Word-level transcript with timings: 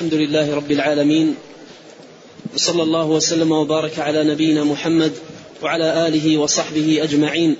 الحمد 0.00 0.14
لله 0.14 0.54
رب 0.54 0.70
العالمين 0.70 1.34
وصلى 2.54 2.82
الله 2.82 3.04
وسلم 3.04 3.52
وبارك 3.52 3.98
على 3.98 4.24
نبينا 4.24 4.64
محمد 4.64 5.12
وعلى 5.62 6.06
آله 6.08 6.38
وصحبه 6.38 7.02
أجمعين. 7.02 7.56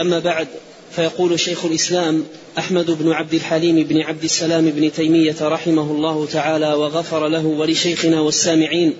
أما 0.00 0.18
بعد 0.18 0.48
فيقول 0.96 1.40
شيخ 1.40 1.64
الإسلام 1.64 2.24
أحمد 2.58 2.90
بن 2.90 3.12
عبد 3.12 3.34
الحليم 3.34 3.84
بن 3.84 4.00
عبد 4.00 4.24
السلام 4.24 4.70
بن 4.70 4.92
تيمية 4.92 5.36
رحمه 5.40 5.90
الله 5.90 6.26
تعالى 6.26 6.72
وغفر 6.72 7.28
له 7.28 7.46
ولشيخنا 7.46 8.20
والسامعين. 8.20 8.94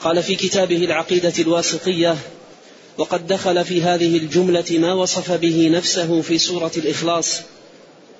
قال 0.00 0.22
في 0.22 0.34
كتابه 0.34 0.84
العقيدة 0.84 1.32
الواسطية 1.38 2.16
وقد 2.98 3.26
دخل 3.26 3.64
في 3.64 3.82
هذه 3.82 4.16
الجملة 4.16 4.70
ما 4.70 4.92
وصف 4.92 5.32
به 5.32 5.68
نفسه 5.72 6.20
في 6.20 6.38
سورة 6.38 6.72
الإخلاص 6.76 7.40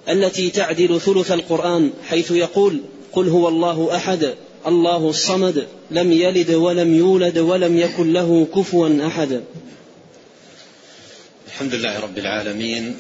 التي 0.09 0.51
تعدل 0.51 1.01
ثلث 1.01 1.33
القرآن 1.33 1.91
حيث 2.09 2.31
يقول 2.31 2.81
قل 3.15 3.29
هو 3.29 3.49
الله 3.49 3.97
أحد 3.97 4.35
الله 4.67 5.11
الصمد 5.11 5.67
لم 5.91 6.13
يلد 6.13 6.51
ولم 6.51 6.95
يولد 6.95 7.39
ولم 7.39 7.79
يكن 7.79 8.13
له 8.13 8.47
كفوا 8.55 9.07
أحد. 9.07 9.45
الحمد 11.47 11.75
لله 11.75 12.01
رب 12.01 12.19
العالمين 12.19 12.97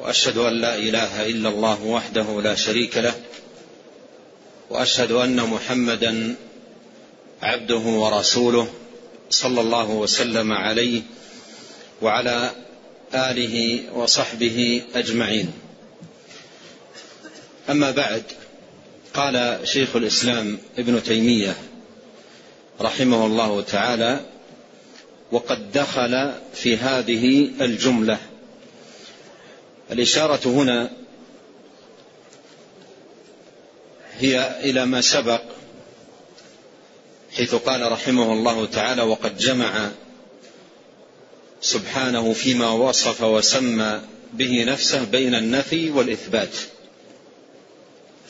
وأشهد 0.00 0.38
أن 0.38 0.52
لا 0.60 0.74
إله 0.76 1.26
إلا 1.26 1.48
الله 1.48 1.84
وحده 1.84 2.40
لا 2.42 2.54
شريك 2.54 2.96
له 2.96 3.14
وأشهد 4.70 5.12
أن 5.12 5.36
محمدا 5.36 6.34
عبده 7.42 7.84
ورسوله 8.02 8.68
صلى 9.30 9.60
الله 9.60 9.90
وسلم 9.90 10.52
عليه 10.52 11.02
وعلى 12.02 12.50
آله 13.14 13.80
وصحبه 13.94 14.82
أجمعين. 14.94 15.52
أما 17.70 17.90
بعد 17.90 18.22
قال 19.14 19.60
شيخ 19.64 19.96
الإسلام 19.96 20.58
ابن 20.78 21.02
تيمية 21.02 21.56
رحمه 22.80 23.26
الله 23.26 23.60
تعالى 23.60 24.20
وقد 25.32 25.72
دخل 25.72 26.32
في 26.54 26.76
هذه 26.76 27.50
الجملة 27.60 28.18
الإشارة 29.90 30.48
هنا 30.48 30.90
هي 34.18 34.60
إلى 34.60 34.86
ما 34.86 35.00
سبق 35.00 35.42
حيث 37.36 37.54
قال 37.54 37.92
رحمه 37.92 38.32
الله 38.32 38.66
تعالى 38.66 39.02
وقد 39.02 39.38
جمع 39.38 39.90
سبحانه 41.60 42.32
فيما 42.32 42.70
وصف 42.70 43.22
وسمى 43.22 44.00
به 44.32 44.64
نفسه 44.64 45.04
بين 45.04 45.34
النفي 45.34 45.90
والإثبات 45.90 46.56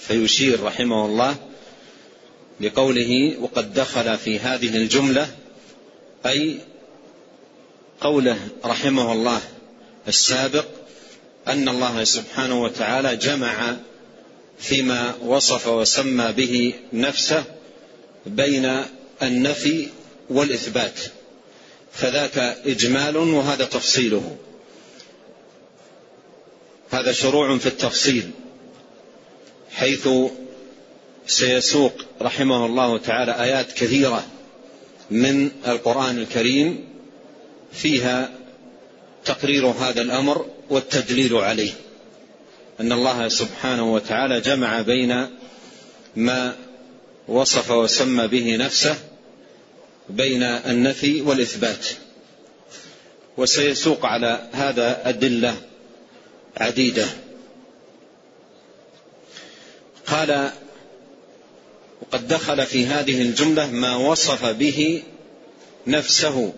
فيشير 0.06 0.62
رحمه 0.62 1.06
الله 1.06 1.36
لقوله 2.60 3.36
وقد 3.40 3.74
دخل 3.74 4.18
في 4.18 4.38
هذه 4.38 4.76
الجملة 4.76 5.28
أي 6.26 6.58
قوله 8.00 8.38
رحمه 8.64 9.12
الله 9.12 9.40
السابق 10.08 10.66
أن 11.48 11.68
الله 11.68 12.04
سبحانه 12.04 12.62
وتعالى 12.62 13.16
جمع 13.16 13.76
فيما 14.58 15.14
وصف 15.24 15.68
وسمى 15.68 16.32
به 16.32 16.74
نفسه 16.92 17.44
بين 18.26 18.84
النفي 19.22 19.88
والإثبات 20.30 21.00
فذاك 21.92 22.38
إجمال 22.66 23.16
وهذا 23.16 23.64
تفصيله. 23.64 24.36
هذا 26.90 27.12
شروع 27.12 27.58
في 27.58 27.66
التفصيل. 27.66 28.30
حيث 29.72 30.08
سيسوق 31.26 31.92
رحمه 32.22 32.66
الله 32.66 32.98
تعالى 32.98 33.42
آيات 33.42 33.72
كثيرة 33.72 34.26
من 35.10 35.50
القرآن 35.66 36.18
الكريم 36.18 36.84
فيها 37.72 38.30
تقرير 39.24 39.66
هذا 39.66 40.02
الأمر 40.02 40.46
والتدليل 40.70 41.34
عليه. 41.34 41.72
أن 42.80 42.92
الله 42.92 43.28
سبحانه 43.28 43.94
وتعالى 43.94 44.40
جمع 44.40 44.80
بين 44.80 45.26
ما 46.16 46.56
وصف 47.28 47.70
وسمى 47.70 48.26
به 48.26 48.56
نفسه 48.56 48.96
بين 50.08 50.42
النفي 50.42 51.20
والإثبات. 51.20 51.86
وسيسوق 53.36 54.06
على 54.06 54.48
هذا 54.52 55.08
أدلة 55.08 55.56
عديدة. 56.56 57.06
قال 60.10 60.50
وقد 62.02 62.28
دخل 62.28 62.66
في 62.66 62.86
هذه 62.86 63.22
الجملة 63.22 63.66
ما 63.66 63.96
وصف 63.96 64.44
به 64.44 65.02
نفسه. 65.86 66.52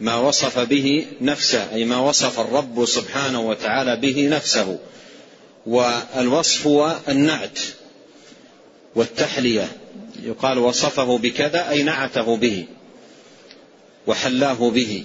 ما 0.00 0.16
وصف 0.16 0.58
به 0.58 1.06
نفسه 1.20 1.74
أي 1.74 1.84
ما 1.84 1.98
وصف 1.98 2.40
الرب 2.40 2.84
سبحانه 2.84 3.40
وتعالى 3.40 3.96
به 3.96 4.28
نفسه. 4.28 4.78
والوصف 5.66 6.66
هو 6.66 6.96
النعت 7.08 7.58
والتحلية. 8.94 9.68
يقال 10.22 10.58
وصفه 10.58 11.18
بكذا 11.18 11.70
أي 11.70 11.82
نعته 11.82 12.36
به 12.36 12.66
وحلاه 14.06 14.70
به. 14.70 15.04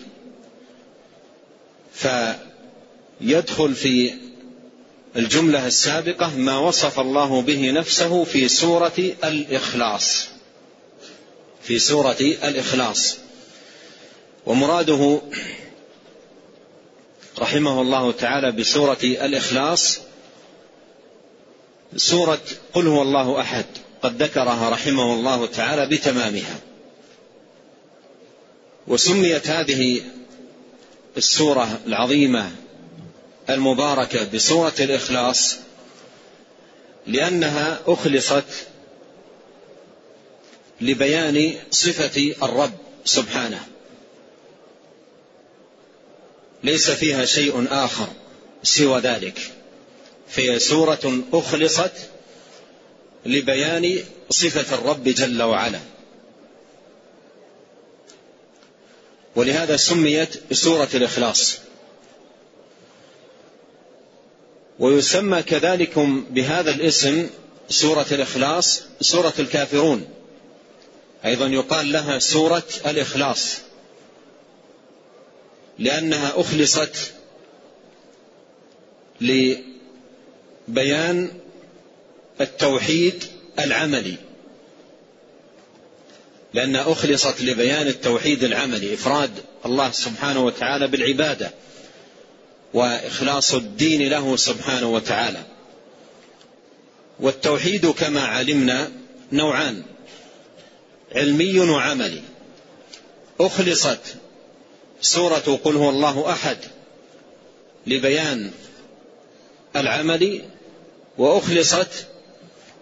فيدخل 1.94 3.76
في 3.76 4.14
الجملة 5.18 5.68
السابقة 5.68 6.36
ما 6.38 6.58
وصف 6.58 7.00
الله 7.00 7.42
به 7.42 7.72
نفسه 7.72 8.24
في 8.24 8.48
سورة 8.48 9.14
الإخلاص. 9.24 10.28
في 11.62 11.80
سورة 11.80 12.18
الإخلاص. 12.22 13.18
ومراده 14.46 15.22
رحمه 17.40 17.82
الله 17.82 18.12
تعالى 18.12 18.52
بسورة 18.52 18.98
الإخلاص 19.04 20.00
سورة 21.96 22.42
قل 22.74 22.88
هو 22.88 23.02
الله 23.02 23.42
أحد 23.42 23.66
قد 24.02 24.24
ذكرها 24.24 24.70
رحمه 24.70 25.14
الله 25.14 25.46
تعالى 25.46 25.88
بتمامها. 25.98 26.60
وسميت 28.88 29.48
هذه 29.48 30.02
السورة 31.18 31.80
العظيمة 31.88 32.52
المباركة 33.50 34.24
بسوره 34.34 34.74
الإخلاص 34.80 35.56
لأنها 37.08 37.80
أخلصت 37.88 38.68
لبيان 40.82 41.56
صفة 41.72 42.36
الرب 42.44 42.78
سبحانه. 43.06 43.68
ليس 46.64 46.92
فيها 46.92 47.26
شيء 47.26 47.68
آخر 47.72 48.08
سوى 48.64 49.00
ذلك 49.00 49.40
فهي 50.30 50.60
سورة 50.60 51.24
أخلصت 51.34 51.92
لبيان 53.26 54.04
صفة 54.30 54.76
الرب 54.76 55.04
جل 55.04 55.42
وعلا. 55.42 55.80
ولهذا 59.36 59.78
سميت 59.78 60.30
بسورة 60.52 60.90
الإخلاص. 60.94 61.58
ويسمى 64.80 65.44
كذلك 65.44 66.00
بهذا 66.30 66.72
الاسم 66.72 67.30
سورة 67.70 68.06
الإخلاص 68.12 68.82
سورة 69.02 69.34
الكافرون. 69.40 70.08
أيضا 71.26 71.48
يقال 71.48 71.92
لها 71.92 72.20
سورة 72.20 72.64
الإخلاص. 72.86 73.58
لأنها 75.80 76.34
أخلصت 76.36 77.14
لبيان 79.22 81.32
التوحيد 82.42 83.24
العملي. 83.60 84.16
لأنها 86.54 86.92
أخلصت 86.92 87.42
لبيان 87.42 87.88
التوحيد 87.88 88.44
العملي 88.44 88.94
إفراد 88.94 89.32
الله 89.66 89.92
سبحانه 89.92 90.46
وتعالى 90.46 90.88
بالعبادة. 90.88 91.52
وإخلاص 92.74 93.54
الدين 93.54 94.10
له 94.10 94.36
سبحانه 94.36 94.88
وتعالى. 94.88 95.44
والتوحيد 97.20 97.86
كما 97.86 98.22
علمنا 98.22 98.92
نوعان 99.32 99.84
علمي 101.16 101.60
وعملي. 101.60 102.22
أخلصت 103.40 104.00
سورة 105.02 105.60
قل 105.64 105.76
هو 105.76 105.90
الله 105.90 106.32
أحد 106.32 106.58
لبيان 107.88 108.52
العمل 109.76 110.42
وأخلصت 111.18 112.08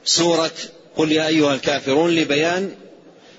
سورة 0.05 0.51
قل 0.97 1.11
يا 1.11 1.27
أيها 1.27 1.55
الكافرون 1.55 2.15
لبيان 2.15 2.75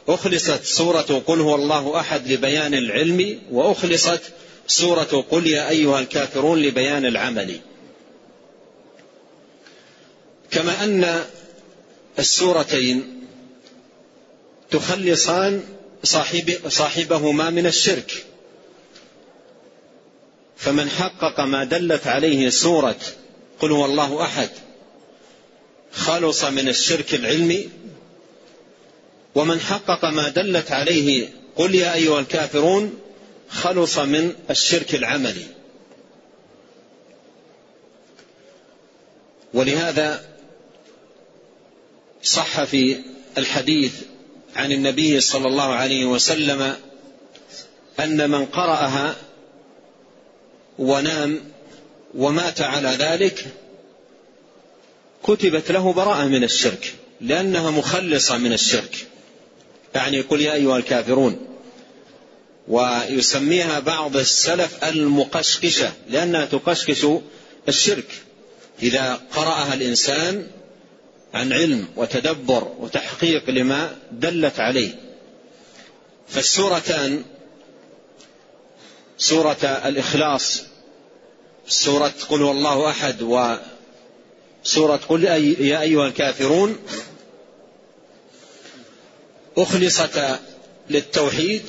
أخلصت 0.09 0.65
سورة 0.65 1.23
قل 1.27 1.41
هو 1.41 1.55
الله 1.55 2.01
أحد 2.01 2.33
لبيان 2.33 2.75
العلم 2.75 3.41
وأخلصت 3.51 4.21
سورة 4.67 5.25
قل 5.31 5.47
يا 5.47 5.69
أيها 5.69 6.01
الكافرون 6.01 6.63
لبيان 6.63 7.07
العمل. 7.07 7.61
كما 10.51 10.85
أن 10.85 11.25
السورتين 12.19 13.27
تخلصان 14.71 15.63
صاحب 16.05 16.59
صاحبهما 16.69 17.51
من 17.51 17.67
الشرك. 17.67 18.25
فمن 20.57 20.91
حقق 20.91 21.41
ما 21.41 21.65
دلت 21.65 22.07
عليه 22.07 22.51
سورة 22.51 22.97
قل 23.61 23.73
هو 23.73 23.85
الله 23.85 24.23
أحد 24.23 24.49
خلص 25.93 26.45
من 26.45 26.69
الشرك 26.69 27.15
العلمي 27.15 27.69
ومن 29.35 29.61
حقق 29.61 30.05
ما 30.05 30.29
دلت 30.29 30.73
عليه 30.73 31.29
قل 31.57 31.75
يا 31.75 31.95
أيها 31.95 32.21
الكافرون 32.21 32.99
خلص 33.49 33.99
من 33.99 34.35
الشرك 34.51 34.95
العملي. 34.95 35.47
ولهذا 39.55 40.25
صح 42.23 42.65
في 42.65 42.97
الحديث 43.39 43.93
عن 44.57 44.73
النبي 44.73 45.21
صلى 45.21 45.49
الله 45.49 45.73
عليه 45.73 46.05
وسلم 46.07 46.77
أن 48.01 48.31
من 48.31 48.47
قرأها 48.47 49.17
ونام 50.79 51.41
ومات 52.15 52.61
على 52.61 52.89
ذلك 52.89 53.47
كتبت 55.25 55.71
له 55.71 55.93
براءة 55.93 56.25
من 56.25 56.45
الشرك 56.45 56.95
لأنها 57.21 57.71
مخلصة 57.71 58.39
من 58.39 58.53
الشرك. 58.53 59.07
يعني 59.95 60.21
قل 60.21 60.41
يا 60.41 60.53
أيها 60.53 60.77
الكافرون 60.77 61.56
ويسميها 62.69 63.81
بعض 63.81 64.17
السلف 64.17 64.85
المقشقشة 64.85 65.93
لأنها 66.09 66.45
تقشقش 66.45 67.07
الشرك. 67.69 68.09
إذا 68.83 69.21
قرأها 69.35 69.75
الإنسان 69.75 70.47
عن 71.35 71.53
علم 71.53 71.89
وتدبر 71.97 72.73
وتحقيق 72.79 73.51
لما 73.51 73.97
دلت 74.13 74.61
عليه. 74.61 74.95
فالسورتان 76.29 77.25
سورة 79.19 79.65
الإخلاص 79.65 80.63
سورة 81.69 82.15
قل 82.29 82.43
هو 82.43 82.51
الله 82.51 82.91
أحد 82.91 83.23
وسورة 83.23 84.97
قل 84.97 85.25
يا 85.25 85.81
أيها 85.81 86.07
الكافرون 86.07 86.77
أخلصتا 89.59 90.41
للتوحيد 90.91 91.63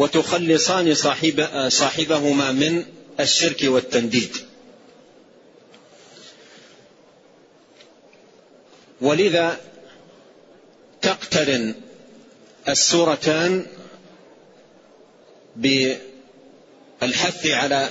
وتخلصان 0.00 0.94
صاحب 0.94 1.68
صاحبهما 1.68 2.52
من 2.52 2.84
الشرك 3.20 3.60
والتنديد. 3.62 4.36
ولذا 9.00 9.60
تقترن 11.02 11.74
السورتان 12.68 13.66
بالحث 15.56 17.46
على 17.46 17.88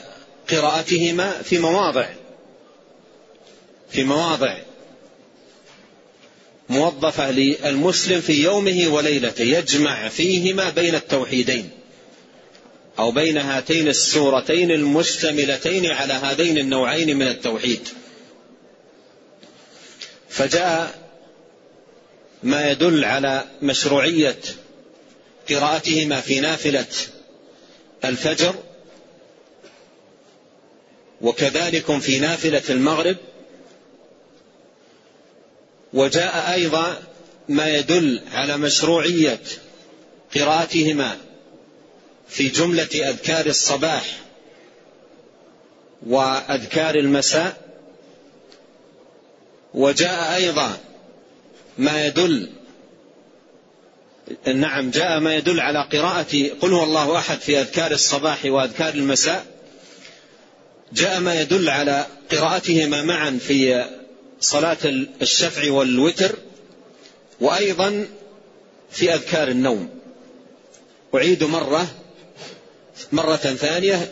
قراءتهما 0.50 1.41
في 1.41 1.59
مواضع 1.59 2.09
في 3.91 4.03
مواضع 4.03 4.57
موظفة 6.69 7.31
للمسلم 7.31 8.21
في 8.21 8.44
يومه 8.44 8.88
وليلته 8.88 9.44
يجمع 9.44 10.09
فيهما 10.09 10.69
بين 10.69 10.95
التوحيدين. 10.95 11.78
أو 12.99 13.11
بين 13.11 13.37
هاتين 13.37 13.87
السورتين 13.87 14.71
المشتملتين 14.71 15.85
على 15.85 16.13
هذين 16.13 16.57
النوعين 16.57 17.17
من 17.17 17.27
التوحيد. 17.27 17.87
فجاء 20.29 21.09
ما 22.43 22.71
يدل 22.71 23.05
على 23.05 23.45
مشروعية 23.61 24.39
قراءتهما 25.49 26.21
في 26.21 26.39
نافلة 26.39 26.85
الفجر 28.05 28.55
وكذلك 31.21 31.97
في 31.97 32.19
نافلة 32.19 32.63
المغرب. 32.69 33.17
وجاء 35.93 36.53
أيضا 36.53 37.01
ما 37.49 37.69
يدل 37.69 38.21
على 38.31 38.57
مشروعية 38.57 39.41
قراءتهما 40.35 41.17
في 42.29 42.47
جملة 42.47 43.09
أذكار 43.09 43.45
الصباح 43.45 44.19
وأذكار 46.07 46.95
المساء 46.95 47.57
وجاء 49.73 50.35
أيضا 50.35 50.77
ما 51.77 52.05
يدل 52.05 52.49
نعم 54.55 54.89
جاء 54.89 55.19
ما 55.19 55.35
يدل 55.35 55.59
على 55.59 55.87
قراءة 55.91 56.49
قل 56.61 56.73
هو 56.73 56.83
الله 56.83 57.17
أحد 57.17 57.39
في 57.39 57.59
أذكار 57.61 57.91
الصباح 57.91 58.45
وأذكار 58.45 58.93
المساء 58.93 59.45
جاء 60.93 61.19
ما 61.19 61.41
يدل 61.41 61.69
على 61.69 62.05
قراءتهما 62.31 63.01
معا 63.01 63.39
في 63.41 63.85
صلاة 64.39 64.77
الشفع 65.21 65.71
والوتر 65.71 66.35
وأيضا 67.41 68.07
في 68.91 69.13
أذكار 69.13 69.47
النوم. 69.47 69.89
أعيد 71.15 71.43
مرة 71.43 71.87
مرة 73.11 73.35
ثانية 73.35 74.11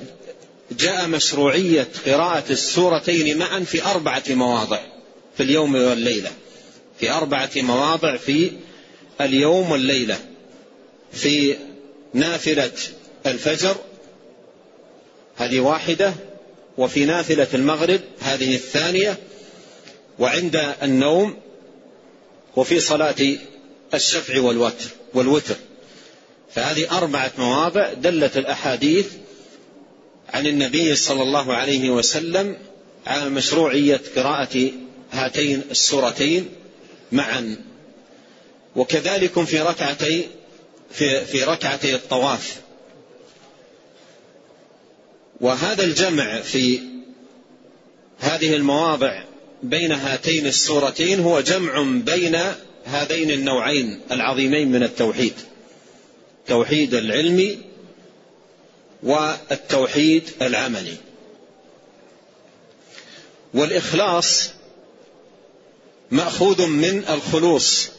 جاء 0.71 1.07
مشروعية 1.07 1.87
قراءة 2.05 2.43
السورتين 2.49 3.37
معا 3.37 3.59
في 3.59 3.85
أربعة 3.85 4.23
مواضع 4.29 4.79
في 5.37 5.43
اليوم 5.43 5.75
والليلة. 5.75 6.31
في 6.99 7.11
أربعة 7.11 7.49
مواضع 7.55 8.17
في 8.17 8.51
اليوم 9.21 9.71
والليلة. 9.71 10.19
في 11.13 11.55
نافلة 12.13 12.71
الفجر 13.25 13.75
هذه 15.35 15.59
واحدة 15.59 16.13
وفي 16.77 17.05
نافلة 17.05 17.47
المغرب 17.53 18.01
هذه 18.19 18.55
الثانية 18.55 19.17
وعند 20.19 20.75
النوم 20.83 21.37
وفي 22.55 22.79
صلاة 22.79 23.15
الشفع 23.93 24.41
والوتر 24.41 24.89
والوتر. 25.13 25.55
فهذه 26.51 26.97
أربعة 26.97 27.31
مواضع 27.37 27.93
دلت 27.93 28.37
الأحاديث 28.37 29.07
عن 30.33 30.47
النبي 30.47 30.95
صلى 30.95 31.23
الله 31.23 31.53
عليه 31.53 31.89
وسلم 31.89 32.57
على 33.07 33.29
مشروعية 33.29 34.01
قراءة 34.15 34.71
هاتين 35.11 35.61
السورتين 35.71 36.49
معا. 37.11 37.57
وكذلك 38.75 39.43
في 39.43 39.59
ركعتي 39.59 40.27
في 40.91 41.25
في 41.25 41.43
ركعتي 41.43 41.95
الطواف. 41.95 42.61
وهذا 45.41 45.83
الجمع 45.83 46.41
في 46.41 46.79
هذه 48.19 48.55
المواضع 48.55 49.23
بين 49.63 49.91
هاتين 49.91 50.47
السورتين 50.47 51.19
هو 51.19 51.41
جمع 51.41 52.01
بين 52.05 52.37
هذين 52.85 53.31
النوعين 53.31 54.01
العظيمين 54.11 54.71
من 54.71 54.83
التوحيد. 54.83 55.33
التوحيد 56.47 56.93
العلمي 56.93 57.57
والتوحيد 59.03 60.29
العملي. 60.41 60.95
والإخلاص 63.53 64.49
مأخوذ 66.11 66.67
من 66.67 67.03
الخلوص 67.09 67.89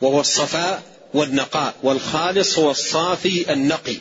وهو 0.00 0.20
الصفاء 0.20 0.82
والنقاء 1.14 1.74
والخالص 1.82 2.58
هو 2.58 2.70
الصافي 2.70 3.52
النقي 3.52 3.96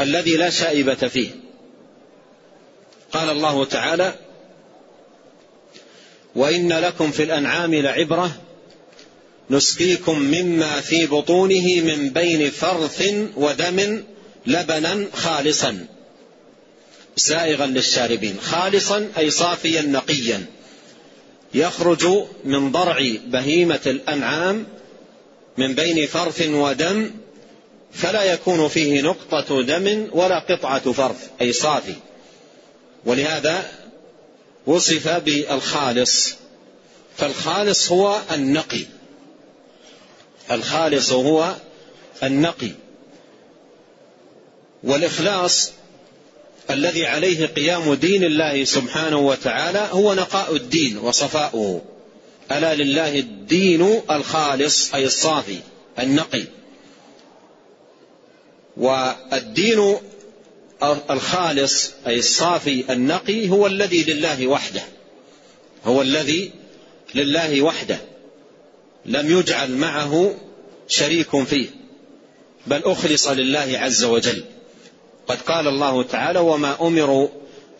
الذي 0.00 0.36
لا 0.36 0.50
شائبة 0.50 0.94
فيه. 0.94 1.30
قال 3.12 3.30
الله 3.30 3.64
تعالى 3.64 4.14
وإن 6.36 6.72
لكم 6.72 7.10
في 7.10 7.22
الأنعام 7.22 7.74
لعبرة 7.74 8.43
نسقيكم 9.50 10.18
مما 10.18 10.80
في 10.80 11.06
بطونه 11.06 11.80
من 11.80 12.10
بين 12.10 12.50
فرث 12.50 13.08
ودم 13.36 14.02
لبنا 14.46 15.06
خالصا. 15.14 15.86
سائغا 17.16 17.66
للشاربين. 17.66 18.36
خالصا 18.42 19.08
أي 19.18 19.30
صافيا 19.30 19.82
نقيا. 19.82 20.46
يخرج 21.54 22.06
من 22.44 22.72
ضرع 22.72 22.98
بهيمة 23.26 23.80
الأنعام 23.86 24.66
من 25.58 25.74
بين 25.74 26.06
فرث 26.06 26.42
ودم 26.48 27.10
فلا 27.92 28.24
يكون 28.24 28.68
فيه 28.68 29.02
نقطة 29.02 29.62
دم 29.62 30.08
ولا 30.12 30.38
قطعة 30.38 30.92
فرث 30.92 31.28
أي 31.40 31.52
صافي. 31.52 31.94
ولهذا 33.04 33.70
وصف 34.66 35.08
بالخالص. 35.08 36.34
فالخالص 37.16 37.92
هو 37.92 38.20
النقي. 38.34 38.84
الخالص 40.50 41.12
هو 41.12 41.54
النقي. 42.22 42.70
والإخلاص 44.84 45.72
الذي 46.70 47.06
عليه 47.06 47.46
قيام 47.46 47.94
دين 47.94 48.24
الله 48.24 48.64
سبحانه 48.64 49.18
وتعالى 49.18 49.88
هو 49.92 50.14
نقاء 50.14 50.56
الدين 50.56 50.98
وصفاؤه. 50.98 51.82
ألا 52.52 52.74
لله 52.74 53.18
الدين 53.18 54.00
الخالص 54.10 54.94
أي 54.94 55.04
الصافي 55.04 55.58
النقي. 55.98 56.44
والدين 58.76 59.96
الخالص 61.10 61.92
أي 62.06 62.18
الصافي 62.18 62.84
النقي 62.90 63.48
هو 63.48 63.66
الذي 63.66 64.04
لله 64.04 64.46
وحده. 64.46 64.82
هو 65.84 66.02
الذي 66.02 66.50
لله 67.14 67.62
وحده. 67.62 67.98
لم 69.06 69.38
يجعل 69.38 69.70
معه 69.70 70.34
شريك 70.88 71.44
فيه 71.44 71.68
بل 72.66 72.82
أخلص 72.84 73.28
لله 73.28 73.78
عز 73.78 74.04
وجل. 74.04 74.44
قد 75.26 75.40
قال 75.40 75.68
الله 75.68 76.02
تعالى 76.02 76.38
وما 76.38 76.76
أمروا 76.80 77.28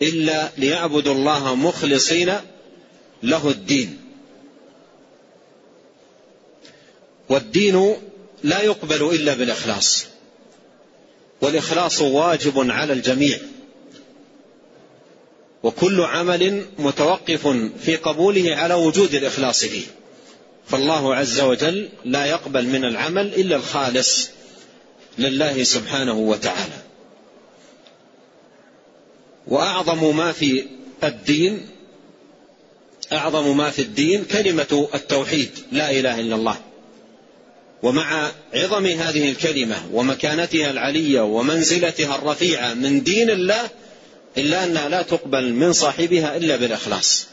إلا 0.01 0.49
ليعبدوا 0.57 1.13
الله 1.13 1.55
مخلصين 1.55 2.33
له 3.23 3.49
الدين 3.49 3.97
والدين 7.29 7.95
لا 8.43 8.61
يقبل 8.61 9.15
إلا 9.15 9.33
بالإخلاص 9.33 10.05
والإخلاص 11.41 12.01
واجب 12.01 12.71
على 12.71 12.93
الجميع. 12.93 13.39
وكل 15.63 16.01
عمل 16.01 16.65
متوقف 16.79 17.47
في 17.81 17.95
قبوله 17.95 18.55
على 18.55 18.73
وجود 18.73 19.15
الإخلاص 19.15 19.65
فيه. 19.65 19.85
فالله 20.67 21.15
عز 21.15 21.39
وجل 21.39 21.89
لا 22.05 22.25
يقبل 22.25 22.65
من 22.65 22.85
العمل 22.85 23.27
إلا 23.33 23.55
الخالص 23.55 24.29
لله 25.17 25.63
سبحانه 25.63 26.13
وتعالى. 26.13 26.77
وأعظم 29.47 30.17
ما 30.17 30.31
في 30.31 30.65
الدين 31.03 31.67
أعظم 33.13 33.57
ما 33.57 33.69
في 33.69 33.81
الدين 33.81 34.23
كلمة 34.23 34.89
التوحيد 34.93 35.49
لا 35.71 35.91
إله 35.91 36.19
إلا 36.19 36.35
الله. 36.35 36.57
ومع 37.83 38.31
عظم 38.53 38.85
هذه 38.85 39.29
الكلمة 39.31 39.75
ومكانتها 39.93 40.71
العلية 40.71 41.21
ومنزلتها 41.21 42.15
الرفيعة 42.15 42.73
من 42.73 43.03
دين 43.03 43.29
الله 43.29 43.69
إلا 44.37 44.63
أنها 44.63 44.89
لا 44.89 45.01
تقبل 45.01 45.53
من 45.53 45.73
صاحبها 45.73 46.37
إلا 46.37 46.55
بالإخلاص. 46.55 47.27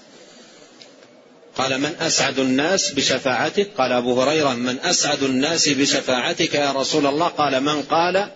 قال 1.56 1.80
من 1.80 1.94
أسعد 2.00 2.38
الناس 2.38 2.90
بشفاعتك؟ 2.90 3.71
قال 3.78 3.92
أبو 3.92 4.23
هريرة 4.23 4.54
من 4.54 4.78
أسعد 4.78 5.23
الناس 5.23 5.68
بشفاعتك 5.68 6.54
يا 6.54 6.73
رسول 6.73 7.06
الله؟ 7.06 7.26
قال 7.26 7.61
من 7.61 7.82
قال 7.82 8.30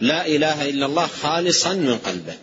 لا 0.00 0.26
إله 0.26 0.68
إلا 0.68 0.86
الله 0.86 1.06
خالصا 1.06 1.72
من 1.72 1.98
قلبه. 1.98 2.34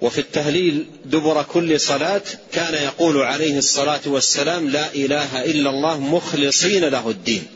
وفي 0.00 0.18
التهليل 0.18 0.86
دبر 1.04 1.42
كل 1.42 1.80
صلاة 1.80 2.22
كان 2.52 2.74
يقول 2.74 3.22
عليه 3.22 3.58
الصلاة 3.58 4.00
والسلام 4.06 4.68
لا 4.68 4.94
إله 4.94 5.44
إلا 5.44 5.70
الله 5.70 6.00
مخلصين 6.00 6.84
له 6.84 7.10
الدين 7.10 7.46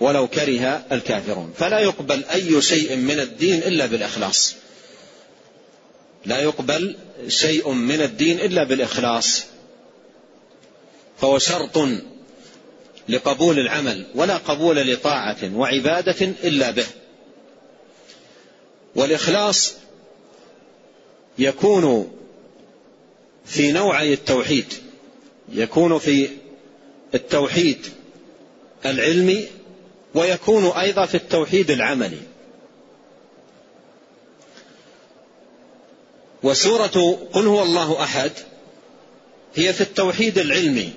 ولو 0.00 0.28
كره 0.28 0.84
الكافرون. 0.92 1.52
فلا 1.58 1.78
يقبل 1.78 2.24
أي 2.24 2.62
شيء 2.62 2.96
من 2.96 3.20
الدين 3.20 3.58
إلا 3.58 3.86
بالإخلاص. 3.86 4.54
لا 6.26 6.40
يقبل 6.40 6.96
شيء 7.28 7.70
من 7.72 8.02
الدين 8.02 8.40
إلا 8.40 8.64
بالإخلاص. 8.64 9.44
فهو 11.20 11.38
شرط 11.38 11.78
لقبول 13.08 13.58
العمل 13.58 14.06
ولا 14.14 14.36
قبول 14.36 14.92
لطاعة 14.92 15.56
وعبادة 15.56 16.26
إلا 16.44 16.70
به. 16.70 16.86
والإخلاص 18.94 19.74
يكون 21.38 22.12
في 23.44 23.72
نوعي 23.72 24.12
التوحيد 24.12 24.72
يكون 25.52 25.98
في 25.98 26.28
التوحيد 27.14 27.86
العلمي 28.86 29.48
ويكون 30.14 30.66
أيضا 30.66 31.06
في 31.06 31.14
التوحيد 31.14 31.70
العملي. 31.70 32.20
وسورة 36.42 37.18
قل 37.32 37.46
هو 37.46 37.62
الله 37.62 38.02
أحد 38.02 38.32
هي 39.54 39.72
في 39.72 39.80
التوحيد 39.80 40.38
العلمي 40.38 40.92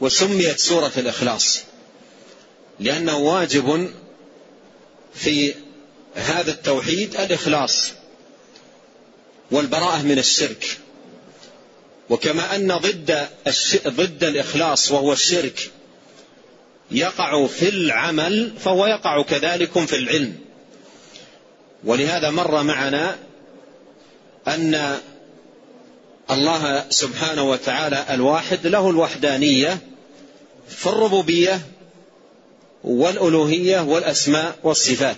وسميت 0.00 0.58
سورة 0.58 0.92
الإخلاص. 0.96 1.60
لأنه 2.80 3.16
واجب 3.16 3.90
في 5.14 5.54
هذا 6.14 6.50
التوحيد 6.50 7.16
الإخلاص 7.16 7.92
والبراءة 9.50 10.02
من 10.02 10.18
الشرك. 10.18 10.78
وكما 12.10 12.56
أن 12.56 12.76
ضد 12.76 13.28
ضد 13.86 14.24
الإخلاص 14.24 14.92
وهو 14.92 15.12
الشرك 15.12 15.70
يقع 16.90 17.46
في 17.46 17.68
العمل 17.68 18.52
فهو 18.64 18.86
يقع 18.86 19.22
كذلك 19.22 19.78
في 19.78 19.96
العلم. 19.96 20.38
ولهذا 21.84 22.30
مر 22.30 22.62
معنا 22.62 23.18
أن 24.48 24.98
الله 26.30 26.84
سبحانه 26.90 27.50
وتعالى 27.50 28.06
الواحد 28.10 28.66
له 28.66 28.90
الوحدانية 28.90 29.78
في 30.68 30.86
الربوبية 30.86 31.60
والألوهية 32.84 33.80
والأسماء 33.80 34.58
والصفات. 34.62 35.16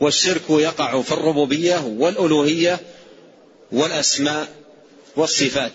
والشرك 0.00 0.50
يقع 0.50 1.02
في 1.02 1.12
الربوبية 1.12 1.84
والألوهية 1.98 2.80
والأسماء 3.72 4.48
والصفات. 5.16 5.72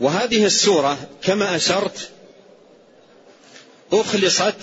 وهذه 0.00 0.44
السورة 0.44 0.98
كما 1.22 1.56
أشرت 1.56 2.10
أخلصت 3.92 4.54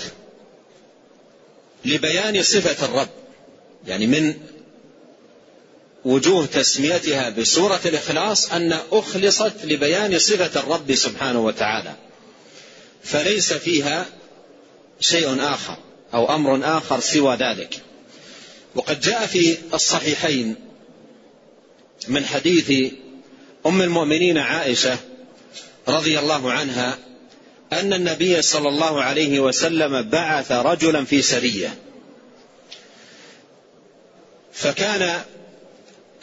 لبيان 1.86 2.44
صفة 2.44 2.86
الرب 2.86 3.10
يعني 3.88 4.08
من 4.08 4.34
وجوه 6.06 6.46
تسميتها 6.46 7.30
بسورة 7.30 7.80
الإخلاص 7.86 8.52
أن 8.52 8.80
أخلصت 8.92 9.54
لبيان 9.64 10.20
صفة 10.20 10.60
الرب 10.60 10.96
سبحانه 10.96 11.46
وتعالى. 11.46 11.94
فليس 13.04 13.54
فيها 13.54 14.06
شيء 15.00 15.54
آخر 15.54 15.78
أو 16.14 16.36
أمر 16.36 16.78
آخر 16.78 17.00
سوى 17.00 17.36
ذلك. 17.36 17.82
وقد 18.76 19.00
جاء 19.02 19.26
في 19.26 19.58
الصحيحين 19.74 20.56
من 22.08 22.26
حديث 22.26 22.94
أم 23.66 23.82
المؤمنين 23.82 24.38
عائشة 24.38 24.98
رضي 25.88 26.20
الله 26.20 26.52
عنها 26.52 26.98
أن 27.74 27.94
النبي 27.94 28.42
صلى 28.42 28.70
الله 28.70 29.04
عليه 29.04 29.40
وسلم 29.40 30.10
بعث 30.10 30.52
رجلا 30.52 31.06
في 31.06 31.22
سرية. 31.22 31.76
فكان 34.54 35.22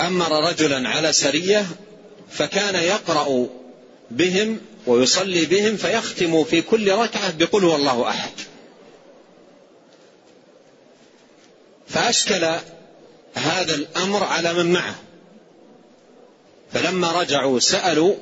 أمر 0.00 0.48
رجلا 0.48 0.88
على 0.88 1.12
سرية 1.12 1.66
فكان 2.30 2.74
يقرأ 2.74 3.48
بهم 4.10 4.60
ويصلي 4.86 5.44
بهم 5.44 5.76
فيختم 5.76 6.44
في 6.44 6.62
كل 6.62 6.92
ركعة 6.92 7.36
بقل 7.36 7.64
هو 7.64 7.76
الله 7.76 8.08
أحد. 8.08 8.30
فأشكل 11.88 12.44
هذا 13.34 13.74
الأمر 13.74 14.24
على 14.24 14.54
من 14.54 14.72
معه. 14.72 14.94
فلما 16.72 17.20
رجعوا 17.20 17.60
سألوا 17.60 18.14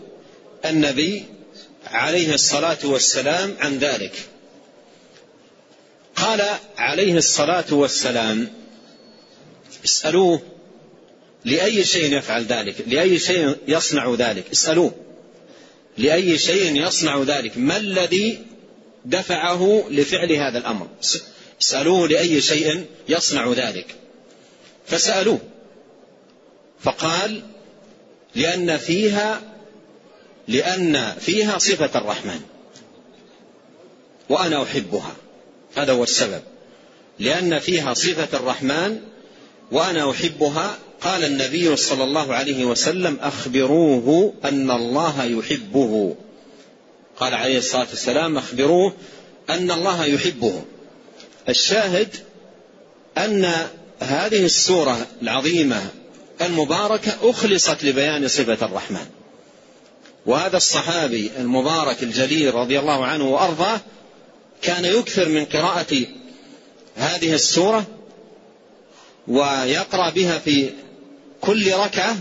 النبي 0.64 1.24
عليه 1.86 2.34
الصلاة 2.34 2.78
والسلام 2.84 3.56
عن 3.60 3.78
ذلك. 3.78 4.28
قال 6.16 6.42
عليه 6.76 7.16
الصلاة 7.16 7.64
والسلام 7.70 8.52
اسألوه 9.84 10.42
لأي 11.44 11.84
شيء 11.84 12.18
يفعل 12.18 12.44
ذلك 12.44 12.74
لأي 12.86 13.18
شيء 13.18 13.56
يصنع 13.68 14.14
ذلك. 14.14 14.44
اسألوه. 14.52 14.92
لأي 15.98 16.38
شيء 16.38 16.86
يصنع 16.86 17.22
ذلك. 17.22 17.58
ما 17.58 17.76
الذي 17.76 18.38
دفعه 19.04 19.84
لفعل 19.90 20.32
هذا 20.32 20.58
الأمر؟ 20.58 20.88
سألوه 21.58 22.08
لأي 22.08 22.40
شيء 22.40 22.84
يصنع 23.08 23.52
ذلك. 23.52 23.94
فسألوه. 24.86 25.38
فقال 26.80 27.42
لأن 28.34 28.76
فيها 28.76 29.42
لأن 30.48 31.14
فيها 31.20 31.58
صفة 31.58 31.98
الرحمن. 31.98 32.40
وأنا 34.28 34.62
أحبها. 34.62 35.16
هذا 35.76 35.92
هو 35.92 36.02
السبب. 36.02 36.42
لأن 37.18 37.58
فيها 37.58 37.94
صفة 37.94 38.38
الرحمن 38.38 39.00
وأنا 39.72 40.10
أحبها 40.10 40.78
قال 41.04 41.24
النبي 41.24 41.76
صلى 41.76 42.04
الله 42.04 42.34
عليه 42.34 42.64
وسلم 42.64 43.18
أخبروه 43.20 44.34
أن 44.44 44.70
الله 44.70 45.24
يحبه. 45.24 46.14
قال 47.16 47.34
عليه 47.34 47.58
الصلاة 47.58 47.86
والسلام 47.90 48.38
أخبروه 48.38 48.92
أن 49.50 49.70
الله 49.70 50.04
يحبه. 50.04 50.62
الشاهد 51.48 52.08
أن 53.18 53.52
هذه 54.00 54.44
السورة 54.44 55.06
العظيمة 55.22 55.82
المباركة 56.40 57.12
أخلصت 57.22 57.84
لبيان 57.84 58.28
صفة 58.28 58.66
الرحمن. 58.66 59.06
وهذا 60.26 60.56
الصحابي 60.56 61.30
المبارك 61.38 62.02
الجليل 62.02 62.54
رضي 62.54 62.78
الله 62.78 63.06
عنه 63.06 63.28
وأرضاه 63.28 63.80
كان 64.62 64.84
يكثر 64.84 65.28
من 65.28 65.44
قراءة 65.44 66.06
هذه 66.96 67.34
السورة 67.34 67.86
ويقرأ 69.28 70.10
بها 70.10 70.38
في 70.38 70.70
كل 71.46 71.72
ركعة 71.72 72.16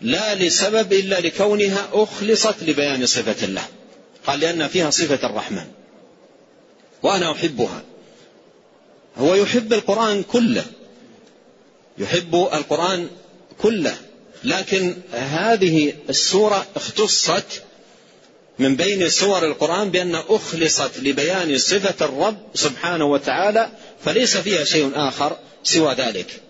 لا 0.00 0.34
لسبب 0.34 0.92
إلا 0.92 1.20
لكونها 1.20 1.88
أخلصت 1.92 2.62
لبيان 2.62 3.06
صفة 3.06 3.44
الله. 3.44 3.64
قال 4.26 4.40
لأن 4.40 4.68
فيها 4.68 4.90
صفة 4.90 5.26
الرحمن. 5.26 5.66
وأنا 7.02 7.32
أحبها. 7.32 7.82
هو 9.18 9.34
يحب 9.34 9.72
القرآن 9.72 10.22
كله. 10.22 10.64
يحب 11.98 12.34
القرآن 12.34 13.08
كله. 13.58 13.96
لكن 14.44 14.96
هذه 15.12 15.94
السورة 16.08 16.66
اختصت 16.76 17.62
من 18.58 18.76
بين 18.76 19.08
سور 19.08 19.46
القرآن 19.46 19.90
بأن 19.90 20.14
أخلصت 20.14 20.98
لبيان 20.98 21.58
صفة 21.58 22.04
الرب 22.04 22.38
سبحانه 22.54 23.04
وتعالى 23.04 23.70
فليس 24.04 24.36
فيها 24.36 24.64
شيء 24.64 24.92
آخر 24.94 25.36
سوى 25.62 25.94
ذلك. 25.94 26.40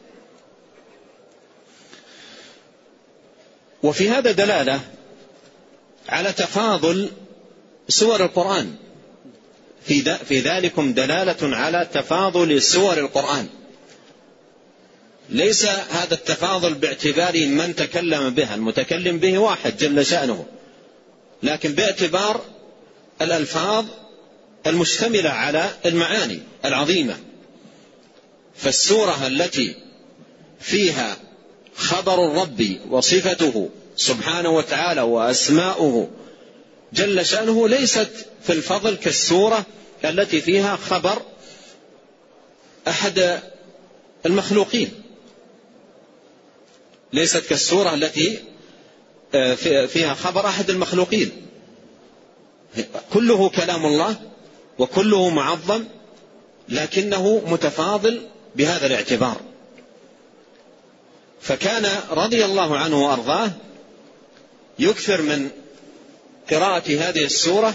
وفي 3.83 4.11
هذا 4.11 4.33
دلالة 4.33 4.81
على 6.09 6.33
تفاضل 6.33 7.11
سور 7.89 8.25
القرآن. 8.25 8.75
في 9.87 10.17
في 10.25 10.41
ذلكم 10.41 10.93
دلالة 10.93 11.57
على 11.57 11.89
تفاضل 11.93 12.63
سور 12.63 12.99
القرآن. 12.99 13.49
ليس 15.29 15.67
هذا 15.67 16.15
التفاضل 16.15 16.75
باعتبار 16.75 17.47
من 17.47 17.75
تكلم 17.77 18.31
بها 18.31 18.55
المتكلم 18.55 19.19
به 19.19 19.39
واحد 19.39 19.77
جل 19.77 20.07
شأنه. 20.07 20.47
لكن 21.43 21.73
باعتبار 21.73 22.41
الألفاظ 23.23 23.85
المشتملة 24.67 25.31
على 25.31 25.71
المعاني 25.87 26.41
العظيمة. 26.65 27.19
فالسورة 28.57 29.27
التي 29.27 29.77
فيها 30.61 31.17
خبر 31.77 32.25
الرب 32.27 32.79
وصفته 32.91 33.69
سبحانه 33.97 34.51
وتعالى 34.51 35.01
وأسماؤه. 35.01 36.09
جل 36.93 37.27
شأنه 37.27 37.69
ليست 37.69 38.11
في 38.43 38.53
الفضل 38.53 38.97
كالسورة 38.97 39.67
التي 40.05 40.41
فيها 40.41 40.77
خبر 40.77 41.23
أحد 42.89 43.41
المخلوقين. 44.27 44.91
ليست 47.13 47.47
كالسورة 47.47 47.95
التي 47.95 48.39
آه، 49.35 49.55
فيها 49.87 50.15
خبر 50.15 50.47
أحد 50.47 50.71
المخلوقين. 50.71 51.31
كله 53.13 53.49
كلام 53.49 53.87
الله 53.87 54.17
وكله 54.79 55.31
معظم 55.31 55.85
لكنه 56.69 57.43
متفاضل 57.47 58.21
بهذا 58.57 58.87
الاعتبار. 58.87 59.41
فكان 61.43 62.01
رضي 62.11 62.45
الله 62.45 62.79
عنه 62.79 63.05
وأرضاه 63.05 63.51
يكثر 64.79 65.23
من 65.23 65.51
قراءة 66.51 66.89
هذه 66.89 67.25
السورة 67.25 67.75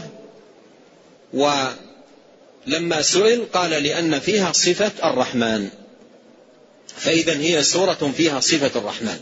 ولما 1.33 3.01
سئل 3.01 3.45
قال 3.53 3.71
لأن 3.71 4.19
فيها 4.19 4.51
صفة 4.51 4.91
الرحمن. 5.03 5.69
فإذا 6.97 7.37
هي 7.37 7.63
سورة 7.63 8.11
فيها 8.17 8.39
صفة 8.39 8.79
الرحمن. 8.79 9.19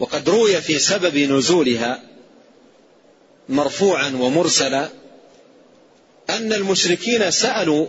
وقد 0.00 0.28
روي 0.28 0.60
في 0.60 0.78
سبب 0.78 1.18
نزولها 1.18 2.02
مرفوعا 3.48 4.08
ومرسلا 4.20 4.88
أن 6.30 6.52
المشركين 6.52 7.30
سألوا 7.30 7.86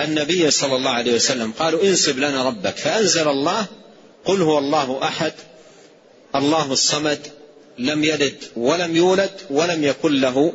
النبي 0.00 0.50
صلى 0.50 0.76
الله 0.76 0.90
عليه 0.90 1.14
وسلم 1.14 1.52
قالوا 1.52 1.82
انسب 1.82 2.18
لنا 2.18 2.44
ربك 2.44 2.76
فأنزل 2.76 3.28
الله 3.28 3.66
قل 4.24 4.42
هو 4.42 4.58
الله 4.58 5.02
أحد 5.02 5.32
الله 6.34 6.72
الصمد 6.72 7.26
لم 7.78 8.04
يلد 8.04 8.44
ولم 8.56 8.96
يولد 8.96 9.40
ولم 9.50 9.84
يكن 9.84 10.20
له 10.20 10.52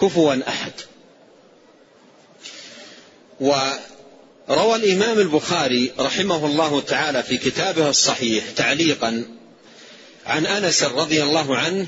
كفوا 0.00 0.48
أحد. 0.48 0.72
وروى 3.40 4.76
الإمام 4.76 5.18
البخاري 5.18 5.92
رحمه 5.98 6.46
الله 6.46 6.80
تعالى 6.80 7.22
في 7.22 7.38
كتابه 7.38 7.90
الصحيح 7.90 8.50
تعليقا 8.50 9.24
عن 10.26 10.46
أنس 10.46 10.82
رضي 10.82 11.22
الله 11.22 11.56
عنه 11.56 11.86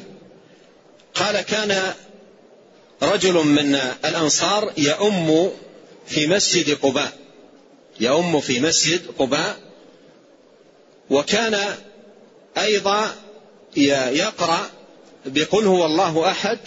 قال 1.15 1.41
كان 1.41 1.95
رجل 3.03 3.35
من 3.35 3.75
الأنصار 4.05 4.73
يؤم 4.77 5.53
في 6.07 6.27
مسجد 6.27 6.75
قباء 6.75 7.13
يؤم 8.01 8.41
في 8.41 8.61
مسجد 8.61 9.01
قباء 9.19 9.72
وكان 11.11 11.59
أيضا 12.59 13.15
يقرأ 13.77 14.71
بقل 15.27 15.67
هو 15.67 15.87
الله 15.87 16.31
أحد 16.31 16.59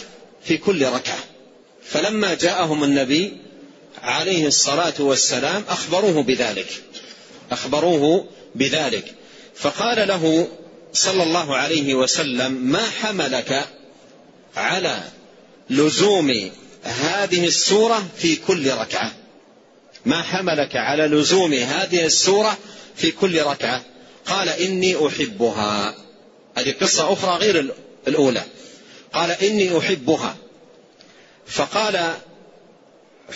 في 0.43 0.58
كل 0.58 0.86
ركعة. 0.86 1.19
فلما 1.84 2.34
جاءهم 2.34 2.84
النبي 2.84 3.38
عليه 4.02 4.48
الصلاة 4.48 4.93
والسلام 5.00 5.63
أخبروه 5.69 6.24
بذلك. 6.24 6.67
أخبروه 7.52 8.28
بذلك. 8.56 9.13
فقال 9.56 10.08
له 10.08 10.48
صلى 10.93 11.24
الله 11.24 11.56
عليه 11.56 11.93
وسلم 11.95 12.52
ما 12.52 12.89
حملك 12.89 13.67
على 14.56 15.04
لزوم 15.69 16.52
هذه 16.84 17.48
السورة 17.48 18.08
في 18.17 18.36
كل 18.36 18.71
ركعة؟ 18.71 19.12
ما 20.06 20.21
حملك 20.21 20.76
على 20.76 21.04
لزوم 21.04 21.54
هذه 21.54 22.06
السورة 22.06 22.58
في 22.95 23.12
كل 23.12 23.41
ركعة؟ 23.41 23.82
قال 24.26 24.50
إني 24.50 25.08
أحبها. 25.08 25.96
هذه 26.58 26.76
قصة 26.82 27.14
أخرى 27.14 27.38
غير 27.38 27.74
الأولى. 28.08 28.44
قال 29.14 29.32
إني 29.32 29.78
أحبها. 29.78 30.38
فقال 31.48 32.14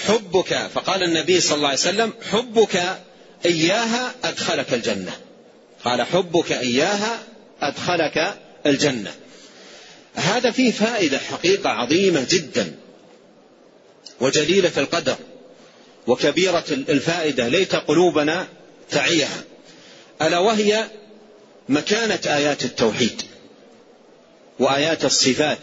حبك 0.06 0.70
فقال 0.74 1.04
النبي 1.04 1.42
صلى 1.42 1.56
الله 1.56 1.68
عليه 1.68 1.80
وسلم 1.80 2.14
حبك 2.32 2.98
إياها 3.46 4.16
أدخلك 4.24 4.74
الجنة. 4.74 5.18
قال 5.86 6.02
حبك 6.02 6.52
إياها 6.52 7.24
أدخلك 7.62 8.38
الجنة. 8.66 9.14
هذا 10.16 10.52
فيه 10.52 10.72
فائدة 10.72 11.20
حقيقة 11.20 11.70
عظيمة 11.70 12.26
جدا 12.30 12.76
وجليلة 14.22 14.72
القدر 14.78 15.16
وكبيرة 16.08 16.66
الفائدة 16.70 17.48
ليت 17.48 17.76
قلوبنا 17.76 18.48
تعيها. 18.92 19.44
ألا 20.22 20.38
وهي 20.38 20.86
مكانة 21.70 22.20
آيات 22.26 22.64
التوحيد 22.66 23.22
وآيات 24.60 25.06
الصفات 25.06 25.60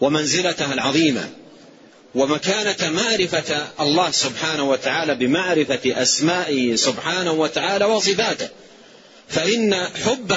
ومنزلتها 0.00 0.74
العظيمة 0.74 1.30
ومكانة 2.14 2.90
معرفة 2.90 3.66
الله 3.80 4.10
سبحانه 4.10 4.70
وتعالى 4.70 5.14
بمعرفة 5.14 6.02
أسمائه 6.02 6.76
سبحانه 6.76 7.32
وتعالى 7.32 7.84
وصفاته. 7.84 8.48
فإن 9.28 9.74
حب 9.74 10.36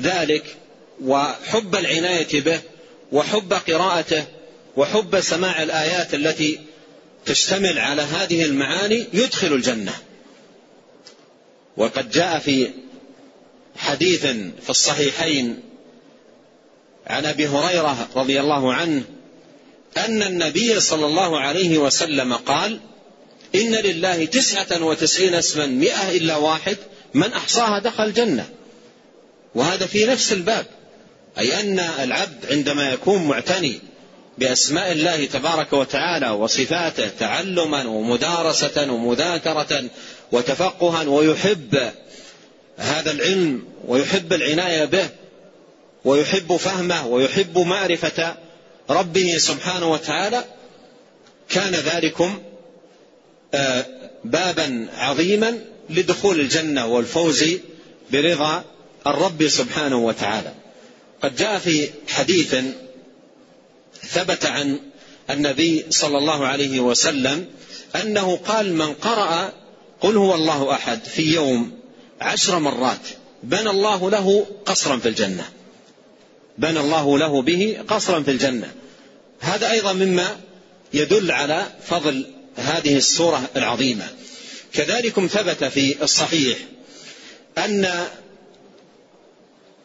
ذلك 0.00 0.56
وحب 1.04 1.74
العناية 1.74 2.40
به 2.40 2.60
وحب 3.12 3.52
قراءته 3.52 4.24
وحب 4.76 5.20
سماع 5.20 5.62
الآيات 5.62 6.14
التي 6.14 6.60
تشتمل 7.26 7.78
على 7.78 8.02
هذه 8.02 8.44
المعاني 8.44 9.06
يدخل 9.12 9.52
الجنة. 9.52 9.94
وقد 11.76 12.10
جاء 12.10 12.38
في 12.38 12.70
حديث 13.76 14.26
في 14.62 14.70
الصحيحين 14.70 15.60
عن 17.06 17.26
أبي 17.26 17.48
هريرة 17.48 18.08
رضي 18.16 18.40
الله 18.40 18.74
عنه 18.74 19.02
أن 19.96 20.22
النبي 20.22 20.80
صلى 20.80 21.06
الله 21.06 21.40
عليه 21.40 21.78
وسلم 21.78 22.34
قال 22.34 22.80
إن 23.54 23.74
لله 23.74 24.24
تسعة 24.24 24.84
وتسعين 24.84 25.34
اسما 25.34 25.66
مئة 25.66 26.10
إلا 26.10 26.36
واحد 26.36 26.76
من 27.14 27.32
أحصاها 27.32 27.78
دخل 27.78 28.04
الجنة. 28.04 28.48
وهذا 29.54 29.86
في 29.86 30.06
نفس 30.06 30.32
الباب 30.32 30.66
أي 31.38 31.60
أن 31.60 31.78
العبد 31.78 32.46
عندما 32.50 32.92
يكون 32.92 33.24
معتني 33.24 33.80
بأسماء 34.38 34.92
الله 34.92 35.24
تبارك 35.24 35.72
وتعالى 35.72 36.30
وصفاته 36.30 37.08
تعلما 37.08 37.86
ومدارسة 37.86 38.92
ومذاكرة 38.92 39.84
وتفقها 40.34 41.08
ويحب 41.08 41.92
هذا 42.76 43.10
العلم 43.10 43.64
ويحب 43.86 44.32
العناية 44.32 44.84
به 44.84 45.08
ويحب 46.04 46.56
فهمه 46.56 47.06
ويحب 47.06 47.58
معرفة 47.58 48.36
ربه 48.90 49.38
سبحانه 49.38 49.92
وتعالى 49.92 50.44
كان 51.48 51.74
ذلكم 51.74 52.42
آه، 53.54 53.86
بابا 54.24 54.88
عظيما 54.98 55.58
لدخول 55.90 56.40
الجنة 56.40 56.86
والفوز 56.86 57.44
برضا 58.12 58.64
الرب 59.06 59.48
سبحانه 59.48 59.96
وتعالى. 59.96 60.52
قد 61.22 61.36
جاء 61.36 61.58
في 61.58 61.90
حديث 62.08 62.56
ثبت 64.02 64.46
عن 64.46 64.80
النبي 65.30 65.86
صلى 65.90 66.18
الله 66.18 66.46
عليه 66.46 66.80
وسلم 66.80 67.46
أنه 68.02 68.36
قال 68.36 68.74
من 68.74 68.92
قرأ 68.92 69.63
قل 70.04 70.16
هو 70.16 70.34
الله 70.34 70.72
أحد 70.72 71.04
في 71.04 71.22
يوم 71.22 71.72
عشر 72.20 72.58
مرات 72.58 73.08
بنى 73.42 73.70
الله 73.70 74.10
له 74.10 74.46
قصرا 74.66 74.96
في 74.96 75.08
الجنة. 75.08 75.48
بنى 76.58 76.80
الله 76.80 77.18
له 77.18 77.42
به 77.42 77.78
قصرا 77.88 78.22
في 78.22 78.30
الجنة. 78.30 78.74
هذا 79.40 79.70
أيضا 79.70 79.92
مما 79.92 80.36
يدل 80.94 81.30
على 81.30 81.66
فضل 81.86 82.26
هذه 82.56 82.96
السورة 82.96 83.50
العظيمة. 83.56 84.08
كذلكم 84.72 85.26
ثبت 85.26 85.64
في 85.64 86.02
الصحيح 86.02 86.58
أن 87.58 88.06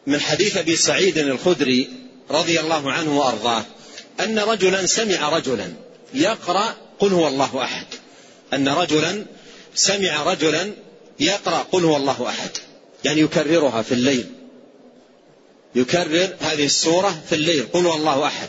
من 0.06 0.20
حديث 0.20 0.56
أبي 0.56 0.76
سعيد 0.76 1.18
الخدري 1.18 1.88
رضي 2.30 2.60
الله 2.60 2.92
عنه 2.92 3.18
وأرضاه 3.18 3.64
أن 4.20 4.38
رجلا 4.38 4.86
سمع 4.86 5.28
رجلا 5.28 5.72
يقرأ 6.14 6.76
قل 6.98 7.12
هو 7.12 7.28
الله 7.28 7.62
أحد. 7.64 7.86
أن 8.52 8.68
رجلا 8.68 9.24
سمع 9.74 10.22
رجلا 10.22 10.72
يقرأ 11.20 11.66
قل 11.72 11.84
هو 11.84 11.96
الله 11.96 12.28
أحد. 12.28 12.50
يعني 13.04 13.20
يكررها 13.20 13.82
في 13.82 13.92
الليل. 13.92 14.26
يكرر 15.74 16.28
هذه 16.40 16.66
السورة 16.66 17.22
في 17.28 17.34
الليل. 17.34 17.66
قل 17.72 17.86
هو 17.86 17.94
الله 17.94 18.26
أحد. 18.26 18.48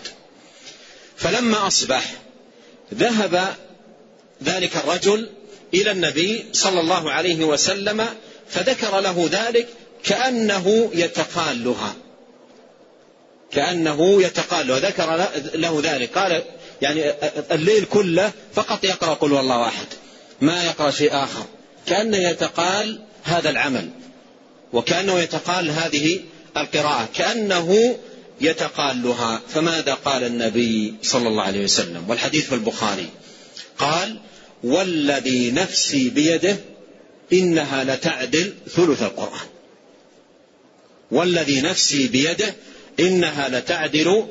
فلما 1.17 1.67
أصبح 1.67 2.13
ذهب 2.93 3.55
ذلك 4.43 4.75
الرجل 4.75 5.29
إلى 5.73 5.91
النبي 5.91 6.45
صلى 6.53 6.79
الله 6.79 7.11
عليه 7.11 7.45
وسلم 7.45 8.05
فذكر 8.49 8.99
له 8.99 9.29
ذلك 9.31 9.67
كأنه 10.03 10.91
يتقالها. 10.93 11.95
كأنه 13.51 14.21
يتقالها. 14.21 14.79
ذكر 14.79 15.29
له 15.53 15.81
ذلك. 15.83 16.17
قال 16.17 16.43
يعني 16.81 17.13
الليل 17.51 17.85
كله 17.85 18.31
فقط 18.53 18.83
يقرأ 18.83 19.13
قل 19.13 19.31
والله 19.31 19.67
أحد. 19.67 19.87
ما 20.41 20.63
يقرأ 20.63 20.91
شيء 20.91 21.13
آخر. 21.13 21.45
كأنه 21.85 22.17
يتقال 22.17 22.99
هذا 23.23 23.49
العمل. 23.49 23.89
وكأنه 24.73 25.19
يتقال 25.19 25.71
هذه 25.71 26.19
القراءة. 26.57 27.09
كأنه 27.13 27.97
يتقالها. 28.41 29.41
فماذا 29.49 29.93
قال 29.93 30.23
النبي 30.23 30.95
صلى 31.03 31.27
الله 31.27 31.43
عليه 31.43 31.63
وسلم؟ 31.63 32.09
والحديث 32.09 32.45
في 32.45 32.55
البخاري. 32.55 33.09
قال 33.77 34.19
والذي 34.63 35.51
نفسي 35.51 36.09
بيده 36.09 36.57
إنها 37.33 37.83
لتعدل 37.83 38.53
ثلث 38.69 39.03
القرآن. 39.03 39.47
والذي 41.11 41.61
نفسي 41.61 42.07
بيده 42.07 42.55
إنها 42.99 43.49
لتعدل 43.49 44.25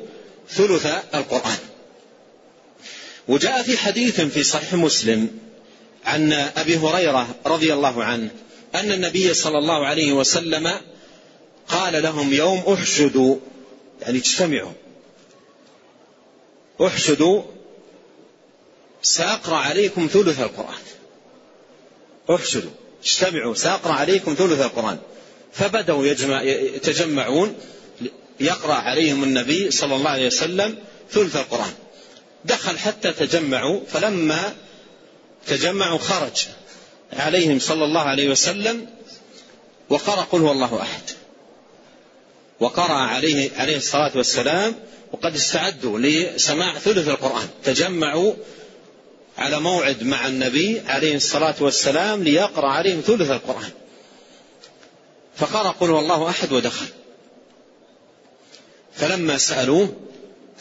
ثلث 0.49 0.85
القرآن. 1.15 1.57
وجاء 3.27 3.63
في 3.63 3.77
حديث 3.77 4.21
في 4.21 4.43
صحيح 4.43 4.73
مسلم 4.73 5.29
عن 6.05 6.33
أبي 6.33 6.77
هريرة 6.77 7.35
رضي 7.45 7.73
الله 7.73 8.03
عنه 8.03 8.29
أن 8.75 8.91
النبي 8.91 9.33
صلى 9.33 9.57
الله 9.57 9.85
عليه 9.85 10.13
وسلم 10.13 10.71
قال 11.67 12.03
لهم 12.03 12.33
يوم 12.33 12.63
احشدوا 12.73 13.37
يعني 14.01 14.17
اجتمعوا. 14.17 14.71
أحشدوا 16.81 17.43
سأقرأ 19.01 19.55
عليكم 19.55 20.09
ثلث 20.13 20.39
القرآن. 20.39 20.81
أحشدوا 22.29 22.71
اجتمعوا 23.03 23.55
سأقرأ 23.55 23.93
عليكم 23.93 24.33
ثلث 24.33 24.61
القرآن. 24.61 24.97
فبدأوا 25.53 26.05
يجمع 26.05 26.41
يتجمعون 26.43 27.55
يقرأ 28.39 28.73
عليهم 28.73 29.23
النبي 29.23 29.71
صلى 29.71 29.95
الله 29.95 30.09
عليه 30.09 30.27
وسلم 30.27 30.77
ثلث 31.11 31.35
القرآن. 31.35 31.73
دخل 32.45 32.77
حتى 32.77 33.11
تجمعوا 33.11 33.81
فلما 33.87 34.53
تجمعوا 35.47 35.97
خرج 35.97 36.47
عليهم 37.13 37.59
صلى 37.59 37.85
الله 37.85 38.01
عليه 38.01 38.29
وسلم 38.29 38.87
وقرأ 39.89 40.21
قل 40.21 40.41
هو 40.41 40.51
الله 40.51 40.81
أحد. 40.81 41.01
وقرأ 42.59 42.93
عليه 42.93 43.51
عليه 43.57 43.77
الصلاة 43.77 44.11
والسلام 44.15 44.75
وقد 45.11 45.35
استعدوا 45.35 45.99
لسماع 45.99 46.79
ثلث 46.79 47.07
القرآن. 47.07 47.47
تجمعوا 47.63 48.33
على 49.37 49.59
موعد 49.59 50.03
مع 50.03 50.27
النبي 50.27 50.81
عليه 50.87 51.15
الصلاة 51.15 51.55
والسلام 51.59 52.23
ليقرأ 52.23 52.67
عليهم 52.67 53.01
ثلث 53.01 53.31
القرآن. 53.31 53.69
فقرأ 55.35 55.69
قل 55.69 55.89
هو 55.89 55.99
الله 55.99 56.29
أحد 56.29 56.51
ودخل. 56.51 56.85
فلما 58.93 59.37
سألوه 59.37 59.95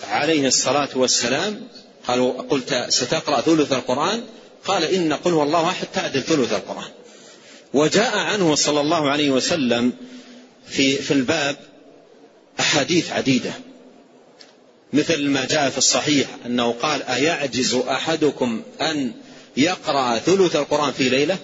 عليه 0.09 0.47
الصلاة 0.47 0.89
والسلام 0.95 1.69
قالوا 2.09 2.43
قلت 2.43 2.87
ستقرأ 2.89 3.41
ثلث 3.41 3.73
القرآن؟ 3.73 4.25
قال 4.65 4.85
إن 4.85 5.13
قل 5.13 5.33
هو 5.33 5.43
الله 5.43 5.69
أحد 5.69 5.87
تعدل 5.95 6.23
ثلث 6.23 6.53
القرآن. 6.53 6.91
وجاء 7.75 8.19
عنه 8.19 8.55
صلى 8.55 8.81
الله 8.81 9.11
عليه 9.11 9.31
وسلم 9.31 9.93
في 10.67 10.97
في 10.97 11.11
الباب 11.11 11.57
أحاديث 12.61 13.13
عديدة. 13.13 13.53
مثل 14.93 15.29
ما 15.29 15.45
جاء 15.45 15.71
في 15.71 15.79
الصحيح 15.79 16.29
أنه 16.47 16.73
قال 16.73 17.03
أيعجز 17.03 17.75
أحدكم 17.75 18.63
أن 18.81 19.13
يقرأ 19.57 20.19
ثلث 20.19 20.57
القرآن 20.57 20.93
في 20.93 21.09
ليلة؟ 21.09 21.39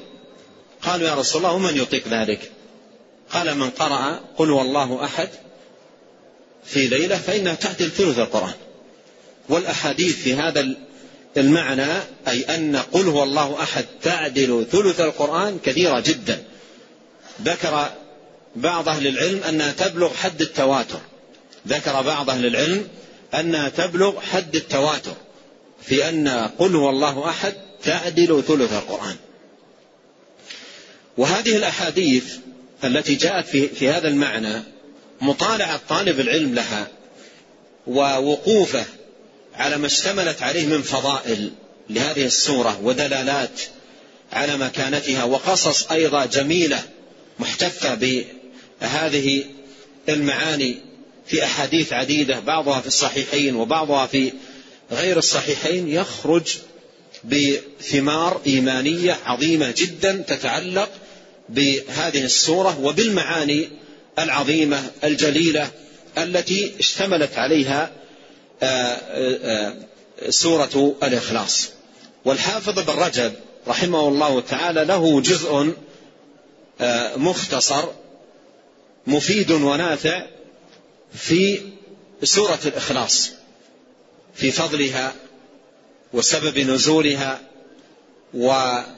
قالوا 0.82 1.08
يا 1.08 1.14
رسول 1.14 1.42
الله 1.44 1.54
ومن 1.54 1.76
يطيق 1.76 2.08
ذلك؟ 2.08 2.52
قال 3.30 3.58
من 3.58 3.70
قرأ 3.70 4.20
قل 4.36 4.50
والله 4.50 5.04
أحد 5.04 5.28
في 6.64 6.86
ليلة 6.88 7.16
فإنها 7.16 7.54
تعدل 7.54 7.90
ثلث 7.90 8.18
القرآن. 8.18 8.54
والأحاديث 9.48 10.16
في 10.16 10.34
هذا 10.34 10.76
المعنى 11.36 11.92
أي 12.28 12.42
أن 12.42 12.76
قل 12.76 13.08
هو 13.08 13.22
الله 13.22 13.62
أحد 13.62 13.84
تعدل 14.02 14.66
ثلث 14.72 15.00
القرآن 15.00 15.58
كثيرة 15.64 16.00
جدا. 16.00 16.42
ذكر 17.42 17.90
بعض 18.56 18.88
أهل 18.88 19.06
العلم 19.06 19.42
أنها 19.48 19.72
تبلغ 19.72 20.14
حد 20.14 20.40
التواتر. 20.40 21.00
ذكر 21.68 22.02
بعض 22.02 22.30
أهل 22.30 22.46
العلم 22.46 22.88
أنها 23.34 23.68
تبلغ 23.68 24.20
حد 24.20 24.56
التواتر 24.56 25.14
في 25.82 26.08
أن 26.08 26.28
قل 26.58 26.76
هو 26.76 26.90
الله 26.90 27.28
أحد 27.28 27.54
تعدل 27.84 28.42
ثلث 28.48 28.72
القرآن. 28.72 29.16
وهذه 31.16 31.56
الأحاديث 31.56 32.34
التي 32.84 33.14
جاءت 33.14 33.46
في, 33.46 33.68
في 33.68 33.88
هذا 33.88 34.08
المعنى 34.08 34.62
مطالعة 35.20 35.80
طالب 35.88 36.20
العلم 36.20 36.54
لها 36.54 36.88
ووقوفه 37.86 38.84
على 39.56 39.76
ما 39.76 39.86
اشتملت 39.86 40.42
عليه 40.42 40.66
من 40.66 40.82
فضائل 40.82 41.52
لهذه 41.90 42.24
السورة 42.24 42.80
ودلالات 42.82 43.60
على 44.32 44.56
مكانتها 44.56 45.24
وقصص 45.24 45.90
أيضا 45.90 46.26
جميلة 46.26 46.82
محتفة 47.38 47.94
بهذه 48.80 49.44
المعاني 50.08 50.76
في 51.26 51.44
أحاديث 51.44 51.92
عديدة 51.92 52.40
بعضها 52.40 52.80
في 52.80 52.86
الصحيحين 52.86 53.56
وبعضها 53.56 54.06
في 54.06 54.32
غير 54.92 55.18
الصحيحين 55.18 55.88
يخرج 55.88 56.56
بثمار 57.24 58.40
إيمانية 58.46 59.18
عظيمة 59.24 59.74
جدا 59.76 60.24
تتعلق 60.28 60.90
بهذه 61.48 62.24
السورة 62.24 62.80
وبالمعاني 62.80 63.68
العظيمة 64.18 64.90
الجليلة 65.04 65.70
التي 66.18 66.72
اشتملت 66.78 67.38
عليها 67.38 67.90
سورة 70.30 70.96
الإخلاص. 71.02 71.68
والحافظ 72.24 72.78
بن 72.78 72.92
رجب 72.92 73.32
رحمه 73.68 74.08
الله 74.08 74.40
تعالى 74.40 74.84
له 74.84 75.20
جزء 75.20 75.72
مختصر 77.16 77.84
مفيد 79.06 79.50
ونافع 79.50 80.26
في 81.14 81.60
سورة 82.22 82.58
الإخلاص 82.66 83.30
في 84.34 84.50
فضلها 84.50 85.14
وسبب 86.12 86.58
نزولها 86.58 87.40
ومعاني 88.34 88.94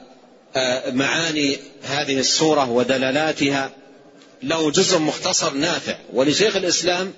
هذه 1.83 2.19
السورة 2.19 2.69
ودلالاتها. 2.69 3.71
له 4.43 4.71
جزء 4.71 4.97
مختصر 4.97 5.53
نافع. 5.53 5.97
ولشيخ 6.13 6.55
الإسلام 6.55 7.13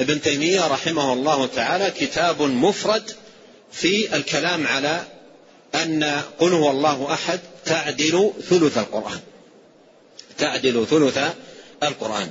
ابن 0.00 0.20
تيمية 0.20 0.66
رحمه 0.66 1.12
الله 1.12 1.46
تعالى 1.46 1.90
كتاب 1.90 2.42
مفرد 2.42 3.10
في 3.72 4.16
الكلام 4.16 4.66
على 4.66 5.04
أن 5.74 6.22
قل 6.38 6.52
هو 6.52 6.70
الله 6.70 7.12
أحد 7.12 7.40
تعدل 7.64 8.32
ثلث 8.50 8.78
القرآن. 8.78 9.20
تعدل 10.38 10.86
ثلث 10.90 11.18
القرآن. 11.82 12.30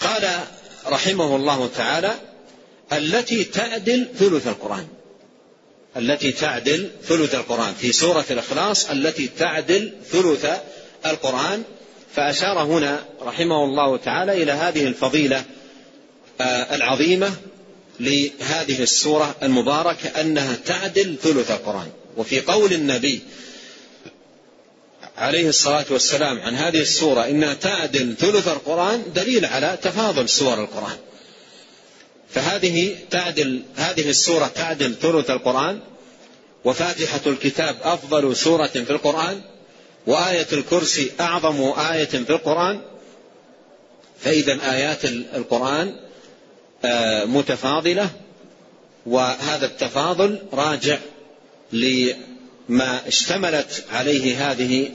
قال 0.00 0.28
رحمه 0.86 1.36
الله 1.36 1.70
تعالى 1.76 2.14
التي 2.92 3.44
تعدل 3.44 4.08
ثلث 4.18 4.48
القرآن. 4.48 4.86
التي 5.96 6.32
تعدل 6.32 6.90
ثلث 7.04 7.34
القرآن. 7.34 7.74
في 7.74 7.92
سورة 7.92 8.24
الإخلاص 8.30 8.90
التي 8.90 9.28
تعدل 9.28 9.92
ثلث 10.10 10.46
القرآن. 11.06 11.62
فأشار 12.14 12.62
هنا 12.62 13.04
رحمه 13.22 13.64
الله 13.64 13.96
تعالى 13.96 14.42
إلى 14.42 14.52
هذه 14.52 14.84
الفضيلة 14.84 15.38
آه، 15.38 15.55
العظيمة 16.40 17.36
لهذه 18.00 18.82
السورة 18.82 19.36
المباركة 19.42 20.20
أنها 20.20 20.56
تعدل 20.64 21.16
ثلث 21.22 21.50
القرآن. 21.50 21.88
وفي 22.16 22.40
قول 22.40 22.72
النبي 22.72 23.20
عليه 25.16 25.48
الصلاة 25.48 25.84
والسلام 25.90 26.40
عن 26.40 26.54
هذه 26.54 26.80
السورة 26.80 27.20
إنها 27.28 27.54
تعدل 27.54 28.14
ثلث 28.18 28.48
القرآن 28.48 29.02
دليل 29.14 29.44
على 29.44 29.78
تفاضل 29.82 30.28
سور 30.28 30.62
القرآن. 30.62 30.96
فهذه 32.30 32.96
تعدل 33.10 33.62
هذه 33.76 34.08
السورة 34.08 34.46
تعدل 34.46 34.94
ثلث 34.94 35.30
القرآن 35.30 35.80
وفاتحة 36.64 37.20
الكتاب 37.26 37.76
أفضل 37.82 38.36
سورة 38.36 38.66
في 38.66 38.90
القرآن 38.90 39.40
وآية 40.06 40.46
الكرسي 40.52 41.10
أعظم 41.20 41.62
آية 41.62 42.04
في 42.04 42.30
القرآن. 42.30 42.80
فإذا 44.20 44.72
آيات 44.72 45.04
القرآن 45.04 46.05
آه، 46.84 47.24
متفاضلة 47.24 48.10
وهذا 49.06 49.66
التفاضل 49.66 50.38
راجع 50.52 50.98
لما 51.72 53.08
اشتملت 53.08 53.84
عليه 53.92 54.50
هذه 54.50 54.90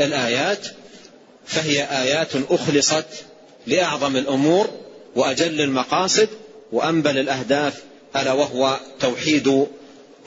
الآيات 0.00 0.66
فهي 1.46 1.82
آيات 1.82 2.28
أخلصت 2.50 3.06
لأعظم 3.66 4.16
الأمور 4.16 4.70
وأجل 5.16 5.60
المقاصد 5.60 6.28
وأنبل 6.72 7.18
الأهداف 7.18 7.74
ألا 8.16 8.32
وهو 8.32 8.80
توحيد 9.00 9.66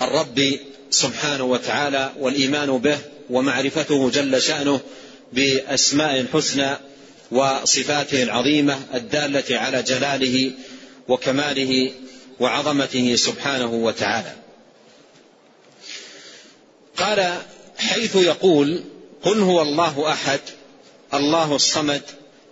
الرب 0.02 0.60
سبحانه 0.90 1.44
وتعالى 1.44 2.12
والإيمان 2.20 2.78
به 2.78 2.98
ومعرفته 3.30 4.10
جل 4.10 4.42
شأنه 4.42 4.80
بأسماء 5.34 6.20
الحسنى 6.20 6.78
وصفاته 7.32 8.24
العظيمة 8.24 8.80
الدالة 8.94 9.60
على 9.60 9.84
جلاله 9.84 10.52
وكماله 11.08 11.92
وعظمته 12.40 13.16
سبحانه 13.16 13.74
وتعالى. 13.74 14.34
قال 16.98 17.42
حيث 17.78 18.16
يقول 18.16 18.84
قل 19.24 19.40
هو 19.40 19.62
الله 19.62 20.12
أحد 20.12 20.40
الله 21.14 21.56
الصمد 21.56 22.02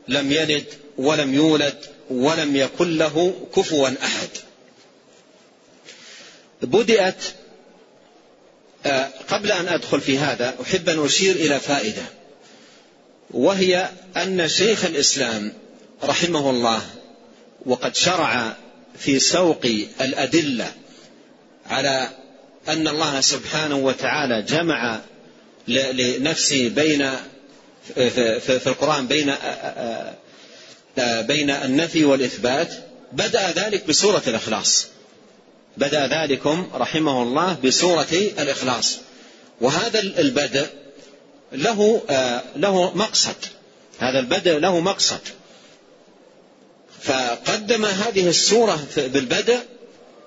لم 0.08 0.32
يلد 0.32 0.66
ولم 0.98 1.34
يولد 1.34 1.86
ولم 2.10 2.56
يكن 2.56 2.98
له 2.98 3.34
كفوا 3.56 3.90
أحد. 4.04 4.30
بدأت 6.62 7.24
آه، 8.86 9.10
قبل 9.30 9.52
أن 9.52 9.68
أدخل 9.68 10.02
في 10.02 10.18
هذا 10.18 10.56
أحب 10.62 10.90
أن 10.90 11.06
أشير 11.06 11.36
إلى 11.36 11.60
فائدة 11.60 12.02
وهي 13.32 13.90
أن 14.18 14.48
شيخ 14.48 14.86
الإسلام 14.86 15.54
رحمه 16.04 16.50
الله 16.50 16.82
وقد 17.66 17.96
شرع 17.96 18.56
في 18.98 19.20
سوق 19.20 19.66
الأدلة 20.02 20.72
على 21.66 22.10
أن 22.68 22.88
الله 22.88 23.22
سبحانه 23.22 23.76
وتعالى 23.76 24.42
جمع 24.42 25.00
لنفسه 25.68 26.70
بين 26.70 27.12
في 28.40 28.68
القرآن 28.68 29.08
بين 29.08 29.36
بين 30.98 31.50
النفي 31.50 32.06
والإثبات 32.06 32.74
بدأ 33.12 33.52
ذلك 33.52 33.88
بسورة 33.88 34.22
الإخلاص. 34.28 34.88
بدأ 35.78 36.08
ذلكم 36.08 36.70
رحمه 36.74 37.24
الله 37.24 37.58
بسورة 37.64 38.32
الإخلاص. 38.40 38.98
وهذا 39.62 40.00
البدء 40.00 40.68
له 41.52 42.02
له 42.56 42.92
مقصد. 42.96 43.36
هذا 44.00 44.20
البدء 44.20 44.58
له 44.58 44.80
مقصد. 44.80 45.22
فقدم 47.04 47.86
هذه 47.86 48.30
السورة 48.30 48.88
بالبدء 48.98 49.60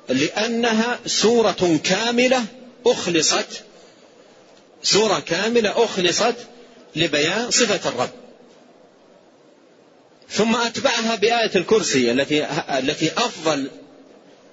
لأنها 0.08 0.98
سورة 1.06 1.80
كاملة 1.84 2.44
أخلصت 2.86 3.46
سورة 4.82 5.18
كاملة 5.18 5.84
أخلصت 5.84 6.34
لبيان 6.96 7.50
صفة 7.50 7.88
الرب. 7.88 8.10
ثم 10.30 10.56
أتبعها 10.56 11.14
بآية 11.14 11.50
الكرسي 11.56 12.10
التي 12.10 12.44
التي 12.78 13.10
أفضل 13.12 13.70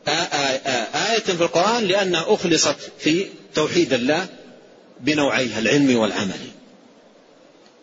آية 0.07 1.19
في 1.19 1.41
القرآن 1.41 1.83
لأنها 1.83 2.25
أخلصت 2.33 2.75
في 2.99 3.27
توحيد 3.55 3.93
الله 3.93 4.27
بنوعيها 4.99 5.59
العلم 5.59 5.95
والعمل. 5.95 6.39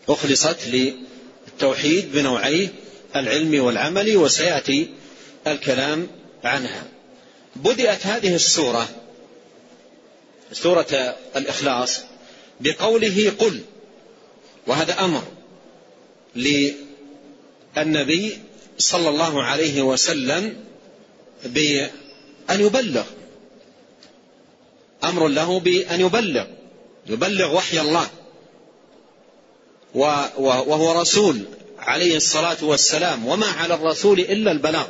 أخلصت 0.09 0.59
للتوحيد 0.67 2.13
بنوعيه 2.13 2.69
العلم 3.17 3.65
والعمل 3.65 4.17
وسيأتي 4.17 4.89
الكلام 5.47 6.07
عنها. 6.45 6.85
بدأت 7.57 8.07
هذه 8.07 8.35
السورة 8.35 8.89
سورة 10.53 11.17
الإخلاص 11.37 12.01
بقوله 12.61 13.33
قل 13.39 13.61
وهذا 14.67 15.05
أمر 15.05 15.23
للنبي 17.77 18.39
صلى 18.79 19.09
الله 19.09 19.43
عليه 19.43 19.83
وسلم 19.83 20.57
بأن 21.45 21.91
يبلغ 22.51 23.05
أمر 25.05 25.29
له 25.29 25.61
بأن 25.61 26.01
يبلغ 26.01 26.47
يبلغ 27.07 27.57
وحي 27.57 27.81
الله 27.81 28.09
وهو 29.95 31.01
رسول 31.01 31.45
عليه 31.81 32.17
الصلاة 32.17 32.57
والسلام 32.63 33.27
وما 33.27 33.47
على 33.47 33.75
الرسول 33.75 34.21
إلا 34.21 34.53
البلاغ. 34.53 34.87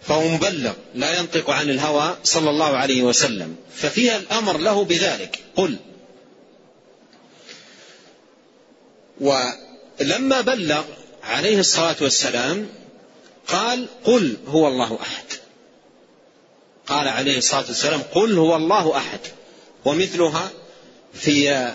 فهو 0.00 0.28
مبلغ 0.28 0.72
لا 0.94 1.18
ينطق 1.18 1.50
عن 1.50 1.70
الهوى 1.70 2.16
صلى 2.24 2.50
الله 2.50 2.76
عليه 2.76 3.02
وسلم. 3.02 3.56
ففيها 3.74 4.16
الأمر 4.16 4.58
له 4.58 4.84
بذلك. 4.84 5.38
قل. 5.56 5.76
ولما 9.20 10.40
بلغ 10.40 10.84
عليه 11.22 11.58
الصلاة 11.58 11.96
والسلام 12.00 12.68
قال 13.48 13.86
قل 14.04 14.36
هو 14.46 14.68
الله 14.68 14.98
أحد. 15.02 15.24
قال 16.86 17.08
عليه 17.08 17.38
الصلاة 17.38 17.64
والسلام 17.68 18.02
قل 18.14 18.38
هو 18.38 18.56
الله 18.56 18.96
أحد. 18.96 19.20
ومثلها 19.84 20.50
في 21.14 21.72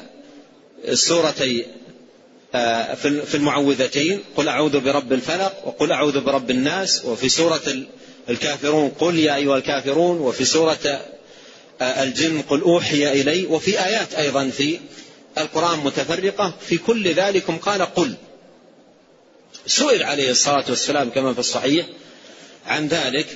سورتي 0.93 1.65
في 2.95 3.35
المعوذتين 3.35 4.19
قل 4.35 4.47
أعوذ 4.47 4.79
برب 4.79 5.13
الفلق 5.13 5.67
وقل 5.67 5.91
أعوذ 5.91 6.21
برب 6.21 6.51
الناس 6.51 7.05
وفي 7.05 7.29
سورة 7.29 7.85
الكافرون 8.29 8.89
قل 8.89 9.19
يا 9.19 9.35
أيها 9.35 9.57
الكافرون 9.57 10.19
وفي 10.19 10.45
سورة 10.45 11.01
آه، 11.81 12.03
الجن 12.03 12.41
قل 12.41 12.61
أوحي 12.61 13.21
إلي 13.21 13.45
وفي 13.45 13.85
آيات 13.85 14.13
أيضا 14.13 14.49
في 14.49 14.79
القرآن 15.37 15.79
متفرقة 15.79 16.53
في 16.67 16.77
كل 16.77 17.13
ذلكم 17.13 17.57
قال 17.57 17.81
قل. 17.81 18.13
سئل 19.67 20.03
عليه 20.03 20.31
الصلاة 20.31 20.65
والسلام 20.69 21.09
كما 21.09 21.33
في 21.33 21.39
الصحيح 21.39 21.85
عن 22.65 22.87
ذلك 22.87 23.27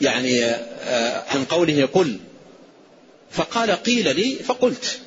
يعني 0.00 0.44
آه، 0.44 1.24
عن 1.28 1.44
قوله 1.44 1.88
قل 1.94 2.18
فقال 3.30 3.70
قيل 3.70 4.16
لي 4.16 4.34
فقلت. 4.34 5.00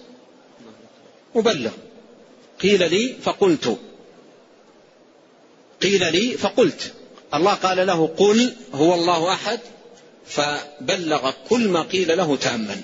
مبلغ. 1.35 1.71
قيل 2.63 2.89
لي 2.89 3.15
فقلت. 3.23 3.77
قيل 5.81 6.11
لي 6.11 6.37
فقلت. 6.37 6.93
الله 7.33 7.53
قال 7.53 7.87
له 7.87 8.07
قل 8.07 8.55
هو 8.73 8.93
الله 8.93 9.33
أحد. 9.33 9.59
فبلغ 10.25 11.31
كل 11.49 11.67
ما 11.67 11.81
قيل 11.81 12.17
له 12.17 12.35
تاما. 12.35 12.81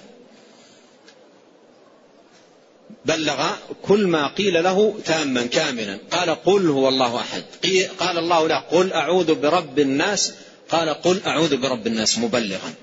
بلغ 3.06 3.52
كل 3.82 4.08
ما 4.08 4.28
قيل 4.28 4.64
له 4.64 5.00
تاما 5.06 5.46
كاملا. 5.46 6.00
قال 6.12 6.30
قل 6.30 6.68
هو 6.68 6.90
الله 6.90 7.16
أحد. 7.16 7.44
قال 8.00 8.18
الله 8.18 8.48
له 8.48 8.60
قل 8.60 8.94
أعوذ 8.94 9.36
برب 9.36 9.80
الناس. 9.80 10.34
قال 10.70 10.90
قل 10.90 11.22
أعوذ 11.26 11.58
برب 11.58 11.88
الناس 11.88 12.18
مبلغا. 12.18 12.74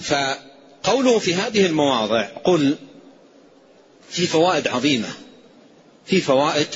فقوله 0.00 1.18
في 1.18 1.34
هذه 1.34 1.66
المواضع 1.66 2.28
قل 2.44 2.76
في 4.10 4.26
فوائد 4.26 4.68
عظيمة. 4.68 5.08
في 6.06 6.20
فوائد 6.20 6.66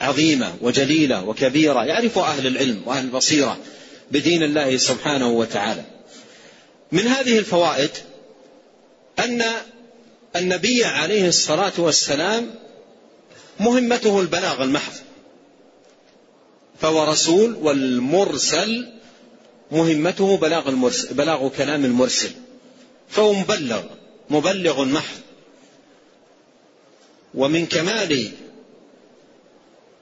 عظيمة 0.00 0.54
وجليلة 0.60 1.24
وكبيرة. 1.24 1.84
يعرف 1.84 2.18
أهل 2.18 2.46
العلم 2.46 2.82
وأهل 2.86 3.04
البصيرة 3.04 3.58
بدين 4.10 4.42
الله 4.42 4.76
سبحانه 4.76 5.28
وتعالى. 5.28 5.84
من 6.92 7.06
هذه 7.06 7.38
الفوائد 7.38 7.90
أن 9.18 9.42
النبي 10.36 10.84
عليه 10.84 11.28
الصلاة 11.28 11.72
والسلام 11.78 12.54
مهمته 13.60 14.20
البلاغ 14.20 14.62
المحض. 14.62 14.92
فهو 16.80 17.04
رسول 17.04 17.54
والمرسل 17.54 18.92
مهمته 19.72 20.36
بلاغ, 20.36 20.68
المرسل 20.68 21.14
بلاغ 21.14 21.48
كلام 21.48 21.84
المرسل. 21.84 22.30
فهو 23.08 23.32
مبلغ 23.32 23.82
مبلغ 24.30 24.84
محض. 24.84 25.25
ومن 27.36 27.66
كمال 27.66 28.30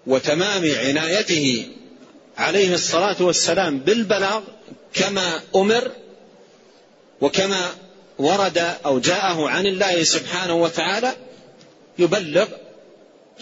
وتمام 0.07 0.75
عنايته 0.75 1.67
عليه 2.37 2.75
الصلاة 2.75 3.17
والسلام 3.21 3.79
بالبلاغ 3.79 4.43
كما 4.95 5.41
أمر 5.57 5.91
وكما 7.21 7.71
ورد 8.19 8.59
أو 8.59 8.99
جاءه 8.99 9.49
عن 9.49 9.67
الله 9.67 10.03
سبحانه 10.03 10.55
وتعالى 10.55 11.13
يبلغ 11.99 12.49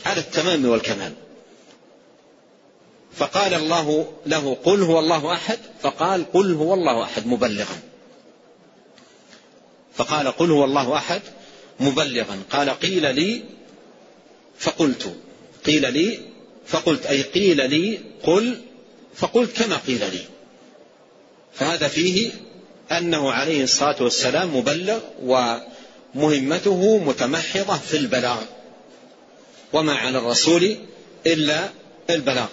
على 0.06 0.20
التمام 0.20 0.64
والكمال. 0.64 1.12
فقال 3.16 3.54
الله 3.54 4.12
له 4.26 4.56
قل 4.64 4.82
هو 4.82 4.98
الله 4.98 5.32
أحد 5.32 5.58
فقال 5.82 6.32
قل 6.32 6.54
هو 6.54 6.74
الله 6.74 7.02
أحد 7.02 7.26
مبلغا. 7.26 7.78
فقال 9.94 10.28
قل 10.28 10.50
هو 10.50 10.64
الله 10.64 10.96
أحد 10.96 11.22
مبلغا. 11.80 12.42
قال 12.50 12.70
قيل 12.70 13.14
لي 13.14 13.42
فقلت 14.58 15.16
قيل 15.66 15.92
لي 15.92 16.20
فقلت 16.66 17.06
أي 17.06 17.22
قيل 17.22 17.70
لي 17.70 18.00
قل 18.22 18.60
فقلت 19.14 19.62
كما 19.62 19.76
قيل 19.76 20.00
لي. 20.00 20.24
فهذا 21.54 21.88
فيه 21.88 22.30
أنه 22.92 23.32
عليه 23.32 23.64
الصلاة 23.64 24.02
والسلام 24.02 24.56
مبلغ 24.56 25.00
ومهمته 25.22 26.98
متمحضة 26.98 27.78
في 27.78 27.96
البلاغ 27.96 28.42
وما 29.72 29.94
على 29.94 30.18
الرسول 30.18 30.76
إلا 31.26 31.68
البلاغ. 32.10 32.48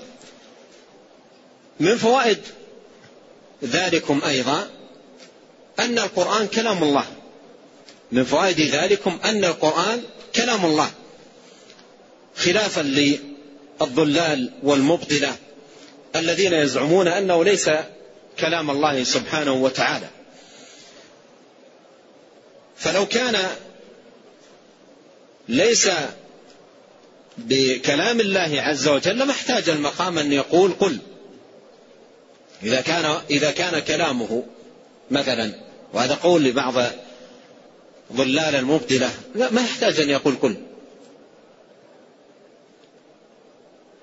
من 1.79 1.97
فوائد 1.97 2.39
ذلكم 3.63 4.21
أيضا 4.27 4.69
أن 5.79 5.99
القرآن 5.99 6.47
كلام 6.47 6.83
الله. 6.83 7.05
من 8.11 8.23
فوائد 8.23 8.59
ذلكم 8.61 9.19
أن 9.25 9.45
القرآن 9.45 10.03
كلام 10.35 10.65
الله. 10.65 10.91
خلافا 12.39 12.81
للضلال 13.81 14.51
والمبطلة 14.63 15.35
الذين 16.15 16.53
يزعمون 16.53 17.07
أنه 17.07 17.43
ليس 17.43 17.69
كلام 18.39 18.71
الله 18.71 19.03
سبحانه 19.03 19.53
وتعالى. 19.53 20.07
فلو 22.77 23.05
كان 23.05 23.49
ليس 25.47 25.89
بكلام 27.37 28.19
الله 28.19 28.61
عز 28.61 28.87
وجل 28.87 29.19
لما 29.19 29.31
احتاج 29.31 29.69
المقام 29.69 30.17
أن 30.17 30.33
يقول 30.33 30.71
قل. 30.71 30.97
إذا 32.63 32.81
كان 32.81 33.21
إذا 33.29 33.51
كان 33.51 33.79
كلامه 33.79 34.43
مثلا 35.11 35.53
وهذا 35.93 36.13
قول 36.15 36.43
لبعض 36.43 36.73
ضلال 38.13 38.55
المبطلة 38.55 39.11
لا 39.35 39.51
ما 39.51 39.61
يحتاج 39.61 39.99
أن 39.99 40.09
يقول 40.09 40.35
قل. 40.35 40.68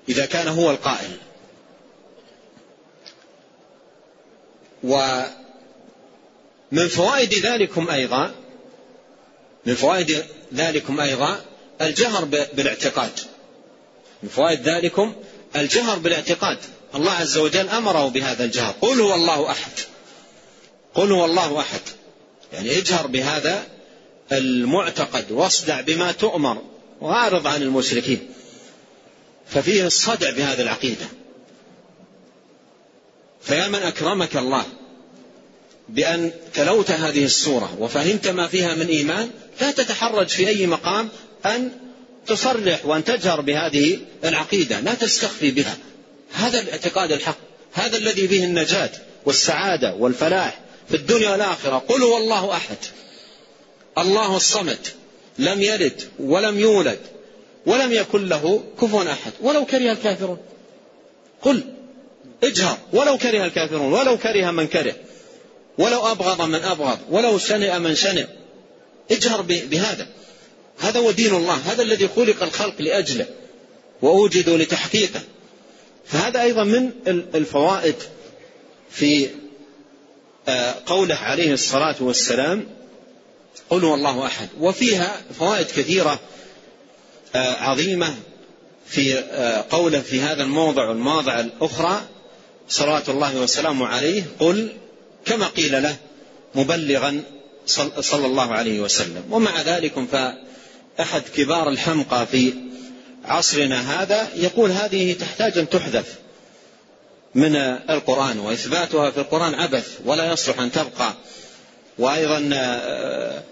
إذا 0.09 0.25
كان 0.25 0.47
هو 0.47 0.71
القائل. 0.71 1.17
ومن 4.83 6.87
فوائد 6.87 7.33
ذلكم 7.33 7.89
أيضا 7.89 8.31
من 9.65 9.75
فوائد 9.75 10.25
ذلكم 10.53 10.99
أيضا 10.99 11.41
الجهر 11.81 12.25
بالاعتقاد. 12.25 13.11
من 14.23 14.29
فوائد 14.29 14.69
ذلكم 14.69 15.15
الجهر 15.55 15.99
بالاعتقاد. 15.99 16.57
الله 16.95 17.11
عز 17.11 17.37
وجل 17.37 17.69
أمره 17.69 18.09
بهذا 18.09 18.45
الجهر. 18.45 18.75
قل 18.81 19.01
هو 19.01 19.15
الله 19.15 19.51
أحد. 19.51 19.71
قل 20.93 21.11
هو 21.11 21.25
الله 21.25 21.59
أحد. 21.59 21.81
يعني 22.53 22.77
اجهر 22.77 23.07
بهذا 23.07 23.67
المعتقد 24.31 25.31
واصدع 25.31 25.81
بما 25.81 26.11
تؤمر. 26.11 26.61
وأعرض 27.01 27.47
عن 27.47 27.61
المشركين. 27.61 28.29
ففيه 29.49 29.85
الصدع 29.85 30.29
بهذه 30.29 30.61
العقيدة. 30.61 31.05
فيا 33.41 33.67
من 33.67 33.79
أكرمك 33.79 34.37
الله 34.37 34.65
بأن 35.89 36.31
تلوت 36.53 36.91
هذه 36.91 37.25
السورة 37.25 37.77
وفهمت 37.79 38.27
ما 38.27 38.47
فيها 38.47 38.75
من 38.75 38.87
إيمان 38.87 39.29
لا 39.61 39.71
تتحرج 39.71 40.27
في 40.27 40.47
أي 40.47 40.67
مقام 40.67 41.09
أن 41.45 41.71
تصرح 42.27 42.85
وأن 42.85 43.03
تجهر 43.03 43.41
بهذه 43.41 43.99
العقيدة 44.23 44.79
لا 44.79 44.93
تستخفي 44.93 45.51
بها. 45.51 45.77
هذا 46.33 46.59
الاعتقاد 46.59 47.11
الحق. 47.11 47.37
هذا 47.73 47.97
الذي 47.97 48.27
به 48.27 48.43
النجاة 48.43 48.89
والسعادة 49.25 49.95
والفلاح 49.95 50.59
في 50.89 50.95
الدنيا 50.95 51.29
والآخرة. 51.29 51.77
قل 51.77 52.03
هو 52.03 52.17
الله 52.17 52.51
أحد. 52.51 52.77
الله 53.97 54.35
الصمد. 54.35 54.87
لم 55.39 55.61
يلد 55.61 56.01
ولم 56.19 56.59
يولد. 56.59 56.99
ولم 57.67 57.91
يكن 57.91 58.29
له 58.29 58.63
كفوا 58.81 59.11
أحد. 59.11 59.31
ولو 59.41 59.65
كره 59.65 59.91
الكافرون. 59.91 60.37
قل 61.41 61.63
اجهر. 62.43 62.77
ولو 62.93 63.17
كره 63.17 63.45
الكافرون 63.45 63.93
ولو 63.93 64.17
كره 64.17 64.51
من 64.51 64.67
كره. 64.67 64.95
ولو 65.77 66.11
أبغض 66.11 66.41
من 66.41 66.63
أبغض. 66.63 66.99
ولو 67.09 67.37
شنئ 67.37 67.79
من 67.79 67.95
شنئ. 67.95 68.25
اجهر 69.11 69.41
بهذا. 69.41 70.07
هذا 70.79 70.99
هو 70.99 71.11
دين 71.11 71.35
الله. 71.35 71.53
هذا 71.53 71.81
الذي 71.81 72.07
خلق 72.15 72.43
الخلق 72.43 72.81
لأجله. 72.81 73.25
وأوجدوا 74.01 74.57
لتحقيقه. 74.57 75.21
فهذا 76.05 76.41
أيضا 76.41 76.63
من 76.63 76.91
الفوائد 77.35 77.95
في 78.91 79.29
آه، 80.49 80.75
قوله 80.85 81.15
عليه 81.15 81.53
الصلاة 81.53 81.95
والسلام 81.99 82.67
قل 83.69 83.83
هو 83.83 83.95
الله 83.95 84.25
أحد. 84.25 84.47
وفيها 84.59 85.21
فوائد 85.39 85.65
كثيرة 85.65 86.19
عظيمة 87.35 88.15
في 88.87 89.19
آه، 89.19 89.65
قولة 89.69 89.99
في 89.99 90.21
هذا 90.21 90.43
الموضع 90.43 90.89
والمواضع 90.89 91.39
الأخرى. 91.39 92.01
صلوات 92.69 93.09
الله 93.09 93.35
وسلامه 93.35 93.87
عليه. 93.87 94.23
قل 94.39 94.69
كما 95.25 95.47
قيل 95.47 95.83
له 95.83 95.95
مبلغا 96.55 97.23
صلى 97.99 98.25
الله 98.25 98.53
عليه 98.53 98.79
وسلم. 98.79 99.23
ومع 99.31 99.61
ذلك 99.61 99.93
فأحد 100.11 101.21
كبار 101.35 101.69
الحمقى 101.69 102.25
في 102.25 102.53
عصرنا 103.25 104.03
هذا 104.03 104.27
يقول 104.35 104.71
هذه 104.71 105.13
تحتاج 105.13 105.57
أن 105.57 105.69
تحذف 105.69 106.15
من 107.35 107.55
القرآن 107.89 108.39
وإثباتها 108.39 109.11
في 109.11 109.17
القرآن 109.17 109.53
عبث 109.53 109.99
ولا 110.05 110.31
يصلح 110.31 110.59
أن 110.59 110.71
تبقى. 110.71 111.13
وأيضا 111.99 112.49
آه، 112.53 113.43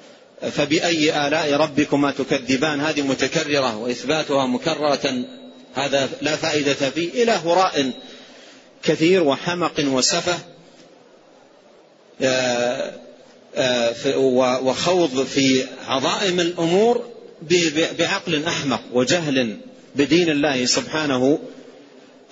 فبأي 0.41 1.27
آلاء 1.27 1.53
ربكما 1.53 2.11
تكذبان؟ 2.11 2.81
هذه 2.81 3.01
متكررة 3.01 3.77
وإثباتها 3.77 4.45
مكررة. 4.45 5.25
هذا 5.75 6.09
لا 6.21 6.35
فائدة 6.35 6.73
فيه 6.73 7.23
إلى 7.23 7.31
هراء 7.31 7.91
كثير 8.83 9.23
وحمق 9.23 9.73
وسفه 9.79 10.37
آه، 12.21 12.93
آه، 13.55 14.17
وخوض 14.63 15.25
في 15.25 15.65
عظائم 15.87 16.39
الأمور 16.39 17.05
بعقل 17.99 18.43
أحمق 18.45 18.81
وجهل 18.93 19.57
بدين 19.95 20.29
الله 20.29 20.65
سبحانه 20.65 21.39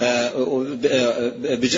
آه، 0.02 0.32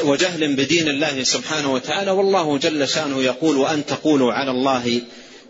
وجهل 0.04 0.56
بدين 0.56 0.88
الله 0.88 1.24
سبحانه 1.24 1.74
وتعالى. 1.74 2.12
والله 2.12 2.58
جل 2.58 2.88
شأنه 2.88 3.24
يقول 3.24 3.58
وأن 3.58 3.86
تقولوا 3.86 4.34
على 4.34 4.52
الله 4.52 5.02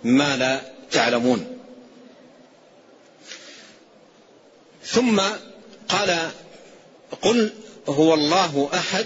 ما 0.06 0.38
لا 0.38 0.62
تعلمون. 0.91 1.58
ثم 4.84 5.22
قال 5.89 6.30
قل 7.22 7.54
هو 7.88 8.13
الله 8.13 8.70
أحد 8.74 9.06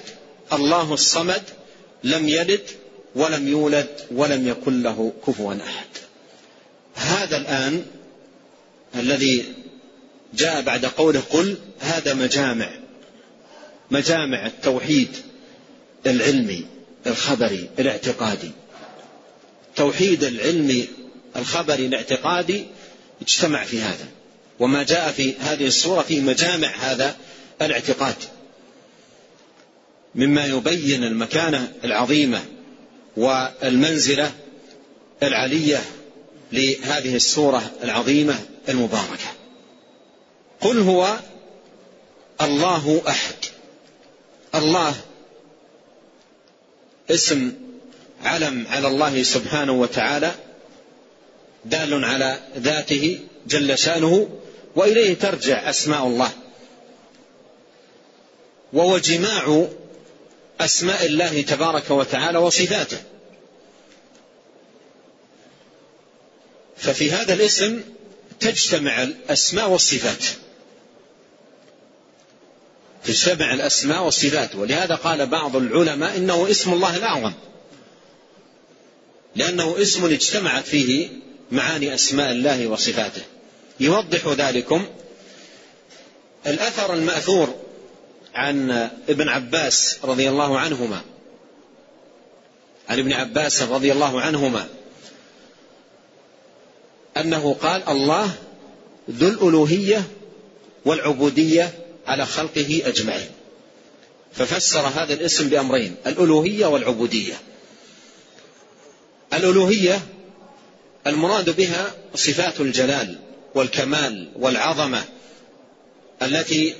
الله 0.53 0.93
الصمد 0.93 1.41
لم 2.03 2.29
يلد 2.29 2.62
ولم 3.15 3.47
يولد 3.47 3.88
ولم 4.12 4.47
يكن 4.47 4.83
له 4.83 5.13
كفوا 5.27 5.53
أحد. 5.53 5.88
هذا 6.95 7.37
الآن 7.37 7.85
الذي 8.95 9.54
جاء 10.33 10.62
بعد 10.62 10.85
قوله 10.85 11.19
قل 11.19 11.58
هذا 11.79 12.13
مجامع 12.13 12.69
مجامع 13.91 14.45
التوحيد 14.45 15.10
العلمي 16.06 16.65
الخبري 17.08 17.69
الاعتقادي. 17.79 18.52
توحيد 19.80 20.23
العلمي 20.23 20.88
الخبري 21.36 21.86
الاعتقادي 21.86 22.65
اجتمع 23.21 23.63
في 23.63 23.82
هذا. 23.82 24.06
وما 24.60 24.84
جاء 24.84 25.12
في 25.12 25.34
هذه 25.40 25.67
السورة 25.67 26.02
في 26.02 26.19
مجامع 26.19 26.67
هذا 26.67 27.15
الاعتقاد. 27.62 28.15
مما 30.15 30.46
يبين 30.46 31.04
المكانة 31.04 31.71
العظيمة 31.84 32.46
والمنزلة 33.17 34.32
العلية 35.23 35.82
لهذه 36.52 37.15
السورة 37.15 37.71
العظيمة 37.84 38.40
المباركة. 38.69 39.34
قل 40.62 40.80
هو 40.80 41.19
الله 42.42 43.02
أحد. 43.08 43.36
الله 44.56 44.96
اسم 47.10 47.68
علم 48.23 48.67
على 48.69 48.87
الله 48.87 49.23
سبحانه 49.23 49.71
وتعالى 49.71 50.31
دال 51.65 52.05
على 52.05 52.39
ذاته 52.57 53.19
جل 53.47 53.77
شأنه 53.77 54.29
وإليه 54.75 55.13
ترجع 55.13 55.69
أسماء 55.69 56.07
الله. 56.07 56.31
وهو 58.73 58.97
جماع 58.97 59.67
أسماء 60.59 61.05
الله 61.05 61.41
تبارك 61.41 61.91
وتعالى 61.91 62.37
وصفاته. 62.37 62.97
ففي 66.77 67.11
هذا 67.11 67.33
الاسم 67.33 67.81
تجتمع 68.39 69.03
الأسماء 69.03 69.69
والصفات. 69.69 70.23
تجتمع 73.05 73.53
الأسماء 73.53 74.03
والصفات. 74.03 74.55
ولهذا 74.55 74.95
قال 74.95 75.25
بعض 75.25 75.55
العلماء 75.55 76.17
إنه 76.17 76.51
اسم 76.51 76.73
الله 76.73 76.97
الأعظم. 76.97 77.33
لأنه 79.36 79.82
اسم 79.82 80.06
اجتمعت 80.06 80.65
فيه 80.65 81.10
معاني 81.52 81.94
أسماء 81.94 82.32
الله 82.32 82.67
وصفاته. 82.67 83.21
يوضح 83.80 84.27
ذلكم 84.27 84.86
الأثر 86.48 86.94
المأثور 86.94 87.56
عن 88.36 88.71
ابن 89.10 89.30
عباس 89.30 90.00
رضي 90.04 90.30
الله 90.30 90.60
عنهما. 90.60 91.02
عن 92.90 93.00
ابن 93.00 93.13
عباس 93.13 93.62
رضي 93.62 93.92
الله 93.92 94.21
عنهما. 94.21 94.67
أنه 97.17 97.54
قال 97.54 97.90
الله 97.90 98.32
ذو 99.12 99.27
الألوهية 99.27 100.04
والعبودية 100.86 101.73
على 102.08 102.25
خلقه 102.25 102.82
أجمعين. 102.86 103.30
ففسر 104.34 104.80
هذا 104.80 105.13
الاسم 105.13 105.50
بأمرين 105.50 105.96
الألوهية 106.08 106.65
والعبودية. 106.65 107.34
الألوهية 109.34 110.02
المراد 111.08 111.56
بها 111.56 111.94
صفات 112.15 112.60
الجلال 112.62 113.19
والكمال 113.56 114.30
والعظمة 114.36 115.04
التي 116.21 116.75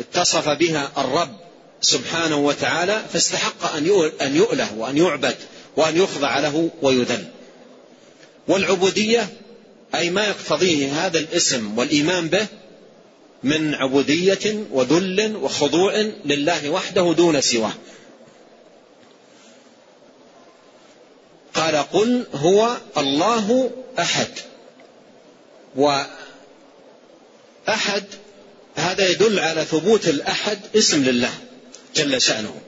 اتصف 0.00 0.48
بها 0.48 0.92
الرب 0.98 1.36
سبحانه 1.80 2.36
وتعالى 2.36 3.02
فاستحق 3.12 3.74
أن 4.22 4.36
يؤله 4.36 4.74
وأن 4.74 4.96
يعبد 4.96 5.34
وأن 5.76 5.96
يخضع 5.96 6.38
له 6.38 6.70
ويذل. 6.82 7.24
والعبودية 8.48 9.28
أي 9.94 10.10
ما 10.10 10.24
يقتضيه 10.24 11.06
هذا 11.06 11.18
الاسم 11.18 11.78
والإيمان 11.78 12.28
به 12.28 12.46
من 13.42 13.74
عبودية 13.74 14.64
وذل 14.72 15.36
وخضوع 15.36 15.94
لله 16.24 16.70
وحده 16.70 17.14
دون 17.16 17.40
سواه. 17.40 17.72
قال 21.60 21.76
قل 21.76 22.26
هو 22.34 22.76
الله 22.98 23.70
أحد. 23.98 24.28
واحد 25.76 26.04
هذا 28.76 29.08
يدل 29.08 29.38
على 29.38 29.64
ثبوت 29.64 30.08
الأحد 30.08 30.58
اسم 30.76 31.04
لله 31.04 31.34
جل 31.96 32.22
شأنه. 32.22 32.60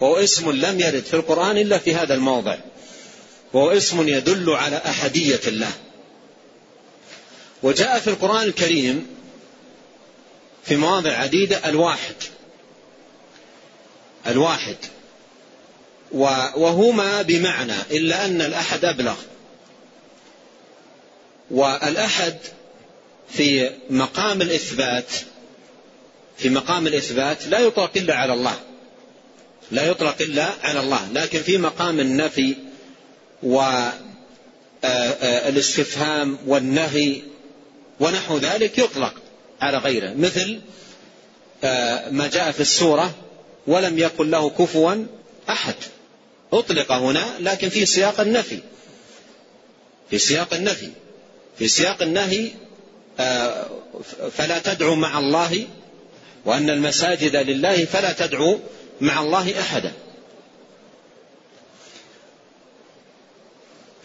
وهو 0.00 0.16
اسم 0.16 0.50
لم 0.50 0.80
يرد 0.80 1.02
في 1.02 1.14
القرآن 1.14 1.58
إلا 1.58 1.78
في 1.78 1.94
هذا 1.94 2.14
الموضع. 2.14 2.56
وهو 3.52 3.70
اسم 3.70 4.08
يدل 4.08 4.50
على 4.50 4.76
أحدية 4.76 5.40
الله. 5.46 5.72
وجاء 7.62 7.98
في 7.98 8.10
القرآن 8.10 8.42
الكريم 8.42 9.06
في 10.64 10.76
مواضع 10.76 11.10
عديدة 11.10 11.68
الواحد. 11.68 12.14
الواحد. 14.26 14.76
وهما 16.12 17.22
بمعنى 17.22 17.76
إلا 17.90 18.24
أن 18.24 18.42
الأحد 18.42 18.84
أبلغ. 18.84 19.16
والأحد 21.50 22.36
في 23.28 23.70
مقام 23.90 24.42
الإثبات 24.42 25.10
في 26.36 26.48
مقام 26.48 26.86
الإثبات 26.86 27.46
لا 27.46 27.58
يطلق 27.58 27.90
إلا 27.96 28.14
على 28.14 28.32
الله. 28.32 28.58
لا 29.70 29.86
يطلق 29.86 30.16
إلا 30.20 30.50
على 30.62 30.80
الله 30.80 31.12
لكن 31.12 31.42
في 31.42 31.58
مقام 31.58 32.00
النفي 32.00 32.56
والاستفهام 34.82 36.38
والنهي 36.46 37.22
ونحو 38.00 38.38
ذلك 38.38 38.78
يطلق 38.78 39.14
على 39.60 39.78
غيره. 39.78 40.14
مثل 40.14 40.60
ما 42.10 42.30
جاء 42.32 42.50
في 42.50 42.60
السورة 42.60 43.14
ولم 43.66 43.98
يكن 43.98 44.30
له 44.30 44.50
كفوا 44.50 45.04
أحد. 45.50 45.74
أطلق 46.52 46.92
هنا 46.92 47.24
لكن 47.40 47.68
في 47.68 47.86
سياق 47.86 48.20
النفي. 48.20 48.58
في 50.10 50.18
سياق 50.18 50.54
النفي. 50.54 50.90
في 51.58 51.68
سياق 51.68 52.02
النهي 52.02 52.50
آه، 53.20 53.66
فلا 54.36 54.58
تدعوا 54.58 54.96
مع 54.96 55.18
الله 55.18 55.66
وأن 56.44 56.70
المساجد 56.70 57.36
لله 57.36 57.84
فلا 57.84 58.12
تدعوا 58.12 58.58
مع 59.00 59.20
الله 59.20 59.60
أحدا. 59.60 59.92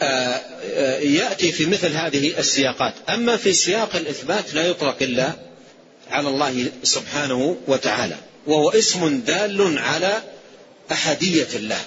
آه، 0.02 0.06
آه، 0.06 1.00
يأتي 1.00 1.52
في 1.52 1.66
مثل 1.66 1.92
هذه 1.92 2.40
السياقات. 2.40 2.94
أما 3.10 3.38
في 3.38 3.54
سياق 3.54 3.96
الإثبات 3.96 4.54
لا 4.54 4.68
يطلق 4.68 4.98
إلا 5.02 5.34
على 6.12 6.30
الله 6.30 6.72
سبحانه 6.84 7.58
وتعالى 7.68 8.18
وهو 8.48 8.70
اسم 8.70 9.20
دال 9.20 9.78
على 9.78 10.24
أحدية 10.92 11.48
الله. 11.56 11.82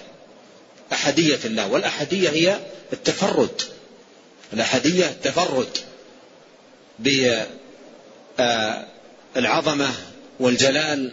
أحدية 0.92 1.38
الله 1.44 1.68
والأحدية 1.68 2.30
هي 2.30 2.58
التفرد. 2.92 3.62
الأحدية 4.52 5.06
التفرد 5.06 5.68
بالعظمة 9.36 9.90
والجلال 10.40 11.12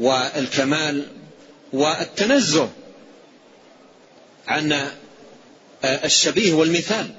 والكمال 0.00 1.06
والتنزه 1.72 2.70
عن 4.48 4.90
الشبيه 5.84 6.54
والمثال. 6.54 7.10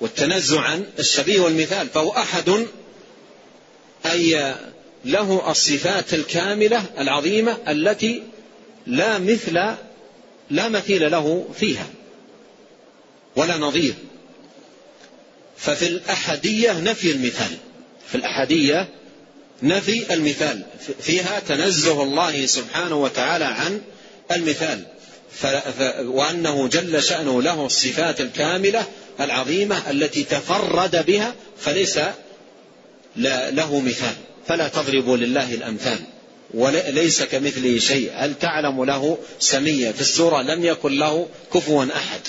والتنزه 0.00 0.60
عن 0.60 0.84
الشبيه 0.98 1.40
والمثال 1.40 1.88
فهو 1.88 2.10
أحد 2.10 2.66
أي 4.06 4.54
له 5.04 5.50
الصفات 5.50 6.14
الكاملة 6.14 6.84
العظيمة 6.98 7.58
التي 7.68 8.22
لا 8.86 9.18
مثل 9.18 9.76
لا 10.50 10.68
مثيل 10.68 11.10
له 11.10 11.48
فيها 11.54 11.86
ولا 13.36 13.56
نظير. 13.56 13.94
ففي 15.56 15.86
الأحدية 15.86 16.80
نفي 16.80 17.12
المثال. 17.12 17.56
في 18.08 18.14
الأحدية 18.14 18.88
نفي 19.62 20.14
المثال. 20.14 20.62
فيها 21.00 21.40
تنزه 21.40 22.02
الله 22.02 22.46
سبحانه 22.46 22.96
وتعالى 22.96 23.44
عن 23.44 23.80
المثال. 24.32 24.84
وأنه 26.00 26.68
جل 26.68 27.02
شأنه 27.02 27.42
له 27.42 27.66
الصفات 27.66 28.20
الكاملة 28.20 28.84
العظيمة 29.20 29.90
التي 29.90 30.24
تفرد 30.24 31.06
بها 31.06 31.34
فليس 31.58 32.00
له 33.16 33.80
مثال. 33.80 34.14
فلا 34.48 34.68
تضربوا 34.68 35.16
لله 35.16 35.54
الأمثال. 35.54 35.98
وليس 36.56 37.22
كمثله 37.22 37.78
شيء. 37.78 38.12
هل 38.14 38.38
تعلم 38.38 38.84
له 38.84 39.18
سمية 39.38 39.90
في 39.90 40.00
السورة؟ 40.00 40.42
لم 40.42 40.64
يكن 40.64 40.98
له 40.98 41.28
كفوا 41.54 41.84
أحد. 41.96 42.20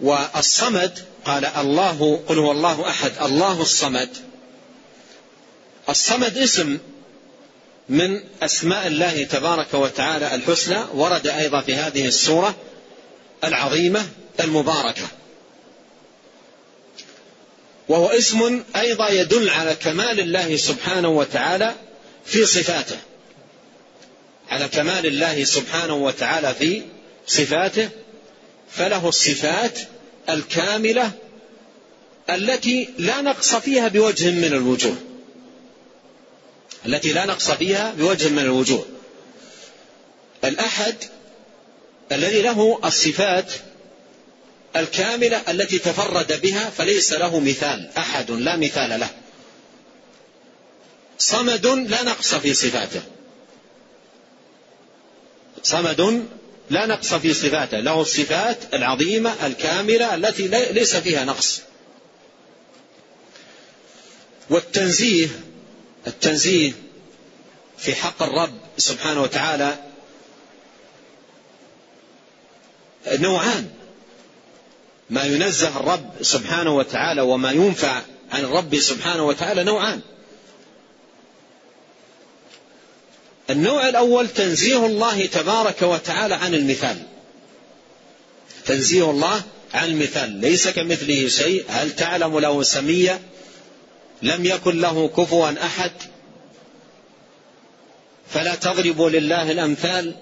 والصمد 0.00 0.98
قال 1.24 1.44
الله 1.44 2.20
قل 2.28 2.38
هو 2.38 2.52
الله 2.52 2.88
أحد. 2.88 3.12
الله 3.22 3.62
الصمد. 3.62 4.08
الصمد 5.88 6.38
اسم 6.38 6.78
من 7.88 8.20
أسماء 8.42 8.86
الله 8.86 9.24
تبارك 9.24 9.74
وتعالى 9.74 10.34
الحسنى 10.34 10.78
ورد 10.94 11.26
أيضا 11.26 11.60
في 11.60 11.74
هذه 11.74 12.06
السورة 12.06 12.54
العظيمة 13.44 14.08
المباركة. 14.40 15.08
وهو 17.88 18.06
اسم 18.06 18.64
أيضا 18.76 19.08
يدل 19.08 19.50
على 19.50 19.74
كمال 19.74 20.20
الله 20.20 20.56
سبحانه 20.56 21.08
وتعالى 21.08 21.74
في 22.24 22.46
صفاته. 22.46 22.96
على 24.50 24.68
كمال 24.68 25.06
الله 25.06 25.44
سبحانه 25.44 25.94
وتعالى 25.94 26.54
في 26.54 26.82
صفاته 27.26 27.88
فله 28.70 29.08
الصفات 29.08 29.78
الكاملة 30.28 31.12
التي 32.30 32.88
لا 32.98 33.20
نقص 33.20 33.54
فيها 33.54 33.88
بوجه 33.88 34.30
من 34.30 34.44
الوجوه. 34.44 34.96
التي 36.86 37.12
لا 37.12 37.26
نقص 37.26 37.50
فيها 37.50 37.94
بوجه 37.98 38.28
من 38.28 38.38
الوجوه. 38.38 38.86
الأحد 40.44 40.94
الذي 42.12 42.42
له 42.42 42.80
الصفات 42.84 43.52
الكاملة 44.80 45.42
التي 45.48 45.78
تفرد 45.78 46.40
بها 46.42 46.70
فليس 46.70 47.12
له 47.12 47.40
مثال 47.40 47.90
أحد 47.98 48.30
لا 48.30 48.56
مثال 48.56 49.00
له. 49.00 49.10
صمد 51.18 51.66
لا 51.66 52.02
نقص 52.02 52.34
في 52.34 52.54
صفاته. 52.54 53.02
صمد 55.62 56.26
لا 56.70 56.86
نقص 56.86 57.14
في 57.14 57.34
صفاته. 57.34 57.80
له 57.80 58.00
الصفات 58.00 58.74
العظيمة 58.74 59.46
الكاملة 59.46 60.14
التي 60.14 60.48
ليس 60.48 60.96
فيها 60.96 61.24
نقص. 61.24 61.60
والتنزيه 64.50 65.28
التنزيه 66.06 66.72
في 67.78 67.94
حق 67.94 68.22
الرب 68.22 68.60
سبحانه 68.78 69.22
وتعالى 69.22 69.76
نوعان. 73.06 73.70
ما 75.10 75.24
ينزه 75.24 75.80
الرب 75.80 76.10
سبحانه 76.22 76.76
وتعالى 76.76 77.20
وما 77.20 77.50
ينفع 77.50 78.02
عن 78.32 78.44
الرب 78.44 78.78
سبحانه 78.78 79.26
وتعالى 79.26 79.64
نوعان. 79.64 80.00
النوع 83.50 83.88
الأول 83.88 84.28
تنزيه 84.28 84.86
الله 84.86 85.26
تبارك 85.26 85.82
وتعالى 85.82 86.34
عن 86.34 86.54
المثال. 86.54 86.96
تنزيه 88.64 89.10
الله 89.10 89.42
عن 89.74 89.88
المثال. 89.88 90.30
ليس 90.30 90.68
كمثله 90.68 91.28
شيء. 91.28 91.64
هل 91.68 91.96
تعلم 91.96 92.38
له 92.38 92.62
سمية؟ 92.62 93.20
لم 94.22 94.44
يكن 94.44 94.80
له 94.80 95.08
كفوا 95.08 95.66
أحد. 95.66 95.92
فلا 98.28 98.54
تضربوا 98.54 99.10
لله 99.10 99.50
الأمثال. 99.50 100.14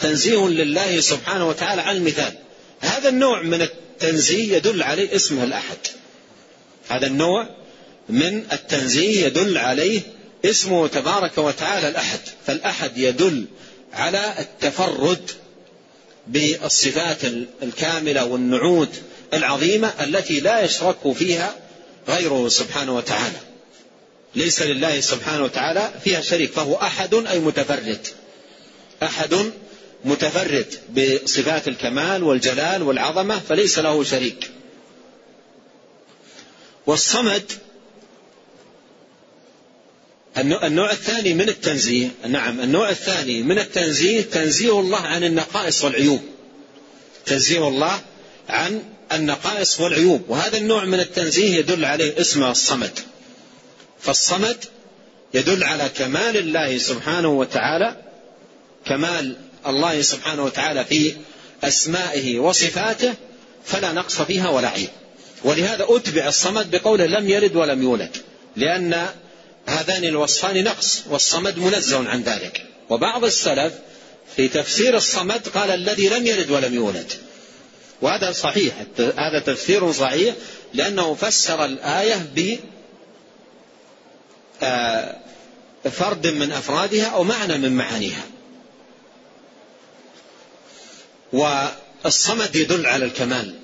تنزيه 0.00 0.48
لله 0.48 1.00
سبحانه 1.00 1.48
وتعالى 1.48 1.82
عن 1.82 1.96
المثال. 1.96 2.32
هذا 2.80 3.08
النوع 3.08 3.42
من 3.42 3.62
التنزيه 4.02 4.56
يدل 4.56 4.82
عليه 4.82 5.16
اسمه 5.16 5.44
الأحد. 5.44 5.76
هذا 6.88 7.06
النوع 7.06 7.48
من 8.08 8.44
التنزيه 8.52 9.26
يدل 9.26 9.58
عليه 9.58 10.00
اسمه 10.44 10.86
تبارك 10.86 11.38
وتعالى 11.38 11.88
الأحد. 11.88 12.18
فالأحد 12.46 12.98
يدل 12.98 13.44
على 13.92 14.34
التفرد 14.38 15.30
بالصفات 16.26 17.24
الكاملة 17.62 18.24
والنعوت 18.24 18.88
العظيمة 19.34 19.92
التي 20.00 20.40
لا 20.40 20.64
يشرك 20.64 21.12
فيها 21.12 21.54
غيره 22.08 22.48
سبحانه 22.48 22.96
وتعالى. 22.96 23.38
ليس 24.34 24.62
لله 24.62 25.00
سبحانه 25.00 25.44
وتعالى 25.44 25.92
فيها 26.04 26.20
شريك 26.20 26.52
فهو 26.52 26.74
أحد 26.74 27.14
أي 27.14 27.38
متفرد. 27.38 28.06
أحد 29.02 29.50
متفرد 30.04 30.74
بصفات 30.96 31.68
الكمال 31.68 32.22
والجلال 32.22 32.82
والعظمة 32.82 33.38
فليس 33.38 33.78
له 33.78 34.04
شريك. 34.04 34.50
والصمد 36.86 37.52
النوع 40.38 40.92
الثاني 40.92 41.34
من 41.34 41.48
التنزيه 41.48 42.08
نعم 42.28 42.60
النوع 42.60 42.90
الثاني 42.90 43.42
من 43.42 43.58
التنزيه 43.58 44.22
تنزيه 44.22 44.80
الله 44.80 45.00
عن 45.00 45.24
النقائص 45.24 45.84
والعيوب. 45.84 46.20
تنزيه 47.26 47.68
الله 47.68 48.00
عن 48.48 48.82
النقائص 49.12 49.80
والعيوب. 49.80 50.22
وهذا 50.28 50.56
النوع 50.58 50.84
من 50.84 51.00
التنزيه 51.00 51.56
يدل 51.56 51.84
عليه 51.84 52.20
اسمه 52.20 52.50
الصمد. 52.50 52.98
فالصمد 54.00 54.64
يدل 55.34 55.64
على 55.64 55.88
كمال 55.96 56.36
الله 56.36 56.78
سبحانه 56.78 57.28
وتعالى 57.28 57.96
كمال 58.84 59.36
الله 59.66 60.02
سبحانه 60.02 60.44
وتعالى 60.44 60.84
في 60.84 61.14
أسمائه 61.64 62.38
وصفاته 62.38 63.14
فلا 63.64 63.92
نقص 63.92 64.22
فيها 64.22 64.48
ولا 64.48 64.68
عيب. 64.68 64.88
ولهذا 65.44 65.86
أتبع 65.88 66.28
الصمد 66.28 66.70
بقوله 66.70 67.06
لم 67.06 67.28
يلد 67.28 67.56
ولم 67.56 67.82
يولد 67.82 68.16
لأن 68.56 69.06
هذان 69.66 70.04
الوصفان 70.04 70.64
نقص 70.64 71.02
والصمد 71.10 71.58
منزه 71.58 72.08
عن 72.08 72.22
ذلك. 72.22 72.62
وبعض 72.90 73.24
السلف 73.24 73.72
في 74.36 74.48
تفسير 74.48 74.96
الصمد 74.96 75.48
قال 75.48 75.70
الذي 75.70 76.08
لم 76.08 76.26
يلد 76.26 76.50
ولم 76.50 76.74
يولد. 76.74 77.12
وهذا 78.02 78.32
صحيح 78.32 78.74
هذا 78.98 79.40
تفسير 79.46 79.92
صحيح 79.92 80.34
لأنه 80.74 81.14
فسر 81.14 81.64
الآية 81.64 82.26
ب 82.34 82.56
آه، 84.62 85.16
فرد 85.90 86.26
من 86.26 86.52
أفرادها 86.52 87.06
أو 87.06 87.24
معنى 87.24 87.58
من 87.58 87.76
معانيها. 87.76 88.22
والصمد 91.32 92.56
يدل 92.56 92.86
على 92.86 93.04
الكمال. 93.04 93.54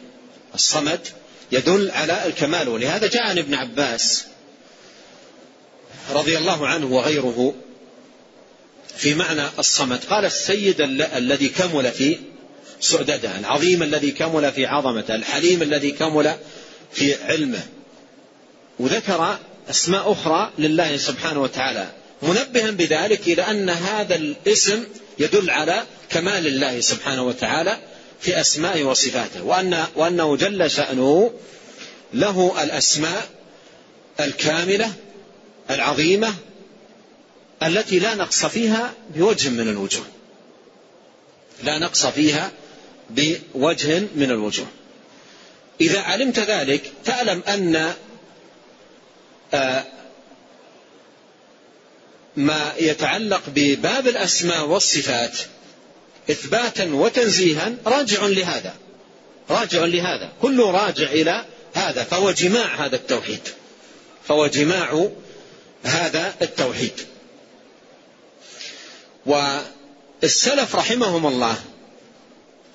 الصمد 0.55 1.01
يدل 1.53 1.91
على 1.91 2.27
الكمال. 2.27 2.69
ولهذا 2.69 3.07
جاء 3.07 3.23
عن 3.23 3.39
ابن 3.39 3.55
عباس 3.55 4.25
رضي 6.12 6.39
الله 6.39 6.69
عنه 6.69 6.87
وغيره 6.87 7.55
في 8.97 9.15
معنى 9.15 9.43
الصمت 9.59 10.05
قال 10.05 10.25
السيد 10.25 10.81
الذي 11.01 11.49
كمل 11.49 11.93
في 11.93 12.19
سعدده 12.81 13.39
العظيم 13.39 13.83
الذي 13.83 14.11
كمل 14.11 14.53
في 14.53 14.67
عظمته 14.67 15.15
الحليم 15.15 15.62
الذي 15.62 15.91
كمل 15.91 16.37
في 16.93 17.25
علمه. 17.25 17.62
وذكر 18.79 19.39
أسماء 19.71 20.12
أخرى 20.12 20.51
لله 20.59 20.97
سبحانه 20.97 21.43
وتعالى. 21.43 21.93
منبها 22.25 22.70
بذلك 22.70 23.20
إلى 23.20 23.43
أن 23.43 23.70
هذا 23.70 24.14
الاسم 24.14 24.85
يدل 25.18 25.51
على 25.51 25.83
كمال 26.11 26.47
الله 26.47 26.81
سبحانه 26.81 27.22
وتعالى 27.22 27.79
في 28.20 28.41
أسمائه 28.41 28.85
وصفاته 28.85 29.43
وان 29.43 29.87
وأنه 29.97 30.37
جل 30.37 30.70
شأنه 30.70 31.33
له 32.14 32.62
الأسماء 32.62 33.29
الكاملة 34.20 34.93
العظيمة 35.70 36.35
التي 37.62 37.99
لا 37.99 38.14
نقص 38.14 38.47
فيها 38.47 38.93
بوجه 39.14 39.49
من 39.49 39.68
الوجوه. 39.68 40.05
لا 41.62 41.79
نقص 41.79 42.07
فيها 42.07 42.53
بوجه 43.11 44.03
من 44.16 44.31
الوجوه. 44.31 44.66
إذا 45.81 46.01
علمت 46.01 46.39
ذلك 46.39 46.93
تعلم 47.05 47.43
أن 47.49 47.95
آه، 49.55 49.85
ما 52.37 52.72
يتعلق 52.78 53.43
بباب 53.55 54.09
الأسماء 54.09 54.66
والصفات 54.66 55.39
إثباتا 56.30 56.85
وتنزيها 56.85 57.74
راجع 57.87 58.26
لهذا 58.26 58.74
راجع 59.51 59.85
لهذا 59.85 60.32
كله 60.43 60.70
راجع 60.70 61.07
إلى 61.07 61.45
هذا 61.74 62.05
فهو 62.05 62.30
جماع 62.30 62.87
هذا 62.87 62.97
التوحيد 62.97 63.41
فهو 64.28 64.47
جماع 64.47 65.09
هذا 65.85 66.35
التوحيد. 66.43 66.93
والسلف 69.26 70.76
رحمهم 70.76 71.26
الله 71.26 71.57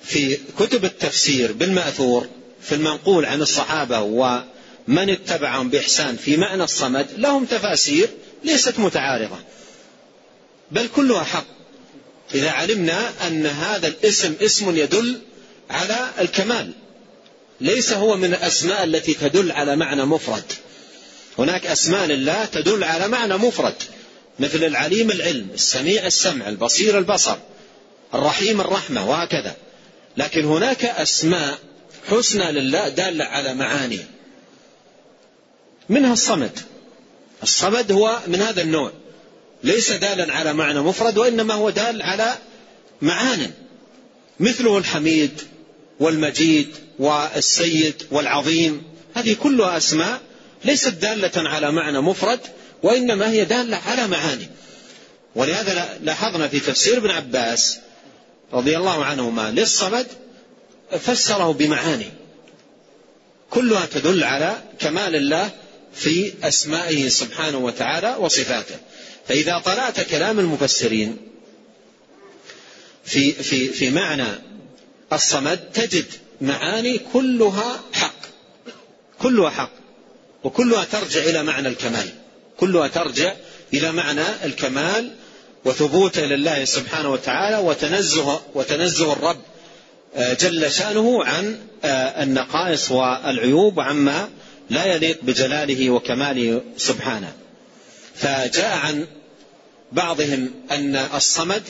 في 0.02 0.38
كتب 0.58 0.84
التفسير 0.84 1.52
بالمأثور 1.52 2.28
في 2.62 2.74
المنقول 2.74 3.24
عن 3.24 3.42
الصحابة 3.42 4.00
ومن 4.00 5.10
اتبعهم 5.10 5.70
بإحسان 5.70 6.16
في 6.16 6.36
معنى 6.36 6.64
الصمد 6.64 7.06
لهم 7.16 7.44
تفاسير 7.44 8.08
ليست 8.44 8.78
متعارضة 8.78 9.38
بل 10.70 10.88
كلها 10.96 11.24
حق. 11.24 11.46
إذا 12.34 12.50
علمنا 12.50 13.26
أن 13.26 13.46
هذا 13.46 13.88
الاسم 13.88 14.34
اسم 14.40 14.76
يدل 14.76 15.20
على 15.70 16.10
الكمال 16.18 16.72
ليس 17.60 17.92
هو 17.92 18.16
من 18.16 18.34
الأسماء 18.34 18.84
التي 18.84 19.14
تدل 19.14 19.52
على 19.52 19.76
معنى 19.76 20.04
مفرد. 20.04 20.52
هناك 21.38 21.66
أسماء 21.66 22.06
لله 22.06 22.44
تدل 22.44 22.84
على 22.84 23.08
معنى 23.08 23.36
مفرد 23.36 23.74
مثل 24.38 24.64
العليم 24.64 25.10
العلم 25.10 25.48
السميع 25.54 26.06
السمع 26.06 26.48
البصير 26.48 26.98
البصر 26.98 27.36
الرحيم 28.14 28.60
الرحمة 28.60 29.10
وهكذا. 29.10 29.56
لكن 30.16 30.44
هناك 30.44 30.84
أسماء 30.84 31.58
حسنى 32.10 32.52
لله 32.52 32.88
دالة 32.88 33.24
على 33.24 33.54
معاني 33.54 34.00
منها 35.88 36.12
الصمد. 36.12 36.60
الصمد 37.42 37.92
هو 37.92 38.18
من 38.26 38.42
هذا 38.42 38.62
النوع. 38.62 38.92
ليس 39.64 39.92
دالا 39.92 40.32
على 40.34 40.52
معنى 40.52 40.80
مفرد 40.80 41.18
وإنما 41.18 41.54
هو 41.54 41.70
دال 41.70 42.02
على 42.02 42.34
معان 43.02 43.50
مثله 44.40 44.78
الحميد 44.78 45.40
والمجيد 46.00 46.68
والسيد 46.98 48.02
والعظيم 48.10 48.82
هذه 49.14 49.36
كلها 49.42 49.76
أسماء 49.76 50.20
ليست 50.64 50.88
دالة 50.88 51.48
على 51.48 51.72
معنى 51.72 52.00
مفرد 52.00 52.40
وإنما 52.82 53.30
هي 53.30 53.44
دالة 53.44 53.76
على 53.76 54.06
معاني. 54.06 54.48
ولهذا 55.34 55.98
لاحظنا 56.02 56.48
في 56.48 56.60
تفسير 56.60 56.96
ابن 56.96 57.10
عباس 57.10 57.78
رضي 58.52 58.76
الله 58.76 59.04
عنهما 59.04 59.50
للصمد 59.50 60.06
فسره 61.00 61.52
بمعاني. 61.52 62.10
كلها 63.50 63.86
تدل 63.86 64.24
على 64.24 64.62
كمال 64.78 65.16
الله 65.16 65.50
في 65.94 66.32
أسمائه 66.42 67.08
سبحانه 67.08 67.58
وتعالى 67.58 68.16
وصفاته. 68.18 68.76
فإذا 69.28 69.58
طلعت 69.58 70.00
كلام 70.00 70.38
المفسرين 70.38 71.16
في 73.04 73.32
في 73.32 73.68
في 73.68 73.90
معنى 73.90 74.28
الصمد 75.12 75.58
تجد 75.58 76.06
معاني 76.40 77.00
كلها 77.12 77.80
حق. 77.92 78.20
كلها 79.18 79.50
حق. 79.50 79.70
وكلها 80.44 80.84
ترجع 80.84 81.20
إلى 81.22 81.42
معنى 81.42 81.68
الكمال. 81.68 82.08
كلها 82.56 82.88
ترجع 82.88 83.34
إلى 83.74 83.92
معنى 83.92 84.24
الكمال 84.44 85.14
وثبوته 85.64 86.22
لله 86.22 86.64
سبحانه 86.64 87.10
وتعالى 87.10 87.56
وتنزه 87.56 88.40
وتنزه 88.54 89.12
الرب 89.12 89.40
آه، 90.16 90.34
جل 90.34 90.72
شأنه 90.72 91.24
عن 91.24 91.58
آه، 91.84 92.22
النقائص 92.22 92.90
والعيوب 92.90 93.78
وعما 93.78 94.28
لا 94.70 94.84
يليق 94.84 95.18
بجلاله 95.22 95.90
وكماله 95.90 96.62
سبحانه. 96.76 97.32
فجاء 98.14 98.76
عن 98.76 99.06
بعضهم 99.92 100.50
أن 100.70 100.96
الصمد 100.96 101.62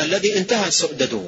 الذي 0.00 0.36
انتهى 0.38 0.70
سؤدده. 0.70 1.22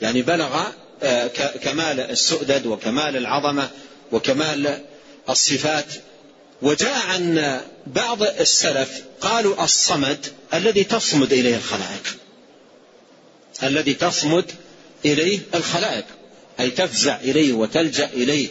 يعني 0.00 0.22
بلغ 0.22 0.62
آه، 1.02 1.26
كمال 1.62 2.00
السؤدد 2.00 2.66
وكمال 2.66 3.16
العظمة 3.16 3.70
وكمال 4.12 4.80
الصفات. 5.28 5.86
وجاء 6.62 7.06
عن 7.06 7.60
بعض 7.86 8.22
السلف 8.22 9.02
قالوا 9.20 9.64
الصمد 9.64 10.26
الذي 10.54 10.84
تصمد 10.84 11.32
إليه 11.32 11.56
الخلائق. 11.56 12.16
الذي 13.62 13.94
تصمد 13.94 14.52
إليه 15.04 15.38
الخلائق. 15.54 16.04
أي 16.60 16.70
تفزع 16.70 17.16
إليه 17.16 17.52
وتلجأ 17.52 18.10
إليه. 18.12 18.48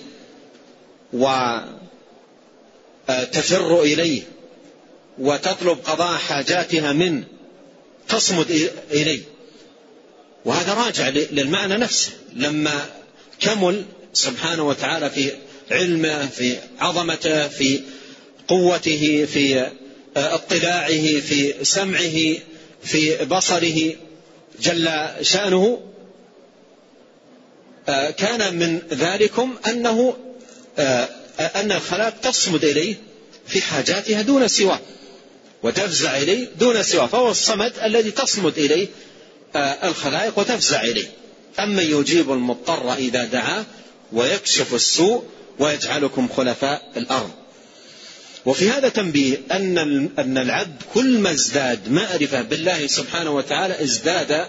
وتفر 3.10 3.82
إليه 3.82 4.22
وتطلب 5.18 5.78
قضاء 5.86 6.18
حاجاتها 6.18 6.94
منه 6.94 7.24
تصمد 8.08 8.72
إليه. 8.92 9.22
وهذا 10.46 10.74
راجع 10.74 11.10
للمعنى 11.10 11.78
نفسه. 11.78 12.12
لما 12.34 12.86
كمل 13.40 13.86
سبحانه 14.14 14.64
وتعالى 14.68 15.10
في 15.10 15.32
علمه 15.72 16.26
في 16.26 16.56
عظمته 16.80 17.48
في 17.48 17.82
قوته 18.48 19.28
في 19.34 19.72
اطلاعه 20.18 21.20
في 21.20 21.54
سمعه 21.64 22.38
في 22.84 23.26
بصره 23.26 23.96
جل 24.62 24.90
شأنه 25.22 25.82
كان 28.18 28.56
من 28.60 28.82
ذلكم 28.90 29.56
أنه 29.68 30.18
أن 31.40 31.72
الخلائق 31.72 32.20
تصمد 32.22 32.66
إليه 32.66 32.96
في 33.48 33.62
حاجاتها 33.62 34.22
دون 34.22 34.48
سواه 34.48 34.80
وتفزع 35.64 36.18
إليه 36.18 36.48
دون 36.60 36.84
سواه 36.84 37.08
فهو 37.08 37.32
الصمد 37.32 37.74
الذي 37.84 38.12
تصمد 38.12 38.58
إليه 38.58 38.88
الخلائق 39.84 40.40
وتفزع 40.40 40.82
إليه. 40.82 41.08
أما 41.60 41.82
يجيب 41.82 42.32
المضطر 42.32 42.94
إذا 42.94 43.26
دعاه 43.26 43.66
ويكشف 44.14 44.74
السوء 44.74 45.24
ويجعلكم 45.60 46.28
خلفاء 46.38 46.92
الأرض. 46.98 47.32
وفي 48.46 48.70
هذا 48.70 48.90
تنبيه 48.90 49.42
أن 49.52 49.78
أن 50.20 50.38
العبد 50.38 50.82
كل 50.94 51.20
ما 51.20 51.32
ازداد 51.32 51.92
معرفة 51.92 52.42
بالله 52.42 52.88
سبحانه 52.88 53.32
وتعالى 53.32 53.84
ازداد 53.84 54.48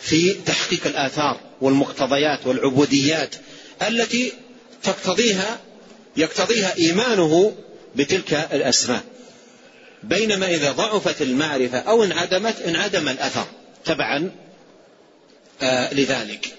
في 0.00 0.32
تحقيق 0.32 0.86
الآثار 0.86 1.40
والمقتضيات 1.60 2.46
والعبوديات 2.46 3.34
التي 3.88 4.32
تقتضيها 4.86 5.58
يقتضيها 6.16 6.76
إيمانه 6.76 7.52
بتلك 7.96 8.32
الأسماء. 8.52 9.02
بينما 10.02 10.46
إذا 10.46 10.72
ضعفت 10.72 11.22
المعرفة 11.22 11.78
أو 11.78 12.04
انعدمت 12.04 12.62
انعدم 12.62 13.08
الأثر 13.08 13.46
تبعا 13.84 14.30
آه 15.62 15.94
لذلك. 15.94 16.54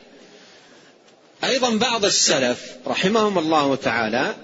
أيضا 1.43 1.69
بعض 1.75 2.05
السلف 2.05 2.59
رحمهم 2.87 3.37
الله 3.37 3.75
تعالى 3.75 4.35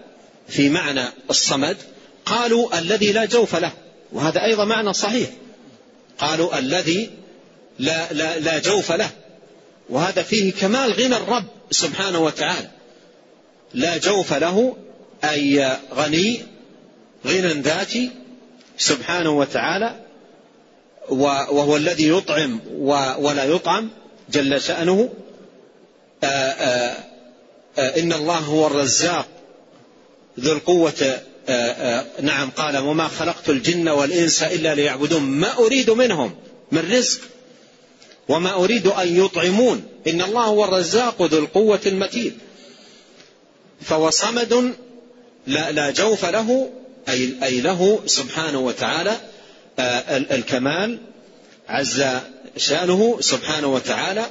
في 0.47 0.69
معنى 0.69 1.03
الصمد 1.29 1.77
قالوا 2.25 2.79
الذي 2.79 3.11
لا 3.11 3.25
جوف 3.25 3.55
له 3.55 3.71
وهذا 4.11 4.43
أيضا 4.43 4.65
معنى 4.65 4.93
صحيح. 4.93 5.29
قالوا 6.19 6.57
الذي 6.59 7.09
لا, 7.79 8.13
لا, 8.13 8.39
لا 8.39 8.59
جوف 8.59 8.91
له 8.91 9.09
وهذا 9.89 10.23
فيه 10.23 10.53
كمال 10.53 10.93
غنى 10.93 11.17
الرب 11.17 11.45
سبحانه 11.71 12.19
وتعالى. 12.19 12.69
لا 13.73 13.97
جوف 13.97 14.33
له 14.33 14.75
أي 15.23 15.77
غني 15.95 16.41
غنى 17.27 17.61
ذاتي 17.61 18.11
سبحانه 18.77 19.29
وتعالى 19.29 19.99
وهو 21.09 21.77
الذي 21.77 22.07
يطعم 22.07 22.59
ولا 23.17 23.43
يطعم 23.43 23.89
جل 24.29 24.61
شأنه. 24.61 25.09
آآ 26.23 26.95
آآ 27.77 27.99
إن 27.99 28.13
الله 28.13 28.37
هو 28.37 28.67
الرزاق 28.67 29.27
ذو 30.39 30.51
القوة. 30.51 31.19
آه، 31.49 31.51
آه، 31.51 32.21
نعم 32.21 32.49
قال 32.49 32.77
وما 32.77 33.07
خلقت 33.07 33.49
الجن 33.49 33.89
والإنس 33.89 34.43
إلا 34.43 34.75
ليعبدون. 34.75 35.21
ما 35.21 35.57
أريد 35.57 35.89
منهم 35.89 36.35
من 36.71 36.91
رزق. 36.91 37.19
وما 38.29 38.53
أريد 38.53 38.87
أن 38.87 39.25
يطعمون. 39.25 39.83
إن 40.07 40.21
الله 40.21 40.43
هو 40.43 40.65
الرزاق 40.65 41.21
ذو 41.21 41.39
القوة 41.39 41.79
المتين. 41.85 42.37
فهو 43.83 44.09
صمد 44.09 44.73
لا, 45.47 45.71
لا 45.71 45.91
جوف 45.91 46.25
له 46.25 46.69
أي, 47.09 47.33
أي 47.43 47.61
له 47.61 48.03
سبحانه 48.05 48.59
وتعالى 48.59 49.17
آه، 49.79 50.17
الكمال 50.17 50.99
عز 51.69 52.03
شأنه 52.57 53.17
سبحانه 53.21 53.67
وتعالى 53.67 54.25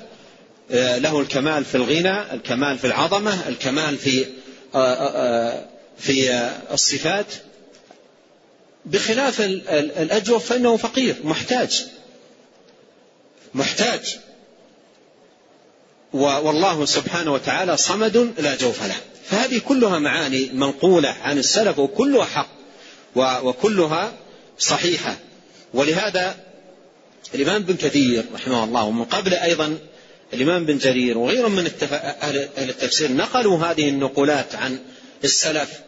له 0.72 1.20
الكمال 1.20 1.64
في 1.64 1.74
الغنى 1.74 2.32
الكمال 2.32 2.78
في 2.78 2.86
العظمة 2.86 3.48
الكمال 3.48 3.98
في 3.98 4.26
في 5.98 6.50
الصفات. 6.72 7.26
بخلاف 8.84 9.40
الأجوف 9.40 10.46
فإنه 10.46 10.76
فقير 10.76 11.16
محتاج 11.24 11.86
محتاج. 13.55 14.18
والله 16.12 16.84
سبحانه 16.84 17.32
وتعالى 17.32 17.76
صمد 17.76 18.32
لا 18.38 18.57
جوف 18.57 18.82
له. 18.82 18.96
فهذه 19.24 19.58
كلها 19.58 19.98
معاني 19.98 20.50
منقولة 20.52 21.08
عن 21.08 21.38
السلف 21.38 21.78
وكلها 21.78 22.24
حق 22.24 22.48
وكلها 23.16 24.12
صحيحة. 24.58 25.16
ولهذا 25.74 26.36
الإمام 27.34 27.62
بن 27.62 27.76
كثير 27.76 28.24
رحمه 28.34 28.64
الله 28.64 28.84
ومن 28.84 29.04
قبل 29.04 29.34
أيضا 29.34 29.78
الإمام 30.32 30.66
بن 30.66 30.78
جرير 30.78 31.18
وغيرهم 31.18 31.52
من 31.52 31.70
أهل 32.22 32.48
التفسير 32.58 33.12
نقلوا 33.12 33.58
هذه 33.58 33.88
النقولات 33.88 34.54
عن 34.54 34.78
السلف. 35.24 35.80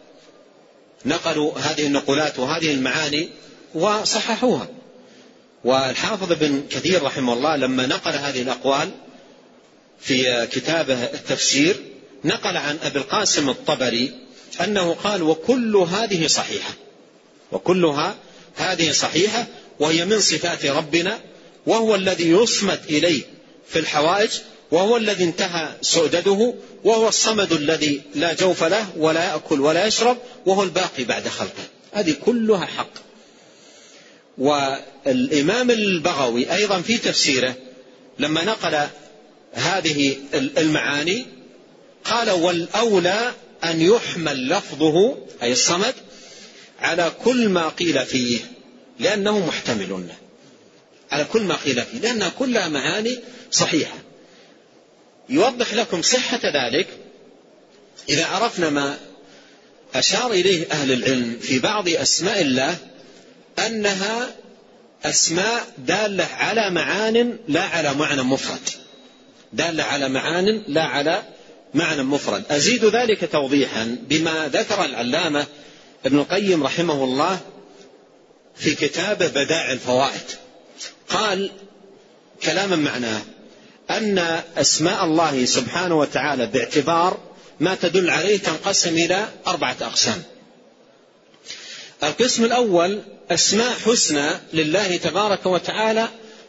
نقلوا 1.05 1.59
هذه 1.59 1.87
النقولات 1.87 2.39
وهذه 2.39 2.71
المعاني 2.71 3.29
وصححوها. 3.75 4.67
والحافظ 5.63 6.33
بن 6.33 6.63
كثير 6.69 7.03
رحمه 7.03 7.33
الله 7.33 7.55
لما 7.55 7.85
نقل 7.85 8.11
هذه 8.11 8.41
الأقوال 8.41 8.91
في 9.99 10.47
كتابه 10.47 11.03
التفسير 11.03 11.75
نقل 12.25 12.57
عن 12.57 12.77
أبي 12.83 12.99
القاسم 12.99 13.49
الطبري 13.49 14.13
أنه 14.63 14.93
قال 14.93 15.23
وكل 15.23 15.75
هذه 15.75 16.27
صحيحة. 16.27 16.73
وكلها 17.51 18.15
هذه 18.55 18.91
صحيحة 18.91 19.47
وهي 19.79 20.05
من 20.05 20.19
صفات 20.19 20.65
ربنا 20.65 21.19
وهو 21.65 21.95
الذي 21.95 22.29
يصمت 22.29 22.79
إليه 22.89 23.21
في 23.67 23.79
الحوائج 23.79 24.29
وهو 24.71 24.97
الذي 24.97 25.23
انتهى 25.23 25.69
سؤدده 25.81 26.53
وهو 26.83 27.07
الصمد 27.07 27.51
الذي 27.51 28.01
لا 28.15 28.33
جوف 28.33 28.63
له 28.63 28.87
ولا 28.97 29.23
يأكل 29.23 29.61
ولا 29.61 29.85
يشرب 29.85 30.17
وهو 30.45 30.63
الباقي 30.63 31.03
بعد 31.03 31.27
خلقه. 31.27 31.63
هذه 31.93 32.15
كلها 32.25 32.65
حق. 32.65 32.91
والإمام 34.37 35.71
البغوي 35.71 36.53
أيضا 36.55 36.81
في 36.81 36.97
تفسيره 36.97 37.55
لما 38.19 38.43
نقل 38.43 38.87
هذه 39.53 40.15
المعاني 40.33 41.34
قال 42.05 42.29
والأولى 42.29 43.33
أن 43.63 43.81
يحمل 43.81 44.49
لفظه 44.49 45.17
أي 45.43 45.51
الصمد 45.51 45.93
على 46.79 47.11
كل 47.23 47.49
ما 47.49 47.69
قيل 47.69 48.05
فيه 48.05 48.39
لأنه 48.99 49.45
محتمل. 49.45 50.07
على 51.11 51.23
كل 51.23 51.41
ما 51.41 51.55
قيل 51.55 51.81
فيه 51.81 51.99
لأنها 51.99 52.29
كلها 52.29 52.67
معاني 52.67 53.19
صحيحة. 53.51 53.97
يوضح 55.29 55.73
لكم 55.73 56.01
صحة 56.01 56.39
ذلك. 56.43 56.87
إذا 58.09 58.25
عرفنا 58.25 58.69
ما 58.69 58.97
أشار 59.95 60.31
إليه 60.31 60.71
أهل 60.71 60.91
العلم 60.91 61.39
في 61.41 61.59
بعض 61.59 61.89
أسماء 61.89 62.41
الله 62.41 62.77
أنها 63.65 64.35
أسماء 65.03 65.67
دالة 65.77 66.25
على 66.25 66.69
معان 66.69 67.37
لا 67.47 67.63
على 67.63 67.93
معنى 67.93 68.23
مفرد. 68.23 68.69
دالة 69.53 69.83
على 69.83 70.09
معان 70.09 70.63
لا 70.67 70.83
على 70.83 71.23
معنى 71.75 72.03
مفرد. 72.03 72.43
أزيد 72.49 72.85
ذلك 72.85 73.29
توضيحا 73.31 73.97
بما 74.09 74.47
ذكر 74.53 74.85
العلامة 74.85 75.45
ابن 76.05 76.19
القيم 76.19 76.63
رحمه 76.63 77.03
الله 77.03 77.39
في 78.55 78.75
كتابه 78.75 79.27
بدائع 79.27 79.71
الفوائد. 79.71 80.21
قال 81.09 81.51
كلاما 82.43 82.75
معناه 82.75 83.21
أن 83.89 84.41
أسماء 84.57 85.05
الله 85.05 85.45
سبحانه 85.45 85.99
وتعالى 85.99 86.45
باعتبار 86.45 87.19
ما 87.59 87.75
تدل 87.75 88.09
عليه 88.09 88.37
تنقسم 88.37 88.95
إلى 88.97 89.27
أربعة 89.47 89.77
أقسام. 89.81 90.23
القسم 92.03 92.45
الأول 92.45 93.01
أسماء 93.31 93.73
حسنى 93.85 94.29
لله 94.53 94.97
تبارك 94.97 95.45
وتعالى 95.45 96.07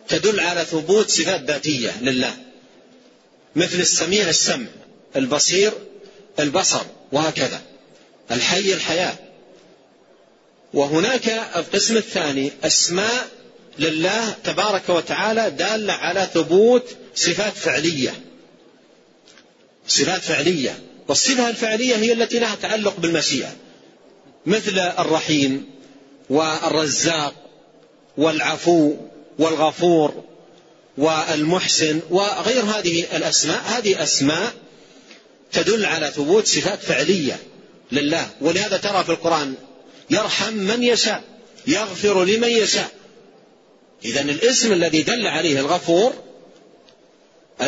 تدل 0.08 0.40
على 0.40 0.64
ثبوت 0.64 1.10
صفات 1.10 1.40
ذاتية 1.40 1.90
لله 2.00 2.36
مثل 3.56 3.80
السميع 3.80 4.28
السمع. 4.28 4.66
البصير 5.16 5.72
البصر 6.38 6.82
وهكذا. 7.12 7.60
الحي 8.30 8.74
الحياة. 8.74 9.14
وهناك 10.74 11.28
القسم 11.56 11.96
الثاني 11.96 12.52
أسماء 12.64 13.28
لله 13.78 14.34
تبارك 14.44 14.88
وتعالى 14.88 15.50
دالة 15.50 15.92
على 15.92 16.28
ثبوت 16.34 16.96
صفات 17.14 17.52
فعلية. 17.52 18.14
صفات 19.88 20.22
فعلية. 20.22 20.78
والصفة 21.08 21.48
الفعلية 21.48 21.96
هي 21.96 22.12
التي 22.12 22.38
لها 22.38 22.54
تعلق 22.54 22.96
بالمشيئة. 22.98 23.56
مثل 24.46 24.78
الرحيم 24.78 25.70
والرزاق 26.30 27.34
والعفو 28.16 28.94
والغفور 29.38 30.24
والمحسن 30.98 32.00
وغير 32.10 32.62
هذه 32.62 33.16
الأسماء. 33.16 33.62
هذه 33.66 34.02
أسماء 34.02 34.52
تدل 35.52 35.84
على 35.84 36.10
ثبوت 36.10 36.46
صفات 36.46 36.82
فعلية 36.82 37.38
لله. 37.92 38.28
ولهذا 38.40 38.76
ترى 38.76 39.04
في 39.04 39.10
القرآن 39.10 39.54
يرحم 40.10 40.52
من 40.52 40.82
يشاء 40.82 41.22
يغفر 41.66 42.24
لمن 42.24 42.48
يشاء. 42.48 42.90
إذا 44.04 44.20
الاسم 44.20 44.72
الذي 44.72 45.02
دل 45.02 45.26
عليه 45.26 45.60
الغفور 45.60 46.12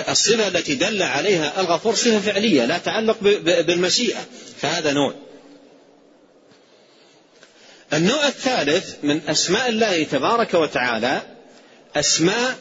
الصفة 0.09 0.49
التي 0.49 0.75
دل 0.75 1.03
عليها 1.03 1.61
الغفور 1.61 1.95
صفة 1.95 2.21
فعلية 2.21 2.65
لا 2.65 2.79
تعلق 2.79 3.17
بالمشيئة. 3.67 4.27
فهذا 4.61 4.93
نوع. 4.93 5.15
النوع 7.93 8.27
الثالث 8.27 8.95
من 9.03 9.21
أسماء 9.29 9.69
الله 9.69 10.05
تبارك 10.05 10.55
وتعالى 10.55 11.23
أسماء 11.97 12.59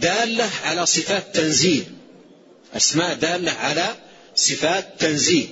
دالة 0.00 0.50
على 0.64 0.86
صفات 0.86 1.36
تنزيه 1.36 1.82
أسماء 2.76 3.14
دالة 3.14 3.52
على 3.52 3.94
صفات 4.36 4.88
تنزيه. 4.98 5.46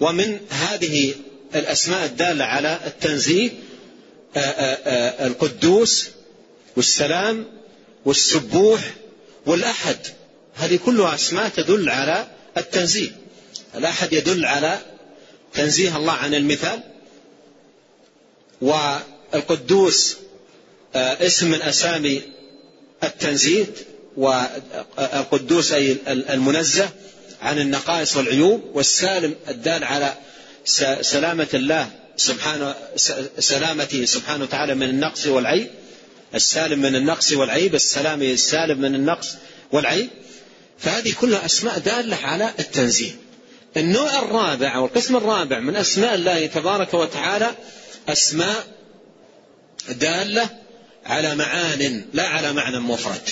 ومن 0.00 0.38
هذه 0.50 1.14
الأسماء 1.54 2.04
الدالة 2.04 2.44
على 2.44 2.80
التنزيه 2.86 3.50
القدوس 5.26 6.08
والسلام 6.76 7.46
والسبوح 8.04 8.94
والأحد. 9.46 9.96
هذه 10.54 10.78
كلها 10.86 11.14
أسماء 11.14 11.48
تدل 11.48 11.88
على 11.88 12.26
التنزيه. 12.56 13.10
الأحد 13.74 14.12
يدل 14.12 14.44
على 14.44 14.78
تنزيه 15.54 15.96
الله 15.96 16.12
عن 16.12 16.34
المثال. 16.34 16.80
والقدوس 18.60 20.16
اسم 20.94 21.50
من 21.50 21.62
أسامي 21.62 22.22
التنزيه 23.04 23.66
والقدوس 24.16 25.72
أي 25.72 25.96
المنزه. 26.08 26.90
عن 27.42 27.58
النقائص 27.58 28.16
والعيوب 28.16 28.70
والسالم 28.74 29.34
الدال 29.48 29.84
على 29.84 30.14
سلامة 31.00 31.48
الله 31.54 31.90
سبحانه 32.16 32.74
سلامته 33.38 34.04
سبحانه 34.04 34.44
وتعالى 34.44 34.74
من 34.74 34.88
النقص 34.88 35.26
والعيب. 35.26 35.70
السالم 36.34 36.78
من 36.78 36.96
النقص 36.96 37.32
والعيب 37.32 37.74
السلام 37.74 38.22
السالم 38.22 38.80
من 38.80 38.94
النقص 38.94 39.28
والعيب. 39.72 40.08
فهذه 40.78 41.14
كلها 41.20 41.44
أسماء 41.44 41.78
دالة 41.78 42.16
على 42.16 42.50
التنزيه. 42.58 43.12
النوع 43.76 44.18
الرابع 44.18 44.76
أو 44.76 44.86
القسم 44.86 45.16
الرابع 45.16 45.58
من 45.58 45.76
أسماء 45.76 46.14
الله 46.14 46.46
تبارك 46.46 46.94
وتعالى 46.94 47.50
أسماء 48.08 48.66
دالة 49.88 50.48
على 51.06 51.34
معان 51.34 52.04
لا 52.12 52.28
على 52.28 52.52
معنى 52.52 52.80
مفرد. 52.80 53.28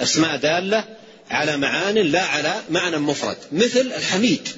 أسماء 0.00 0.36
دالة 0.36 0.84
على 1.30 1.56
معان 1.56 1.94
لا 1.94 2.22
على 2.22 2.54
معنى 2.70 2.96
مفرد. 2.96 3.36
مثل 3.52 3.80
الحميد. 3.80 4.48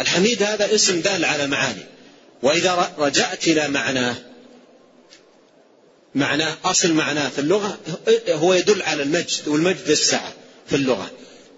الحميد 0.00 0.42
هذا 0.42 0.74
اسم 0.74 1.00
دال 1.00 1.24
على 1.24 1.46
معاني. 1.46 1.86
وإذا 2.42 2.92
رجعت 2.98 3.48
إلى 3.48 3.68
معناه 3.68 4.14
معناه 6.14 6.56
أصل 6.64 6.92
معناه 6.92 7.28
في 7.28 7.38
اللغة 7.38 7.78
هو 8.28 8.54
يدل 8.54 8.82
على 8.82 9.02
المجد 9.02 9.48
والمجد 9.48 9.88
السعة 9.88 10.32
في 10.66 10.76
اللغة. 10.76 11.10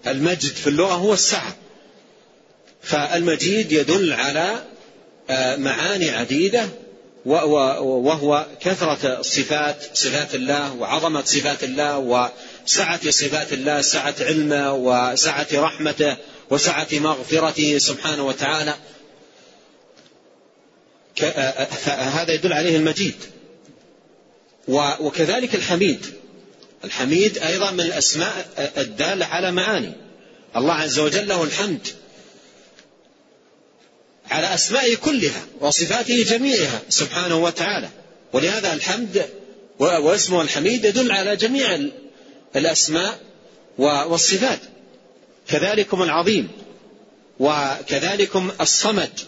المجد 0.07 0.53
في 0.53 0.67
اللغة 0.67 0.93
هو 0.93 1.13
السعة 1.13 1.55
فالمجيد 2.81 3.71
يدل 3.71 4.13
على 4.13 4.63
آه، 5.29 5.55
معاني 5.55 6.09
عديدة 6.09 6.69
وهو 7.25 8.45
كثرة 8.61 9.19
الصفات 9.19 9.89
صفات 9.93 10.35
الله 10.35 10.73
وعظمة 10.73 11.23
صفات 11.25 11.63
الله 11.63 11.97
وسعة 12.65 13.09
صفات 13.09 13.53
الله 13.53 13.81
سعة 13.81 14.15
علمه 14.19 14.73
وسعة 14.73 15.47
رحمته 15.53 16.17
وسعة 16.49 16.87
مغفرته 16.91 17.77
سبحانه 17.77 18.27
وتعالى. 18.27 18.75
هذا 21.87 22.33
يدل 22.33 22.53
عليه 22.53 22.75
المجيد. 22.75 23.15
وكذلك 24.99 25.55
الحميد. 25.55 26.05
الحميد 26.83 27.37
أيضا 27.37 27.71
من 27.71 27.81
الأسماء 27.81 28.45
الدالة 28.77 29.25
على 29.25 29.51
معاني. 29.51 29.93
الله 30.55 30.73
عز 30.73 30.99
وجل 30.99 31.27
له 31.27 31.43
الحمد 31.43 31.87
على 34.31 34.53
أسمائه 34.53 34.95
كلها 34.95 35.45
وصفاته 35.59 36.23
جميعها 36.23 36.81
سبحانه 36.89 37.35
وتعالى. 37.35 37.89
ولهذا 38.33 38.73
الحمد 38.73 39.29
واسمه 39.79 40.41
الحميد 40.41 40.85
يدل 40.85 41.11
على 41.11 41.35
جميع 41.35 41.89
الأسماء 42.55 43.19
والصفات. 43.77 44.59
كذلكم 45.47 46.03
العظيم 46.03 46.47
وكذلكم 47.39 48.51
الصمد. 48.61 49.19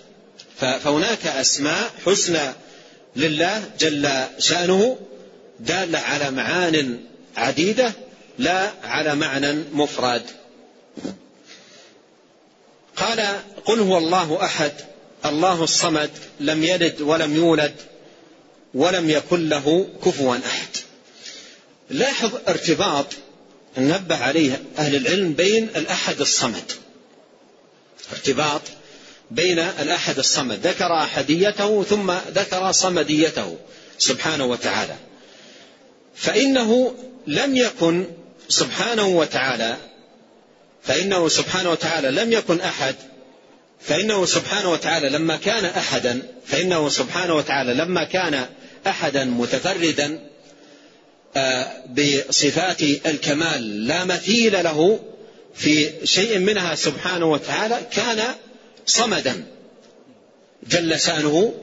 فهناك 0.60 1.28
أسماء 1.28 1.92
حسنى 2.06 2.54
لله 3.16 3.64
جل 3.80 4.10
شأنه 4.40 4.98
دالة 5.60 6.00
على 6.00 6.32
معان 6.32 7.00
عديدة 7.38 7.94
لا 8.40 8.72
على 8.84 9.16
معنى 9.16 9.54
مفرد. 9.74 10.22
قال 12.96 13.40
قل 13.66 13.80
هو 13.80 13.98
الله 13.98 14.44
أحد 14.44 14.72
الله 15.26 15.64
الصمد 15.64 16.10
لم 16.40 16.64
يلد 16.64 17.02
ولم 17.02 17.36
يولد 17.36 17.74
ولم 18.74 19.10
يكن 19.10 19.50
له 19.50 19.88
كفوا 20.06 20.38
أحد. 20.38 20.53
لاحظ 21.94 22.32
ارتباط 22.48 23.06
نبه 23.78 24.16
عليه 24.16 24.62
أهل 24.78 24.96
العلم 24.96 25.34
بين 25.34 25.70
الأحد 25.76 26.22
الصمد. 26.22 26.72
ارتباط 28.12 28.62
بين 29.32 29.60
الأحد 29.60 30.18
الصمد. 30.20 30.68
ذكر 30.68 30.94
أحديته 30.94 31.84
ثم 31.84 32.12
ذكر 32.12 32.72
صمديته 32.72 33.58
سبحانه 33.98 34.46
وتعالى. 34.46 34.96
فإنه 36.16 36.96
لم 37.28 37.58
يكن 37.58 38.06
سبحانه 38.50 39.08
وتعالى 39.08 39.78
فإنه 40.84 41.28
سبحانه 41.28 41.72
وتعالى 41.72 42.12
لم 42.12 42.32
يكن 42.32 42.62
أحد 42.62 42.96
فإنه 43.82 44.26
سبحانه 44.26 44.72
وتعالى 44.72 45.10
لما 45.10 45.38
كان 45.38 45.66
أحدا 45.66 46.22
فإنه 46.46 46.90
سبحانه 46.90 47.34
وتعالى 47.36 47.74
لما 47.74 48.04
كان 48.04 48.46
أحدا 48.88 49.26
متفردا 49.26 50.20
بصفات 51.90 52.82
الكمال 52.82 53.88
لا 53.88 54.06
مثيل 54.06 54.64
له 54.64 55.00
في 55.56 55.90
شيء 56.04 56.40
منها 56.40 56.76
سبحانه 56.76 57.26
وتعالى 57.26 57.80
كان 57.92 58.22
صمدا. 58.86 59.46
جل 60.70 61.00
شأنه 61.00 61.54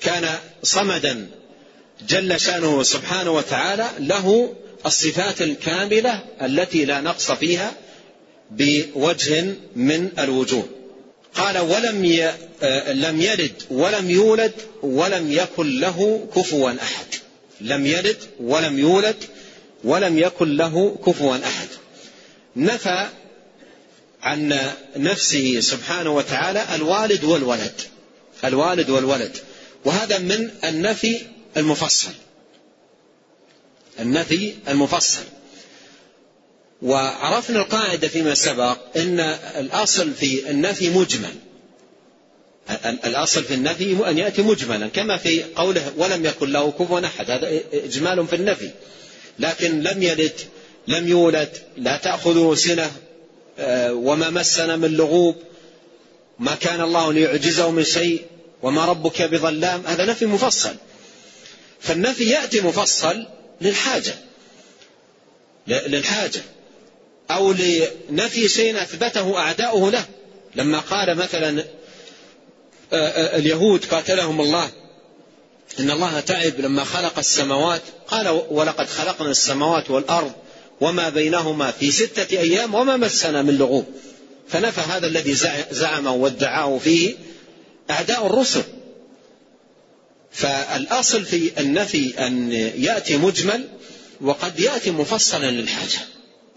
كان 0.00 0.38
صمدا. 0.62 1.26
جل 2.08 2.40
شأنه 2.40 2.82
سبحانه 2.82 3.30
وتعالى 3.30 3.88
له 3.98 4.54
الصفات 4.86 5.42
الكاملة 5.42 6.24
التي 6.42 6.84
لا 6.84 7.00
نقص 7.00 7.30
فيها 7.30 7.72
بوجه 8.50 9.44
من 9.76 10.08
الوجوه. 10.18 10.68
قال 11.34 11.58
ولم 11.58 12.04
لم 12.88 13.20
يلد 13.20 13.52
ولم 13.70 14.10
يولد 14.10 14.52
ولم 14.82 15.32
يكن 15.32 15.80
له 15.80 16.28
كفوا 16.36 16.70
أحد. 16.70 17.06
لم 17.60 17.86
يلد 17.86 18.16
ولم 18.40 18.78
يولد 18.78 19.16
ولم 19.84 20.18
يكن 20.18 20.56
له 20.56 20.98
كفوا 21.06 21.36
أحد. 21.36 21.68
نفى 22.56 23.08
عن 24.22 24.60
نفسه 24.96 25.60
سبحانه 25.60 26.10
وتعالى 26.10 26.74
الوالد 26.74 27.24
والولد 27.24 27.80
الوالد 28.44 28.90
والولد. 28.90 29.36
وهذا 29.84 30.18
من 30.18 30.50
النفي 30.64 31.20
المفصل 31.56 32.12
النفي 34.00 34.54
المفصل. 34.68 35.22
وعرفنا 36.82 37.58
القاعدة 37.58 38.08
فيما 38.08 38.34
سبق 38.34 38.78
أن 38.96 39.20
الأصل 39.56 40.14
في 40.14 40.50
النفي 40.50 40.90
مجمل. 40.90 41.34
الأصل 43.04 43.44
في 43.44 43.54
النفي 43.54 44.10
أن 44.10 44.18
يأتي 44.18 44.42
مجملا 44.42 44.88
كما 44.88 45.16
في 45.16 45.42
قوله 45.56 45.92
ولم 45.96 46.26
يكن 46.26 46.52
له 46.52 46.70
كفوا 46.70 47.06
أحد 47.06 47.30
هذا 47.30 47.60
إجمال 47.72 48.26
في 48.26 48.36
النفي. 48.36 48.70
لكن 49.38 49.82
لم 49.82 50.02
يلد 50.02 50.40
لم 50.88 51.08
يولد 51.08 51.48
لا 51.76 51.96
تأخذه 51.96 52.54
سنة 52.54 52.90
آه، 53.58 53.92
وما 53.92 54.30
مسنا 54.30 54.76
من 54.76 54.88
لغوب 54.88 55.36
ما 56.38 56.54
كان 56.54 56.80
الله 56.80 57.12
ليعجزه 57.12 57.70
من 57.70 57.84
شيء 57.84 58.22
وما 58.62 58.84
ربك 58.84 59.22
بظلام 59.22 59.82
هذا 59.86 60.04
نفي 60.04 60.26
مفصل. 60.26 60.74
فالنفي 61.80 62.24
يأتي 62.24 62.60
مفصل 62.60 63.26
للحاجة. 63.60 64.14
للحاجة. 65.66 66.42
أو 67.30 67.52
لنفي 67.52 68.48
شيء 68.48 68.82
أثبته 68.82 69.38
أعداؤه 69.38 69.90
له. 69.90 70.04
لما 70.54 70.78
قال 70.78 71.14
مثلا 71.14 71.64
اليهود 72.92 73.84
قاتلهم 73.84 74.40
الله. 74.40 74.70
إن 75.80 75.90
الله 75.90 76.20
تعب 76.20 76.60
لما 76.60 76.84
خلق 76.84 77.18
السماوات. 77.18 77.82
قال 78.06 78.28
ولقد 78.50 78.86
خلقنا 78.86 79.30
السماوات 79.30 79.90
والأرض 79.90 80.32
وما 80.80 81.08
بينهما 81.08 81.70
في 81.70 81.90
ستة 81.90 82.38
أيام 82.38 82.74
وما 82.74 82.96
مسنا 82.96 83.42
من 83.42 83.58
لغوب. 83.58 83.86
فنفى 84.48 84.80
هذا 84.80 85.06
الذي 85.06 85.34
زعم 85.70 86.06
وادعاه 86.06 86.78
فيه 86.78 87.14
أعداء 87.90 88.26
الرسل. 88.26 88.62
فالأصل 90.32 91.24
في 91.24 91.50
النفي 91.60 92.26
أن 92.26 92.52
يأتي 92.76 93.16
مجمل 93.16 93.68
وقد 94.20 94.60
يأتي 94.60 94.90
مفصلا 94.90 95.50
للحاجة. 95.50 95.98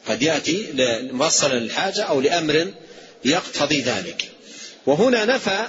قد 0.07 0.21
يأتي 0.21 0.67
مفصلا 1.11 1.53
للحاجة 1.53 2.01
أو 2.01 2.21
لأمر 2.21 2.73
يقتضي 3.25 3.81
ذلك. 3.81 4.31
وهنا 4.85 5.25
نفى 5.25 5.65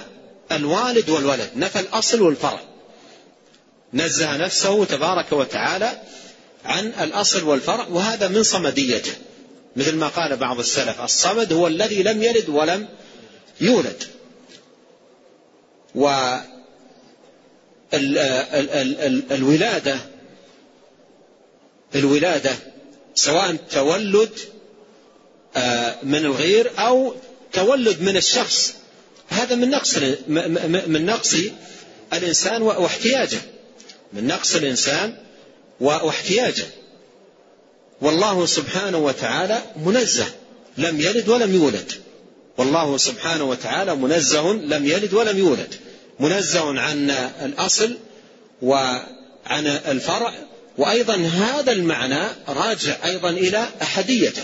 الوالد 0.51 1.09
والولد 1.09 1.49
نفى 1.55 1.79
الأصل 1.79 2.21
والفرع. 2.21 2.59
نزه 3.93 4.37
نفسه 4.37 4.85
تبارك 4.85 5.31
وتعالى 5.31 6.01
عن 6.65 6.93
الأصل 7.01 7.43
والفرع 7.43 7.87
وهذا 7.87 8.27
من 8.27 8.43
صمديته. 8.43 9.13
مثل 9.75 9.95
ما 9.95 10.07
قال 10.07 10.37
بعض 10.37 10.59
السلف 10.59 11.01
الصمد 11.01 11.53
هو 11.53 11.67
الذي 11.67 12.03
لم 12.03 12.23
يلد 12.23 12.49
ولم 12.49 12.87
يولد. 13.61 14.03
و 15.95 16.37
الولادة 19.31 19.97
الولادة 21.95 22.55
سواء 23.15 23.55
تولد 23.55 24.39
آه، 25.57 25.95
من 26.03 26.25
الغير 26.25 26.71
أو 26.79 27.15
تولد 27.53 28.01
من 28.01 28.17
الشخص. 28.17 28.75
هذا 29.29 29.55
من 29.55 29.69
نقص 29.69 29.97
من 30.87 31.05
نقص 31.05 31.35
الإنسان 32.13 32.61
واحتياجه. 32.61 33.41
من 34.13 34.27
نقص 34.27 34.55
الإنسان 34.55 35.17
واحتياجه. 35.79 36.65
والله 38.01 38.45
سبحانه 38.45 38.97
وتعالى 38.97 39.61
منزه. 39.85 40.25
لم 40.77 41.01
يلد 41.01 41.29
ولم 41.29 41.55
يولد. 41.55 41.91
والله 42.57 42.97
سبحانه 42.97 43.43
وتعالى 43.43 43.95
منزه 43.95 44.53
لم 44.53 44.85
يلد 44.85 45.13
ولم 45.13 45.37
يولد. 45.37 45.75
منزه 46.19 46.79
عن 46.79 47.09
الأصل 47.45 47.97
وعن 48.61 49.67
الفرع. 49.67 50.33
وأيضا 50.77 51.15
هذا 51.15 51.71
المعنى 51.71 52.27
راجع 52.47 52.95
أيضا 53.05 53.29
إلى 53.29 53.67
أحديته. 53.81 54.43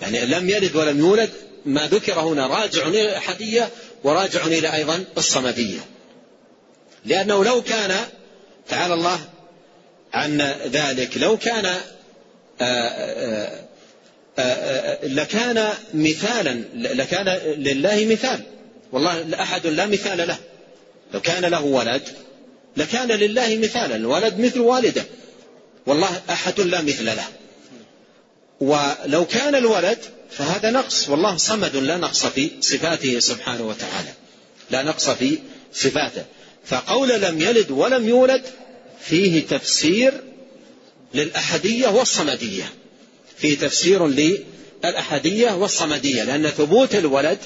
يعني 0.00 0.26
لم 0.26 0.50
يلد 0.50 0.76
ولم 0.76 0.98
يولد 0.98 1.30
ما 1.66 1.86
ذكر 1.86 2.20
هنا 2.20 2.46
راجع 2.46 2.86
إلى 2.86 3.08
الأحدية 3.08 3.68
وراجع 4.04 4.46
إلى 4.46 4.74
أيضا 4.74 5.04
الصمدية 5.16 5.80
لأنه 7.04 7.44
لو 7.44 7.62
كان 7.62 7.96
تعالى 8.68 8.94
الله 8.94 9.20
عن 10.12 10.40
ذلك 10.66 11.16
لو 11.16 11.36
كان 11.36 11.66
آآ 11.66 11.78
آآ 12.60 13.64
آآ 14.38 14.98
لكان 15.08 15.68
مثالا 15.94 16.64
لكان 16.74 17.28
لله 17.58 18.06
مثال. 18.06 18.42
والله 18.92 19.42
أحد 19.42 19.66
لا 19.66 19.86
مثال 19.86 20.28
له. 20.28 20.38
لو 21.14 21.20
كان 21.20 21.44
له 21.44 21.64
ولد 21.64 22.02
لكان 22.76 23.08
لله 23.08 23.56
مثالا 23.56 23.96
الولد 23.96 24.40
مثل 24.40 24.60
والده. 24.60 25.04
والله 25.86 26.22
أحد 26.30 26.60
لا 26.60 26.82
مثل 26.82 27.06
له. 27.06 27.24
ولو 28.60 29.24
كان 29.24 29.54
الولد 29.54 29.98
فهذا 30.30 30.70
نقص 30.70 31.08
والله 31.08 31.36
صمد 31.36 31.76
لا 31.76 31.96
نقص 31.96 32.26
في 32.26 32.50
صفاته 32.60 33.18
سبحانه 33.18 33.62
وتعالى. 33.62 34.12
لا 34.70 34.82
نقص 34.82 35.10
في 35.10 35.38
صفاته. 35.72 36.24
فقول 36.64 37.08
لم 37.08 37.40
يلد 37.40 37.70
ولم 37.70 38.08
يولد 38.08 38.42
فيه 39.00 39.46
تفسير 39.46 40.14
للأحدية 41.14 41.88
والصمدية. 41.88 42.72
فيه 43.38 43.58
تفسير 43.58 44.06
للأحدية 44.06 45.50
والصمدية 45.50 46.24
لأن 46.24 46.48
ثبوت 46.48 46.94
الولد 46.94 47.38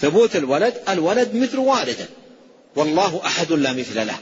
ثبوت 0.00 0.36
الولد 0.36 0.74
الولد 0.88 1.34
مثل 1.34 1.58
والده. 1.58 2.08
والله 2.76 3.20
أحد 3.26 3.52
لا 3.52 3.72
مثل 3.72 4.06
له. 4.06 4.18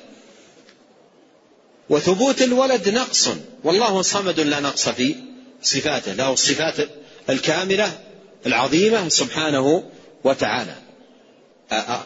وثبوت 1.91 2.43
الولد 2.43 2.89
نقص 2.89 3.29
والله 3.65 4.03
صمد 4.03 4.41
لا 4.41 4.61
نقص 4.61 4.89
في 4.89 5.15
صفاته. 5.63 6.13
له 6.13 6.33
الصفات 6.33 7.00
الكاملة 7.31 7.99
العظيمة 8.47 9.09
سبحانه 9.09 9.85
وتعالى. 10.25 10.75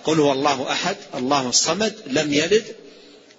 قل 0.05 0.21
هو 0.21 0.33
الله 0.33 0.73
أحد 0.73 0.97
الله 1.15 1.49
الصمد 1.49 1.95
لم 2.07 2.33
يلد 2.33 2.65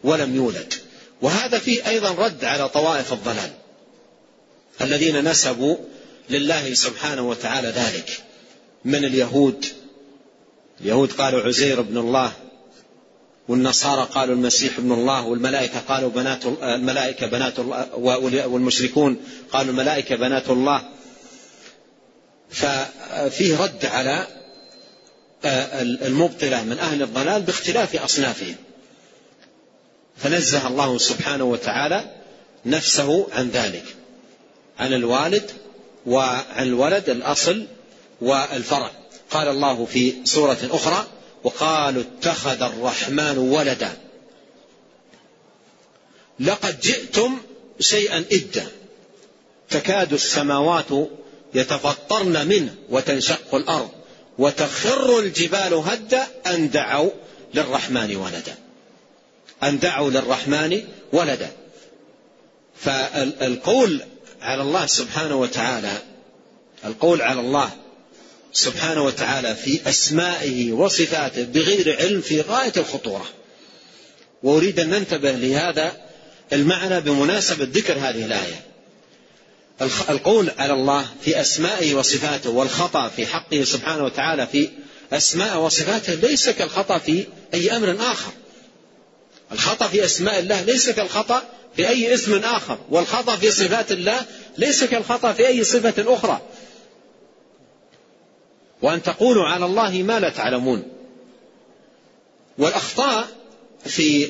ولم 0.03 0.35
يولد. 0.35 0.73
وهذا 1.21 1.59
فيه 1.59 1.87
أيضا 1.87 2.11
رد 2.11 2.45
على 2.45 2.69
طوائف 2.69 3.13
الضلال 3.13 3.51
الذين 4.81 5.29
نسبوا 5.29 5.77
لله 6.29 6.73
سبحانه 6.73 7.29
وتعالى 7.29 7.67
ذلك. 7.67 8.09
من 8.85 9.05
اليهود؟ 9.05 9.65
اليهود 10.81 11.11
قالوا 11.11 11.41
عزير 11.41 11.81
بن 11.81 11.97
الله 11.97 12.31
والنصارى 13.47 14.07
قالوا 14.11 14.35
المسيح 14.35 14.77
ابن 14.77 14.91
الله 14.91 15.25
والملائكة 15.25 15.79
قالوا 15.79 16.09
بنات 16.09 16.45
الملائكة 16.45 17.27
بنات 17.27 17.59
الله 17.59 18.47
والمشركون 18.47 19.17
قالوا 19.51 19.71
الملائكة 19.71 20.15
بنات 20.15 20.49
الله. 20.49 20.81
ففيه 22.49 23.57
رد 23.57 23.85
على 23.85 24.27
المبطلة 26.05 26.63
من 26.63 26.79
أهل 26.79 27.01
الضلال 27.01 27.41
باختلاف 27.41 27.95
أصنافهم. 28.03 28.55
فنزه 30.17 30.67
الله 30.67 30.97
سبحانه 30.97 31.43
وتعالى 31.43 32.11
نفسه 32.65 33.27
عن 33.31 33.49
ذلك 33.49 33.83
عن 34.79 34.93
الوالد 34.93 35.51
وعن 36.05 36.67
الولد 36.67 37.09
الأصل 37.09 37.65
والفرع. 38.21 38.91
قال 39.31 39.47
الله 39.47 39.85
في 39.85 40.13
سورة 40.23 40.57
أخرى 40.63 41.07
وقالوا 41.43 42.03
اتخذ 42.03 42.61
الرحمن 42.61 43.37
ولدا. 43.37 43.97
لقد 46.39 46.79
جئتم 46.79 47.37
شيئا 47.79 48.25
إدا 48.31 48.67
تكاد 49.69 50.13
السماوات 50.13 51.09
يتفطرن 51.55 52.47
منه 52.47 52.75
وتنشق 52.89 53.55
الأرض 53.55 53.89
وتخر 54.37 55.19
الجبال 55.19 55.73
هدا 55.73 56.27
أن 56.47 56.69
دعوا 56.69 57.09
للرحمن 57.53 58.15
ولدا. 58.15 58.55
أن 59.63 59.79
دعوا 59.79 60.09
للرحمن 60.09 60.83
ولدا. 61.13 61.51
فالقول 62.81 64.01
على 64.41 64.61
الله 64.61 64.85
سبحانه 64.85 65.35
وتعالى 65.35 65.97
القول 66.85 67.21
على 67.21 67.39
الله 67.39 67.69
سبحانه 68.53 69.03
وتعالى 69.03 69.55
في 69.55 69.89
أسمائه 69.89 70.73
وصفاته 70.73 71.43
بغير 71.43 71.97
علم 71.99 72.21
في 72.21 72.41
غاية 72.41 72.73
الخطورة. 72.77 73.25
وأريد 74.43 74.79
أن 74.79 74.89
ننتبه 74.89 75.31
لهذا 75.31 75.91
المعنى 76.53 77.01
بمناسبة 77.01 77.67
ذكر 77.71 77.93
هذه 77.93 78.25
الآية. 78.25 78.74
القول 79.81 80.51
على 80.57 80.73
الله 80.73 81.05
في 81.21 81.41
أسمائه 81.41 81.95
وصفاته 81.95 82.49
والخطأ 82.49 83.09
في 83.09 83.25
حقه 83.25 83.63
سبحانه 83.63 84.03
وتعالى 84.03 84.47
في 84.47 84.69
أسماء 85.13 85.57
وصفاته 85.57 86.13
ليس 86.13 86.49
كالخطأ 86.49 86.97
في 86.97 87.25
أي 87.53 87.77
أمر 87.77 87.95
آخر. 87.99 88.31
الخطأ 89.51 89.87
في 89.87 90.05
أسماء 90.05 90.39
الله 90.39 90.61
ليس 90.61 90.89
كالخطأ 90.89 91.43
في 91.75 91.89
أي 91.89 92.13
اسم 92.13 92.35
آخر 92.43 92.77
والخطأ 92.89 93.35
في 93.35 93.51
صفات 93.51 93.91
الله 93.91 94.21
ليس 94.57 94.83
كالخطأ 94.83 95.33
في 95.33 95.47
أي 95.47 95.63
صفة 95.63 96.13
أخرى. 96.13 96.41
وأن 98.81 99.03
تقولوا 99.03 99.45
على 99.45 99.65
الله 99.65 100.03
ما 100.03 100.19
لا 100.19 100.29
تعلمون. 100.29 100.83
والأخطاء 102.57 103.27
في 103.85 104.29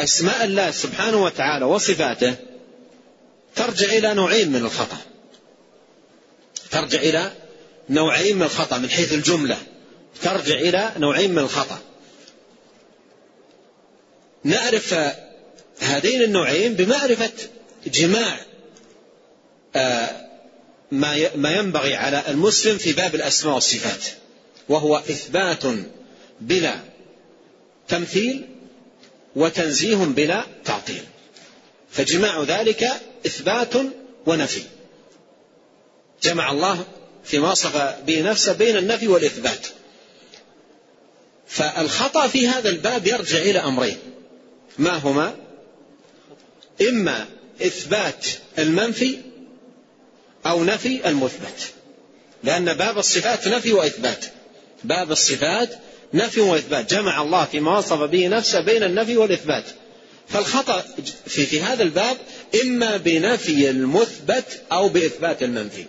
أسماء 0.00 0.44
الله 0.44 0.70
سبحانه 0.70 1.22
وتعالى 1.22 1.64
وصفاته 1.64 2.34
ترجع 3.56 3.86
إلى 3.86 4.14
نوعين 4.14 4.52
من 4.52 4.64
الخطأ. 4.64 4.96
ترجع 6.70 6.98
إلى 6.98 7.32
نوعين 7.90 8.36
من 8.36 8.42
الخطأ 8.42 8.78
من 8.78 8.90
حيث 8.90 9.12
الجملة. 9.12 9.56
ترجع 10.22 10.54
إلى 10.54 10.92
نوعين 10.96 11.30
من 11.30 11.38
الخطأ. 11.38 11.78
نعرف 14.44 14.94
هذين 15.80 16.22
النوعين 16.22 16.74
بمعرفة 16.74 17.32
جماع 17.86 18.40
آه، 19.76 20.28
ما 21.36 21.56
ينبغي 21.56 21.94
على 21.94 22.24
المسلم 22.28 22.78
في 22.78 22.92
باب 22.92 23.14
الأسماء 23.14 23.54
والصفات. 23.54 24.04
وهو 24.68 24.96
إثبات 24.96 25.62
بلا 26.40 26.80
تمثيل 27.88 28.48
وتنزيه 29.36 29.96
بلا 29.96 30.44
تعطيل. 30.64 31.02
فجماع 31.90 32.42
ذلك 32.42 32.90
إثبات 33.26 33.74
ونفي. 34.26 34.62
جمع 36.22 36.50
الله 36.50 36.84
فيما 37.24 37.50
وصف 37.50 37.76
به 38.06 38.22
نفسه 38.22 38.52
بين 38.52 38.76
النفي 38.76 39.08
والإثبات. 39.08 39.66
فالخطأ 41.46 42.26
في 42.26 42.48
هذا 42.48 42.68
الباب 42.68 43.06
يرجع 43.06 43.38
إلى 43.38 43.58
أمرين. 43.58 43.98
ما 44.78 44.96
هما؟ 44.96 45.34
إما 46.88 47.26
إثبات 47.62 48.26
المنفي 48.58 49.18
أو 50.46 50.64
نفي 50.64 51.08
المثبت. 51.08 51.72
لأن 52.44 52.74
باب 52.74 52.98
الصفات 52.98 53.48
نفي 53.48 53.72
وإثبات. 53.72 54.24
باب 54.84 55.12
الصفات 55.12 55.78
نفي 56.14 56.40
وإثبات. 56.40 56.94
جمع 56.94 57.22
الله 57.22 57.44
فيما 57.44 57.78
وصف 57.78 58.02
به 58.02 58.28
نفسه 58.28 58.60
بين 58.60 58.82
النفي 58.82 59.16
والإثبات. 59.16 59.64
فالخطأ 60.28 60.84
في, 61.26 61.46
في 61.46 61.60
هذا 61.60 61.82
الباب 61.82 62.16
إما 62.62 62.96
بنفي 62.96 63.70
المثبت 63.70 64.62
أو 64.72 64.88
بإثبات 64.88 65.42
المنفي. 65.42 65.86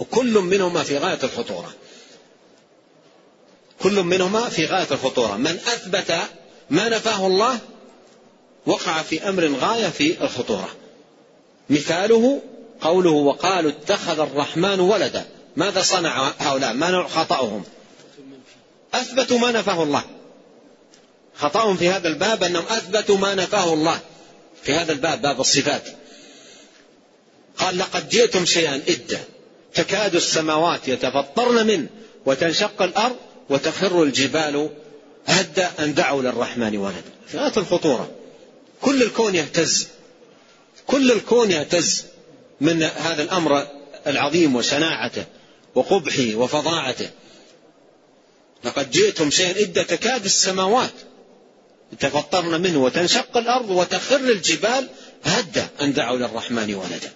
وكل 0.00 0.32
منهما 0.38 0.82
في 0.82 0.98
غاية 0.98 1.18
الخطورة. 1.22 1.74
كل 3.80 4.02
منهما 4.02 4.48
في 4.48 4.66
غاية 4.66 4.86
الخطورة. 4.90 5.36
من 5.36 5.46
أثبت 5.46 6.18
ما 6.70 6.88
نفاه 6.88 7.26
الله 7.26 7.58
وقع 8.66 9.02
في 9.02 9.28
أمر 9.28 9.46
غاية 9.46 9.88
في 9.88 10.24
الخطورة. 10.24 10.68
مثاله 11.70 12.42
قوله 12.80 13.10
وقالوا 13.10 13.70
اتخذ 13.70 14.20
الرحمن 14.20 14.80
ولدا. 14.80 15.26
ماذا 15.56 15.82
صنع 15.82 16.32
هؤلاء؟ 16.38 16.72
ما 16.72 16.90
نوع 16.90 17.08
خطأهم؟ 17.08 17.64
أثبتوا 18.94 19.38
ما 19.38 19.52
نفاه 19.52 19.82
الله. 19.82 20.04
خطأهم 21.36 21.76
في 21.76 21.88
هذا 21.88 22.08
الباب 22.08 22.42
أنهم 22.42 22.64
أثبتوا 22.64 23.18
ما 23.18 23.34
نفاه 23.34 23.72
الله. 23.72 24.00
في 24.62 24.74
هذا 24.74 24.92
الباب 24.92 25.22
باب 25.22 25.40
الصفات. 25.40 25.82
قال 27.56 27.78
لقد 27.78 28.08
جئتم 28.08 28.44
شيئا 28.44 28.82
إدا 28.88 29.20
تكاد 29.74 30.14
السماوات 30.14 30.88
يتفطرن 30.88 31.66
منه 31.66 31.86
وتنشق 32.26 32.82
الأرض 32.82 33.16
وتخر 33.50 34.02
الجبال 34.02 34.70
هدا 35.26 35.70
أن 35.78 35.94
دعوا 35.94 36.22
للرحمن 36.22 36.76
ولدا. 36.76 37.12
في 37.28 37.38
غاية 37.38 37.52
الخطورة. 37.56 38.10
كل 38.80 39.02
الكون 39.02 39.34
يهتز. 39.34 39.88
كل 40.86 41.12
الكون 41.12 41.50
يهتز 41.50 42.04
من 42.60 42.82
هذا 42.82 43.22
الأمر 43.22 43.66
العظيم 44.06 44.56
وشناعته 44.56 45.24
وقبحه 45.74 46.34
وفظاعته. 46.34 47.10
لقد 48.64 48.90
جئتم 48.90 49.30
شيئا 49.30 49.62
إدا 49.62 49.82
تكاد 49.82 50.24
السماوات 50.24 50.92
يتفطرن 51.92 52.60
منه 52.60 52.82
وتنشق 52.82 53.36
الأرض 53.36 53.70
وتخر 53.70 54.16
الجبال 54.16 54.88
هدا 55.24 55.68
أن 55.80 55.92
دعوا 55.92 56.18
للرحمن 56.18 56.74
ولدا. 56.74 57.12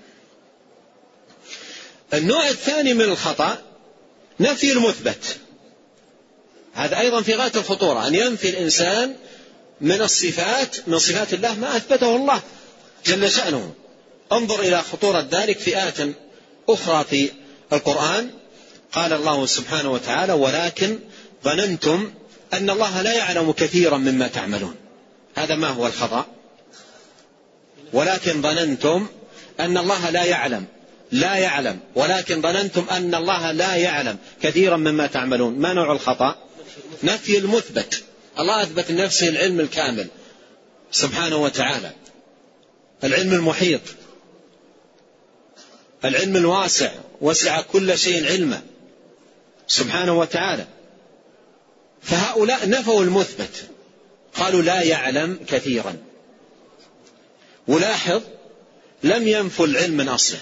النوع 2.14 2.48
الثاني 2.48 2.94
من 2.94 3.04
الخطأ 3.04 3.58
نفي 4.40 4.72
المثبت. 4.72 5.36
هذا 6.74 6.98
أيضا 6.98 7.22
في 7.22 7.34
غاية 7.34 7.52
الخطورة 7.54 8.06
أن 8.06 8.14
ينفي 8.14 8.50
الإنسان 8.50 9.16
من 9.80 10.02
الصفات 10.02 10.88
من 10.88 10.98
صفات 10.98 11.34
الله 11.34 11.54
ما 11.54 11.76
أثبته 11.76 12.16
الله 12.16 12.40
جل 13.06 13.30
شأنه. 13.30 13.74
انظر 14.32 14.60
إلى 14.60 14.82
خطورة 14.82 15.28
ذلك 15.30 15.58
في 15.58 15.82
آية 15.82 16.14
أخرى 16.68 17.04
في 17.04 17.30
القرآن. 17.72 18.30
قال 18.92 19.12
الله 19.12 19.46
سبحانه 19.46 19.92
وتعالى 19.92 20.32
ولكن 20.32 20.98
ظننتم 21.44 22.12
أن 22.52 22.70
الله 22.70 23.02
لا 23.02 23.12
يعلم 23.12 23.52
كثيرا 23.52 23.96
مما 23.96 24.28
تعملون. 24.28 24.74
هذا 25.36 25.54
ما 25.54 25.68
هو 25.68 25.86
الخطأ؟ 25.86 26.26
ولكن 27.92 28.42
ظننتم 28.42 29.06
أن 29.60 29.78
الله 29.78 30.10
لا 30.10 30.24
يعلم. 30.24 30.64
لا 31.12 31.36
يعلم. 31.36 31.78
ولكن 31.94 32.42
ظننتم 32.42 32.86
أن 32.90 33.14
الله 33.14 33.52
لا 33.52 33.76
يعلم 33.76 34.18
كثيرا 34.42 34.76
مما 34.76 35.06
تعملون. 35.06 35.58
ما 35.58 35.72
نوع 35.72 35.92
الخطأ؟ 35.92 36.36
نفي 37.02 37.38
المثبت. 37.38 38.02
الله 38.38 38.62
أثبت 38.62 38.90
لنفسه 38.90 39.28
العلم 39.28 39.60
الكامل 39.60 40.06
سبحانه 40.92 41.36
وتعالى. 41.36 41.92
العلم 43.04 43.32
المحيط. 43.32 43.80
العلم 46.04 46.36
الواسع. 46.36 46.90
وسع 47.20 47.60
كل 47.60 47.98
شيء 47.98 48.26
علما 48.26 48.62
سبحانه 49.66 50.18
وتعالى. 50.18 50.66
فهؤلاء 52.06 52.68
نفوا 52.68 53.02
المثبت. 53.02 53.68
قالوا 54.34 54.62
لا 54.62 54.82
يعلم 54.82 55.38
كثيرا. 55.48 55.96
ولاحظ 57.68 58.22
لم 59.02 59.28
ينفوا 59.28 59.66
العلم 59.66 59.96
من 59.96 60.08
أصله. 60.08 60.40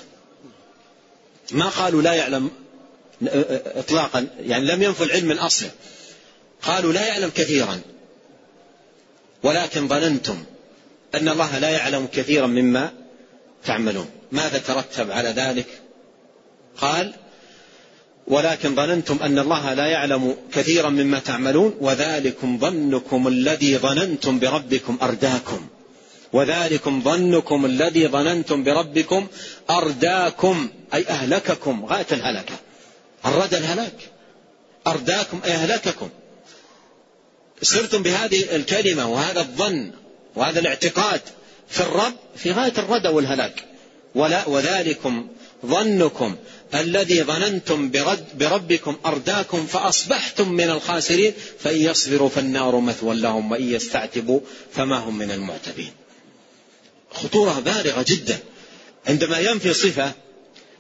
ما 1.53 1.69
قالوا 1.69 2.03
لا 2.03 2.13
يعلم 2.13 2.51
اطلاقا 3.77 4.27
يعني 4.41 4.65
لم 4.65 4.83
ينفوا 4.83 5.07
العلم 5.07 5.29
من 5.29 5.39
أصله. 5.39 5.71
قالوا 6.63 6.93
لا 6.93 7.07
يعلم 7.07 7.31
كثيرا. 7.31 7.81
ولكن 9.43 9.89
ظننتم 9.89 10.45
أن 11.15 11.29
الله 11.29 11.59
لا 11.59 11.71
يعلم 11.71 12.09
كثيرا 12.13 12.47
مما 12.47 12.93
تعملون. 13.65 14.11
ماذا 14.33 14.59
ترتب 14.59 15.11
على 15.11 15.29
ذلك؟ 15.29 15.67
قال 16.77 17.15
ولكن 18.29 18.75
ظننتم 18.75 19.19
أن 19.23 19.39
الله 19.39 19.75
لا 19.75 19.87
يعلم 19.87 20.37
كثيرا 20.53 20.89
مما 20.89 21.19
تعملون 21.19 21.75
وذلكم 21.81 22.59
ظنكم 22.59 23.29
الذي 23.29 23.79
ظننتم 23.79 24.39
بربكم 24.39 24.99
أرداكم. 25.03 25.67
وذلكم 26.33 27.03
ظنكم 27.03 27.67
الذي 27.67 28.09
ظننتم 28.09 28.65
بربكم 28.65 29.27
أرداكم 29.71 30.69
أي 30.95 31.09
أهلككم. 31.09 31.85
غاية 31.85 32.07
الهلكة. 32.13 32.55
الردى 33.27 33.59
الهلاك. 33.59 33.97
أرداكم 34.87 35.41
أي 35.45 35.53
أهلككم. 35.53 36.09
صرتم 37.63 38.03
بهذه 38.03 38.57
الكلمة 38.57 39.07
وهذا 39.09 39.41
الظن 39.41 39.91
وهذا 40.37 40.61
الاعتقاد 40.61 41.21
في 41.69 41.81
الرب 41.81 42.15
في 42.37 42.53
غاية 42.53 42.73
الردى 42.79 43.09
والهلاك. 43.09 43.65
ولا 44.15 44.49
وذلكم 44.49 45.29
ظنكم 45.65 46.37
الذي 46.75 47.23
ظننتم 47.23 47.91
برد 47.91 48.25
بربكم 48.39 48.97
أرداكم 49.07 49.67
فأصبحتم 49.67 50.53
من 50.53 50.71
الخاسرين 50.71 51.33
فإن 51.59 51.81
يصبروا 51.81 52.29
فالنار 52.29 52.81
مثوى 52.81 53.15
لهم 53.15 53.53
وإن 53.53 53.75
يستعتبوا 53.75 54.41
فما 54.73 54.97
هم 54.97 55.19
من 55.19 55.31
المعتبين. 55.31 55.93
خطورة 57.11 57.61
بالغة 57.61 58.05
جدا. 58.09 58.39
عندما 59.07 59.39
ينفي 59.39 59.75
صفة 59.75 60.13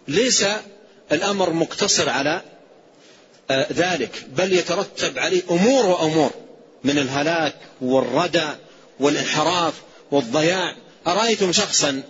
ليس 0.08 0.44
الأمر 1.12 1.52
مقتصر 1.52 2.08
على 2.08 2.42
آه، 3.50 3.66
ذلك 3.72 4.24
بل 4.36 4.52
يترتب 4.52 5.18
عليه 5.18 5.42
أمور 5.50 5.86
وأمور 5.86 6.30
من 6.84 6.98
الهلاك 6.98 7.56
والردى 7.80 8.48
والانحراف 9.00 9.74
والضياع. 10.10 10.76
أرأيتم 11.06 11.52
شخصا 11.52 12.02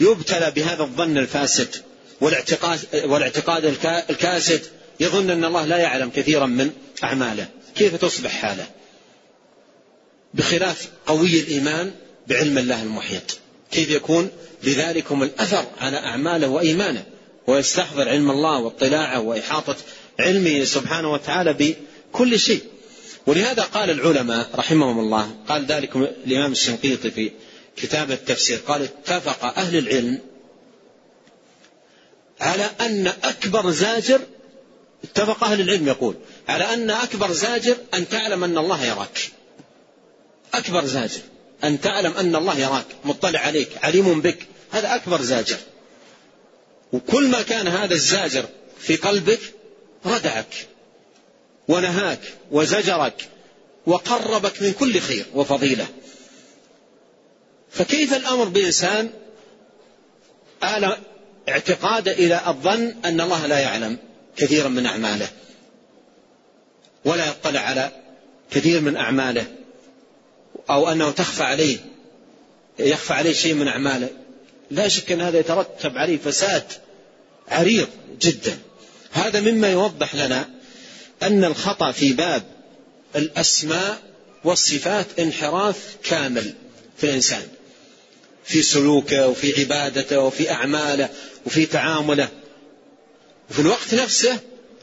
يبتلى 0.00 0.50
بهذا 0.50 0.82
الظن 0.82 1.18
الفاسد؟ 1.18 1.89
والاعتقاد, 2.20 2.80
والاعتقاد 3.04 3.64
الكاسد 4.10 4.62
يظن 5.00 5.30
أن 5.30 5.44
الله 5.44 5.64
لا 5.64 5.76
يعلم 5.76 6.10
كثيرا 6.10 6.46
من 6.46 6.70
أعماله. 7.04 7.48
كيف 7.74 7.96
تصبح 7.96 8.30
حالة؟ 8.30 8.66
بخلاف 10.34 10.88
قوي 11.06 11.40
الإيمان 11.40 11.92
بعلم 12.26 12.58
الله 12.58 12.82
المحيط. 12.82 13.38
كيف 13.70 13.90
يكون؟ 13.90 14.30
لذلكم 14.62 15.22
الأثر 15.22 15.64
على 15.80 15.96
أعماله 15.96 16.48
وإيمانه. 16.48 17.04
ويستحضر 17.46 18.08
علم 18.08 18.30
الله 18.30 18.58
واطلاعه 18.58 19.20
وإحاطة 19.20 19.76
علمه 20.18 20.64
سبحانه 20.64 21.12
وتعالى 21.12 21.74
بكل 22.12 22.40
شيء. 22.40 22.62
ولهذا 23.26 23.62
قال 23.62 23.90
العلماء 23.90 24.50
رحمهم 24.54 24.98
الله 24.98 25.30
قال 25.48 25.66
ذلك 25.66 25.96
الإمام 25.96 26.52
الشنقيطي 26.52 27.10
في 27.10 27.30
كتاب 27.76 28.10
التفسير 28.10 28.58
قال 28.58 28.82
اتفق 28.82 29.44
أهل 29.58 29.78
العلم 29.78 30.18
على 32.40 32.70
أن 32.80 33.06
أكبر 33.06 33.70
زاجر 33.70 34.20
اتفق 35.04 35.44
أهل 35.44 35.60
العلم 35.60 35.88
يقول 35.88 36.14
على 36.48 36.74
أن 36.74 36.90
أكبر 36.90 37.32
زاجر 37.32 37.76
أن 37.94 38.08
تعلم 38.08 38.44
أن 38.44 38.58
الله 38.58 38.84
يراك. 38.84 39.30
أكبر 40.54 40.84
زاجر 40.84 41.20
أن 41.64 41.80
تعلم 41.80 42.12
أن 42.12 42.36
الله 42.36 42.58
يراك. 42.58 42.86
مطلع 43.04 43.40
عليك 43.40 43.68
عليم 43.82 44.20
بك. 44.20 44.46
هذا 44.70 44.94
أكبر 44.94 45.22
زاجر. 45.22 45.56
وكل 46.92 47.28
ما 47.28 47.42
كان 47.42 47.68
هذا 47.68 47.94
الزاجر 47.94 48.44
في 48.78 48.96
قلبك 48.96 49.40
ردعك 50.06 50.68
ونهاك 51.68 52.20
وزجرك 52.50 53.28
وقربك 53.86 54.62
من 54.62 54.72
كل 54.72 55.00
خير 55.00 55.26
وفضيلة. 55.34 55.86
فكيف 57.70 58.14
الأمر 58.14 58.44
بإنسان؟ 58.44 59.10
آل 60.64 60.96
اعتقاد 61.48 62.08
إلى 62.08 62.40
الظن 62.46 62.94
أن 63.04 63.20
الله 63.20 63.46
لا 63.46 63.58
يعلم 63.58 63.98
كثيرا 64.36 64.68
من 64.68 64.86
أعماله 64.86 65.28
ولا 67.04 67.26
يطلع 67.28 67.60
على 67.60 67.90
كثير 68.50 68.80
من 68.80 68.96
أعماله 68.96 69.44
أو 70.70 70.88
أنه 70.88 71.10
تخفى 71.10 71.42
عليه 71.42 71.78
يخفى 72.78 73.12
عليه 73.12 73.32
شيء 73.32 73.54
من 73.54 73.68
أعماله. 73.68 74.08
لا 74.70 74.88
شك 74.88 75.12
أن 75.12 75.20
هذا 75.20 75.38
يترتب 75.38 75.96
عليه 75.96 76.18
فساد 76.18 76.64
عريض 77.48 77.88
جدا. 78.20 78.58
هذا 79.12 79.40
مما 79.40 79.70
يوضح 79.70 80.14
لنا 80.14 80.48
أن 81.22 81.44
الخطأ 81.44 81.92
في 81.92 82.12
باب 82.12 82.42
الأسماء 83.16 83.98
والصفات 84.44 85.06
انحراف 85.18 85.96
كامل 86.04 86.54
في 86.96 87.04
الإنسان. 87.04 87.42
في 88.44 88.62
سلوكه 88.62 89.28
وفي 89.28 89.60
عبادته 89.60 90.18
وفي 90.18 90.50
أعماله 90.50 91.08
وفي 91.46 91.66
تعامله. 91.66 92.28
وفي 93.50 93.58
الوقت 93.58 93.94
نفسه 93.94 94.38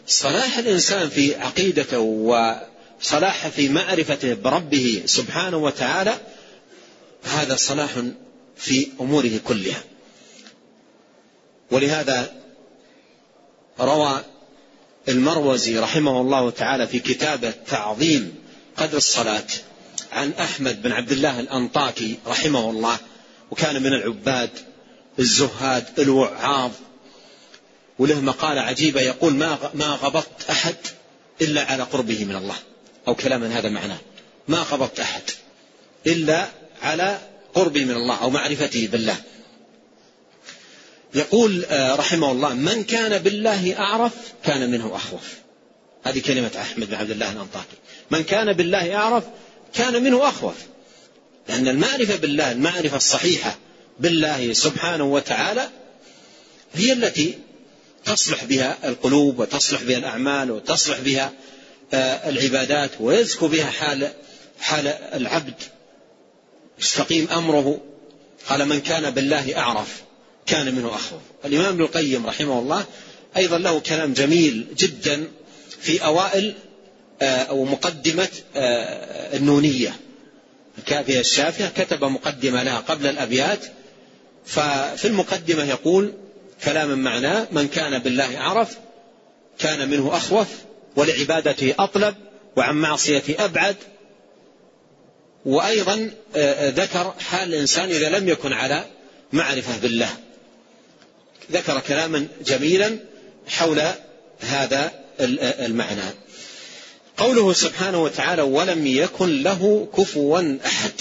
صلاح 0.07 0.57
الإنسان 0.57 1.09
في 1.09 1.35
عقيدته 1.35 1.99
وصلاحه 1.99 3.49
في 3.49 3.69
معرفته 3.69 4.33
بربه 4.33 5.03
سبحانه 5.05 5.57
وتعالى 5.57 6.17
هذا 7.23 7.55
صلاح 7.55 7.89
في 8.57 8.87
أموره 9.01 9.39
كلها. 9.45 9.83
ولهذا 11.71 12.33
روى 13.79 14.21
المروزي 15.09 15.79
رحمه 15.79 16.21
الله 16.21 16.49
تعالى 16.49 16.87
في 16.87 16.99
كتابه 16.99 17.53
تعظيم 17.67 18.35
قدر 18.77 18.97
الصلاة 18.97 19.45
عن 20.11 20.31
أحمد 20.31 20.81
بن 20.81 20.91
عبد 20.91 21.11
الله 21.11 21.39
الأنطاكي 21.39 22.19
رحمه 22.27 22.69
الله. 22.69 22.97
وكان 23.51 23.81
من 23.81 23.93
العباد 23.93 24.49
الزهاد 25.19 25.99
الوعاظ 25.99 26.71
وله 27.99 28.21
مقالة 28.21 28.61
عجيبة 28.61 29.01
يقول 29.01 29.33
ما 29.33 29.57
ما 29.73 29.85
غبطت 29.85 30.49
أحد 30.49 30.75
إلا 31.41 31.61
على 31.61 31.83
قربه 31.83 32.25
من 32.25 32.35
الله 32.35 32.55
أو 33.07 33.15
كلاما 33.15 33.59
هذا 33.59 33.69
معناه 33.69 33.97
ما 34.47 34.57
غبطت 34.57 34.99
أحد 34.99 35.21
إلا 36.07 36.47
على 36.81 37.19
قربه 37.53 37.85
من 37.85 37.91
الله 37.91 38.21
أو 38.21 38.29
معرفته 38.29 38.87
بالله. 38.91 39.15
يقول 41.13 41.65
آه، 41.65 41.95
رحمه 41.95 42.31
الله 42.31 42.53
من 42.53 42.83
كان 42.83 43.17
بالله 43.17 43.79
أعرف 43.79 44.13
كان 44.43 44.71
منه 44.71 44.95
أخوف. 44.95 45.33
هذه 46.03 46.19
كلمة 46.19 46.51
أحمد 46.61 46.89
بن 46.89 46.95
عبد 46.95 47.11
الله 47.11 47.31
الأنطاكي. 47.31 47.77
من 48.11 48.23
كان 48.23 48.53
بالله 48.53 48.95
أعرف 48.95 49.23
كان 49.73 50.03
منه 50.03 50.29
أخوف. 50.29 50.55
لأن 51.49 51.67
المعرفة 51.67 52.15
بالله 52.15 52.51
المعرفة 52.51 52.97
الصحيحة 52.97 53.57
بالله 53.99 54.53
سبحانه 54.53 55.03
وتعالى 55.03 55.69
هي 56.73 56.93
التي 56.93 57.37
تصلح 58.05 58.43
بها 58.43 58.77
القلوب 58.83 59.39
وتصلح 59.39 59.83
بها 59.83 59.97
الأعمال 59.97 60.51
وتصلح 60.51 60.99
بها 60.99 61.33
آه، 61.93 62.29
العبادات 62.29 62.91
ويزكو 62.99 63.47
بها 63.47 63.65
حال 63.65 64.11
حال 64.59 64.87
العبد. 64.87 65.53
يستقيم 66.79 67.27
أمره. 67.27 67.81
قال 68.49 68.65
من 68.65 68.81
كان 68.81 69.11
بالله 69.11 69.57
أعرف 69.57 70.01
كان 70.45 70.75
منه 70.75 70.95
أخوف. 70.95 71.21
الإمام 71.45 71.67
ابن 71.67 71.81
القيم 71.81 72.27
رحمه 72.27 72.59
الله 72.59 72.85
أيضا 73.37 73.57
له 73.57 73.79
كلام 73.79 74.13
جميل 74.13 74.67
جدا 74.77 75.27
في 75.81 76.05
أوائل 76.05 76.55
آه، 77.21 77.43
أو 77.43 77.65
مقدمة 77.65 78.29
آه، 78.55 79.37
النونية. 79.37 79.99
الكافية 80.77 81.19
الشافية 81.19 81.65
كتب 81.77 82.03
مقدمة 82.03 82.63
لها 82.63 82.79
قبل 82.79 83.07
الأبيات 83.07 83.59
ففي 84.45 85.05
المقدمة 85.05 85.63
يقول 85.63 86.13
كلاما 86.63 86.95
معناه 86.95 87.47
من 87.51 87.67
كان 87.67 87.99
بالله 87.99 88.37
أعرف 88.37 88.77
كان 89.59 89.89
منه 89.89 90.17
أخوف 90.17 90.47
ولعبادته 90.95 91.73
أطلب 91.79 92.15
وعن 92.55 92.75
معصيته 92.75 93.45
أبعد. 93.45 93.75
وأيضا 95.45 96.11
آه، 96.35 96.69
ذكر 96.69 97.13
حال 97.19 97.53
الإنسان 97.53 97.89
إذا 97.89 98.09
لم 98.09 98.29
يكن 98.29 98.53
على 98.53 98.85
معرفة 99.33 99.77
بالله. 99.81 100.09
ذكر 101.51 101.79
كلاما 101.79 102.27
جميلا 102.45 102.97
حول 103.47 103.81
هذا 104.39 104.91
المعنى. 105.19 106.01
قوله 107.17 107.53
سبحانه 107.53 108.03
وتعالى 108.03 108.41
ولم 108.41 108.87
يكن 108.87 109.43
له 109.43 109.87
كفوا 109.97 110.57
احد. 110.65 110.91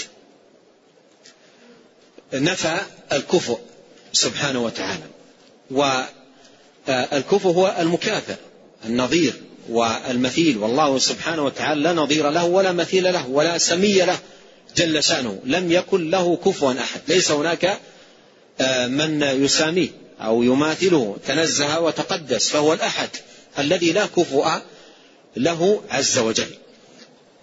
نفى 2.33 2.77
الكفؤ 3.11 3.59
سبحانه 4.13 4.63
وتعالى. 4.63 5.03
والكفؤ 5.71 7.49
هو 7.49 7.75
المكافئ 7.79 8.35
النظير 8.85 9.33
والمثيل. 9.69 10.57
والله 10.57 10.97
سبحانه 10.97 11.45
وتعالى 11.45 11.81
لا 11.81 11.93
نظير 11.93 12.29
له 12.29 12.45
ولا 12.45 12.71
مثيل 12.71 13.13
له 13.13 13.29
ولا 13.29 13.57
سمي 13.57 14.01
له 14.01 14.19
جل 14.75 15.03
شأنه. 15.03 15.39
لم 15.45 15.71
يكن 15.71 16.09
له 16.09 16.37
كفوا 16.45 16.73
أحد. 16.73 17.01
ليس 17.07 17.31
هناك 17.31 17.79
آه، 18.61 18.87
من 18.87 19.21
يساميه 19.21 19.89
أو 20.21 20.43
يماثله 20.43 21.17
تنزه 21.27 21.79
وتقدس 21.79 22.49
فهو 22.49 22.73
الأحد 22.73 23.09
الذي 23.59 23.91
لا 23.91 24.05
كفؤ 24.05 24.47
له 25.37 25.83
عز 25.89 26.17
وجل. 26.17 26.51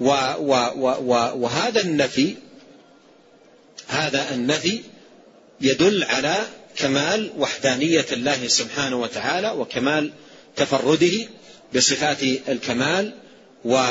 و 0.01 0.11
و 0.39 0.53
و 0.77 0.87
و 1.01 1.13
وهذا 1.43 1.81
النفي 1.81 2.37
هذا 3.89 4.35
النفي 4.35 4.81
يدل 5.61 6.05
على 6.05 6.37
كمال 6.77 7.31
وحدانية 7.39 8.07
الله 8.13 8.49
سبحانه 8.49 8.97
وتعالى 8.97 9.51
وكمال 9.51 10.13
تفرده 10.57 11.29
بصفات 11.75 12.23
الكمال 12.23 13.13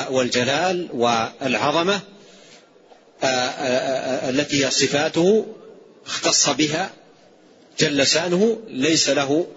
والجلال 0.10 0.90
والعظمة 0.94 2.02
التي 4.30 4.66
هي 4.66 4.72
صفاته 4.72 5.46
اختص 6.06 6.50
بها 6.50 6.90
جل 7.80 8.08
شأنه 8.08 8.58
ليس 8.68 9.10
له 9.10 9.48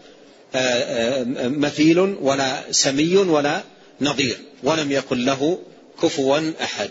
مثيل 1.37 1.99
ولا 1.99 2.73
سمي 2.73 3.17
ولا 3.17 3.63
نظير 4.01 4.37
ولم 4.63 4.93
يكن 4.93 5.25
له 5.25 5.59
كفوا 6.03 6.53
أحد. 6.63 6.91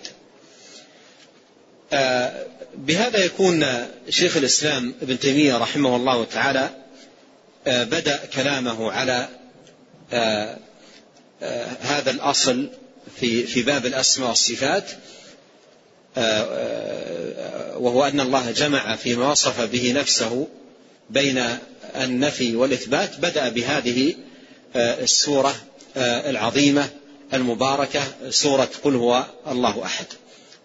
آه، 1.94 2.46
بهذا 2.78 3.26
يكون 3.26 3.66
شيخ 4.10 4.38
الإسلام 4.38 4.94
ابن 5.02 5.20
تيمية 5.20 5.58
رحمه 5.58 5.96
الله 5.96 6.26
تعالى 6.26 6.70
آه، 7.68 7.84
بدأ 7.84 8.20
كلامه 8.34 8.92
على 8.92 9.28
آه، 10.14 10.58
هذا 11.82 12.12
الأصل 12.12 12.70
في 13.20 13.44
في 13.44 13.62
باب 13.62 13.86
الأسماء 13.86 14.30
والصفات 14.30 14.92
وهو 17.78 18.04
أن 18.04 18.20
الله 18.20 18.52
جمع 18.52 18.96
فيما 18.96 19.32
وصف 19.32 19.62
به 19.62 19.92
نفسه 19.92 20.48
بين 21.10 21.44
النفي 21.96 22.56
والإثبات 22.56 23.20
بدأ 23.20 23.50
بهذه 23.50 24.16
السورة 24.76 25.56
العظيمة 25.98 26.90
المباركة 27.34 28.02
سورة 28.30 28.70
قل 28.84 28.96
هو 28.96 29.26
الله 29.48 29.84
أحد. 29.86 30.06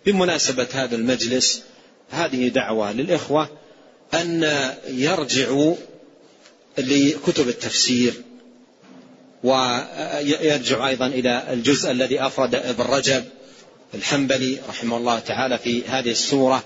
بمناسبة 0.06 0.66
هذا 0.72 0.96
المجلس 0.96 1.62
هذه 2.10 2.48
دعوة 2.48 2.92
للإخوة 2.92 3.48
أن 4.14 4.50
يرجعوا 4.88 5.74
لكتب 6.78 7.48
التفسير 7.48 8.14
ويرجع 9.44 10.88
أيضا 10.88 11.06
إلى 11.06 11.52
الجزء 11.52 11.90
الذي 11.90 12.26
أفرد 12.26 12.54
ابن 12.54 12.84
رجب 12.84 13.24
الحنبلي 13.94 14.58
رحمه 14.68 14.96
الله 14.96 15.18
تعالى 15.18 15.58
في 15.58 15.82
هذه 15.88 16.10
السورة 16.10 16.64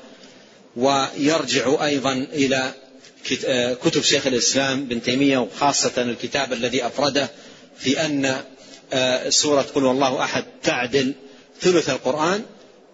ويرجع 0.76 1.84
أيضا 1.84 2.12
إلى 2.12 2.72
كتب 3.82 4.02
شيخ 4.02 4.26
الإسلام 4.26 4.84
بن 4.84 5.02
تيمية 5.02 5.38
وخاصة 5.38 6.02
الكتاب 6.02 6.52
الذي 6.52 6.86
أفرده 6.86 7.28
في 7.78 8.06
أن 8.06 8.24
آه، 8.24 8.44
سورة 9.28 9.62
قل 9.74 9.84
والله 9.84 10.24
أحد 10.24 10.44
تعدل 10.62 11.14
ثلث 11.60 11.90
القرآن 11.90 12.42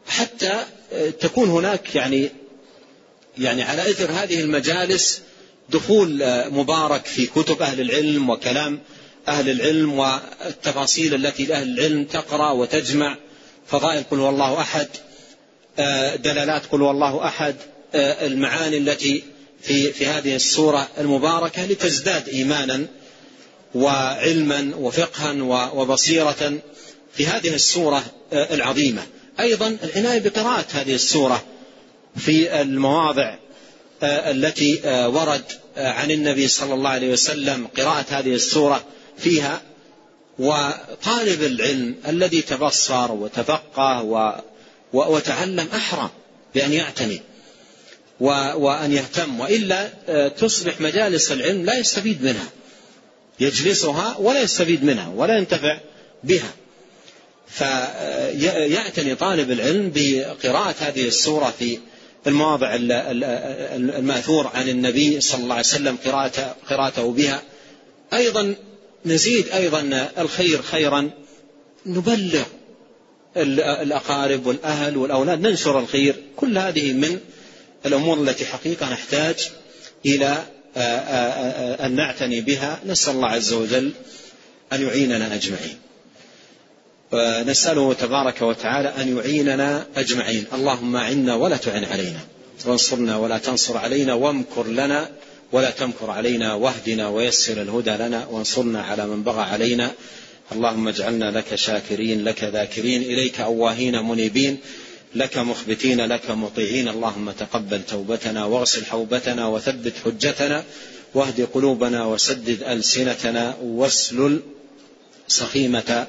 حتى 0.06 0.64
آه، 0.92 1.10
تكون 1.10 1.48
هناك 1.48 1.94
يعني 1.94 2.30
يعني 3.38 3.62
على 3.62 3.90
إثر 3.90 4.10
هذه 4.10 4.40
المجالس 4.40 5.22
دخول 5.68 6.22
آه، 6.22 6.48
مبارك 6.48 7.06
في 7.06 7.26
كتب 7.26 7.62
أهل 7.62 7.80
العلم 7.80 8.30
وكلام 8.30 8.80
أهل 9.28 9.50
العلم 9.50 9.98
والتفاصيل 9.98 11.14
التي 11.14 11.44
لأهل 11.46 11.78
العلم 11.78 12.04
تقرأ 12.04 12.50
وتجمع. 12.50 13.16
فضائل 13.66 14.02
قل 14.10 14.18
والله 14.18 14.60
أحد 14.60 14.88
دلالات 16.22 16.66
قل 16.66 16.82
والله 16.82 17.24
أحد 17.26 17.56
المعاني 17.94 18.76
التي 18.76 19.22
في 19.62 19.92
في 19.92 20.06
هذه 20.06 20.36
السورة 20.36 20.88
المباركة 20.98 21.66
لتزداد 21.66 22.28
إيمانا 22.28 22.86
وعلما 23.74 24.72
وفقها 24.76 25.32
وبصيرة 25.72 26.58
في 27.14 27.26
هذه 27.26 27.54
السورة 27.54 28.04
العظيمة. 28.32 29.02
أيضا 29.40 29.76
العناية 29.84 30.20
بقراءة 30.20 30.66
هذه 30.72 30.94
السورة 30.94 31.44
في 32.16 32.60
المواضع 32.60 33.34
التي 34.02 34.80
ورد 35.06 35.44
عن 35.76 36.10
النبي 36.10 36.48
صلى 36.48 36.74
الله 36.74 36.90
عليه 36.90 37.12
وسلم 37.12 37.66
قراءة 37.76 38.06
هذه 38.08 38.34
السورة 38.34 38.84
فيها. 39.18 39.62
وطالب 40.38 41.42
العلم 41.42 41.94
الذي 42.08 42.42
تبصر 42.42 43.12
وتفقه 43.12 44.02
وتعلم 44.92 45.68
أحرى 45.74 46.10
بأن 46.54 46.72
يعتني 46.72 47.22
وأن 48.20 48.92
يهتم 48.92 49.40
وإلا 49.40 49.88
تصبح 50.28 50.80
مجالس 50.80 51.32
العلم 51.32 51.64
لا 51.64 51.78
يستفيد 51.78 52.22
منها. 52.22 52.48
يجلسها 53.40 54.16
ولا 54.18 54.42
يستفيد 54.42 54.84
منها 54.84 55.12
ولا 55.16 55.38
ينتفع 55.38 55.78
بها. 56.24 56.52
فيعتني 57.48 59.14
طالب 59.14 59.50
العلم 59.50 59.92
بقراءة 59.94 60.74
هذه 60.78 61.08
السورة 61.08 61.54
في 61.58 61.78
المواضع 62.26 62.76
المأثور 62.78 64.46
عن 64.54 64.68
النبي 64.68 65.20
صلى 65.20 65.42
الله 65.42 65.54
عليه 65.54 65.64
وسلم 65.64 65.96
قراءته, 66.68 67.12
بها. 67.12 67.42
أيضا 68.12 68.54
نزيد 69.06 69.48
أيضا 69.48 70.10
الخير 70.18 70.62
خيرا. 70.62 71.10
نبلغ 71.86 72.44
الأقارب 73.36 74.46
والأهل 74.46 74.96
والأولاد 74.96 75.40
ننشر 75.40 75.78
الخير. 75.78 76.16
كل 76.36 76.58
هذه 76.58 76.92
من 76.92 77.20
الأمور 77.86 78.22
التي 78.22 78.46
حقيقة 78.46 78.92
نحتاج 78.92 79.50
إلى 80.06 80.44
أن 80.76 81.96
نعتني 81.96 82.40
بها. 82.40 82.80
نسأل 82.86 83.14
الله 83.14 83.28
عز 83.28 83.52
وجل 83.52 83.92
أن 84.72 84.82
يعيننا 84.82 85.34
أجمعين. 85.34 85.78
نسأله 87.46 87.92
تبارك 87.92 88.42
وتعالى 88.42 88.88
أن 88.88 89.16
يعيننا 89.16 89.86
أجمعين. 89.96 90.44
اللهم 90.52 90.96
أعنا 90.96 91.34
ولا 91.34 91.56
تعن 91.56 91.84
علينا. 91.84 92.20
وانصرنا 92.66 93.16
ولا 93.16 93.38
تنصر 93.38 93.78
علينا. 93.78 94.14
وامكر 94.14 94.66
لنا 94.66 95.08
ولا 95.52 95.70
تمكر 95.70 96.10
علينا. 96.10 96.54
واهدنا 96.54 97.08
ويسر 97.08 97.62
الهدى 97.62 97.90
لنا. 97.90 98.26
وانصرنا 98.26 98.82
على 98.82 99.06
من 99.06 99.22
بغى 99.22 99.42
علينا. 99.42 99.90
اللهم 100.52 100.88
اجعلنا 100.88 101.30
لك 101.30 101.54
شاكرين 101.54 102.24
لك 102.24 102.44
ذاكرين 102.44 103.02
إليك 103.02 103.40
أواهين 103.40 104.08
منيبين. 104.08 104.58
لك 105.14 105.38
مخبتين 105.38 106.00
لك 106.00 106.30
مطيعين. 106.30 106.88
اللهم 106.88 107.30
تقبل 107.30 107.82
توبتنا 107.82 108.44
واغسل 108.44 108.84
حوبتنا 108.84 109.46
وثبت 109.46 109.92
حجتنا 110.04 110.64
واهد 111.14 111.48
قلوبنا 111.54 112.06
وسدد 112.06 112.62
ألسنتنا 112.62 113.56
واسلل 113.62 114.40
سخيمة 115.28 116.06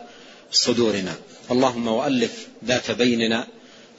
صدورنا. 0.51 1.15
اللهم 1.51 1.87
وألف 1.87 2.47
ذات 2.65 2.91
بيننا 2.91 3.47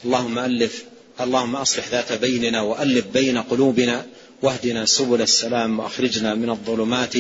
اللهم 0.04 0.38
ألف 0.38 0.84
اللهم 1.20 1.56
أصلح 1.56 1.88
ذات 1.88 2.12
بيننا 2.12 2.60
وألف 2.60 3.06
بين 3.06 3.38
قلوبنا. 3.38 4.06
واهدنا 4.42 4.86
سبل 4.86 5.22
السلام 5.22 5.80
وأخرجنا 5.80 6.34
من 6.34 6.50
الظلمات 6.50 7.14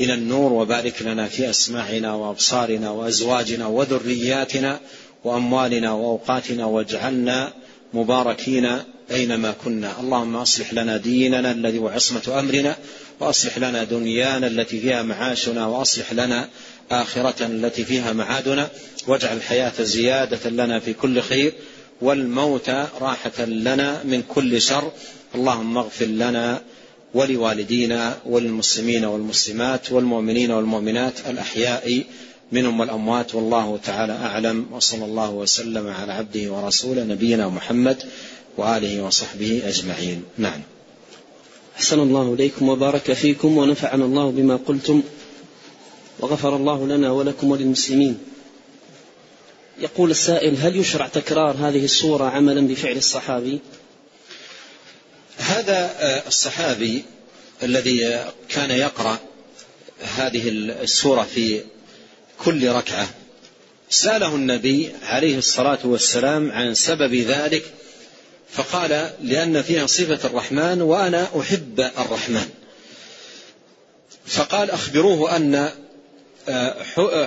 إلى 0.00 0.14
النور 0.14 0.52
وبارك 0.52 1.02
لنا 1.02 1.28
في 1.28 1.50
أسماعنا 1.50 2.14
وأبصارنا 2.14 2.90
وأزواجنا 2.90 3.66
وذرياتنا. 3.66 4.80
وأموالنا 5.26 5.92
وأوقاتنا 5.92 6.64
واجعلنا 6.64 7.52
مباركين 7.94 8.68
أينما 9.10 9.54
كنا. 9.64 10.00
اللهم 10.00 10.36
أصلح 10.36 10.74
لنا 10.74 10.96
ديننا 10.96 11.50
الذي 11.50 11.78
هو 11.78 11.88
عصمة 11.88 12.38
أمرنا 12.40 12.76
وأصلح 13.20 13.58
لنا 13.58 13.84
دنيانا 13.84 14.46
التي 14.46 14.80
فيها 14.80 15.02
معاشنا 15.02 15.66
وأصلح 15.66 16.12
لنا 16.12 16.48
آخرة 16.90 17.46
التي 17.46 17.84
فيها 17.84 18.12
معادنا 18.12 18.68
واجعل 19.06 19.36
الحياة 19.36 19.72
زيادة 19.82 20.50
لنا 20.50 20.80
في 20.80 20.92
كل 20.92 21.20
خير 21.20 21.52
والموت 22.00 22.70
راحة 23.00 23.44
لنا 23.44 24.00
من 24.04 24.22
كل 24.28 24.60
شر. 24.60 24.92
اللهم 25.34 25.78
اغفر 25.78 26.06
لنا 26.06 26.62
ولوالدينا 27.14 28.18
وللمسلمين 28.26 29.04
والمسلمات 29.04 29.92
والمؤمنين 29.92 30.50
والمؤمنات 30.50 31.14
الأحياء 31.30 32.04
منهم 32.52 32.80
والأموات 32.80 33.34
والله 33.34 33.78
تعالى 33.84 34.12
أعلم 34.12 34.66
وصلى 34.72 35.04
الله 35.04 35.30
وسلم 35.30 35.88
على 35.88 36.12
عبده 36.12 36.52
ورسوله 36.52 37.04
نبينا 37.04 37.48
محمد 37.48 38.02
وآله 38.56 39.02
وصحبه 39.02 39.62
أجمعين. 39.66 40.24
نعم. 40.38 40.60
أحسن 41.76 41.98
الله 42.00 42.34
إليكم 42.34 42.68
وبارك 42.68 43.12
فيكم 43.12 43.56
ونفعنا 43.56 44.04
الله 44.04 44.30
بما 44.30 44.56
قلتم 44.56 45.02
وغفر 46.20 46.56
الله 46.56 46.86
لنا 46.86 47.10
ولكم 47.10 47.50
وللمسلمين. 47.50 48.18
يقول 49.78 50.10
السائل 50.10 50.56
هل 50.56 50.76
يشرع 50.76 51.08
تكرار 51.08 51.56
هذه 51.56 51.84
السورة 51.84 52.24
عملا 52.24 52.66
بفعل 52.66 52.96
الصحابي؟ 52.96 53.60
هذا 55.38 55.90
الصحابي 56.26 57.04
الذي 57.62 58.24
كان 58.48 58.70
يقرأ 58.70 59.18
هذه 60.16 60.48
السورة 60.48 61.22
في 61.22 61.60
كل 62.44 62.68
ركعة. 62.68 63.08
سأله 63.90 64.34
النبي 64.34 64.92
عليه 65.02 65.38
الصلاة 65.38 65.78
والسلام 65.84 66.52
عن 66.52 66.74
سبب 66.74 67.14
ذلك 67.14 67.64
فقال 68.50 69.10
لأن 69.22 69.62
فيها 69.62 69.86
صفة 69.86 70.28
الرحمن 70.28 70.82
وأنا 70.82 71.28
أحب 71.40 71.80
الرحمن. 71.80 72.48
فقال 74.26 74.70
أخبروه 74.70 75.36
أن 75.36 75.70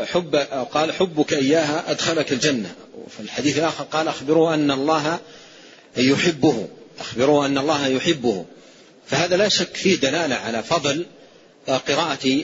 حب 0.06 0.36
قال 0.72 0.94
حبك 0.94 1.34
إياها 1.34 1.91
أدخلك 1.91 2.31
الجنة. 2.31 2.76
وفي 3.06 3.19
الحديث 3.19 3.57
الآخر 3.57 3.84
قال 3.84 4.07
أخبروه 4.07 4.53
أن 4.53 4.72
الله 4.72 5.19
يحبه. 5.98 6.68
أخبروه 6.99 7.45
أن 7.45 7.57
الله 7.57 7.88
يحبه. 7.88 8.45
فهذا 9.07 9.38
لا 9.38 9.49
شك 9.49 9.76
فيه 9.76 9.95
دلالة 9.95 10.36
على 10.36 10.64
فضل 10.64 11.06
قراءة 11.68 12.44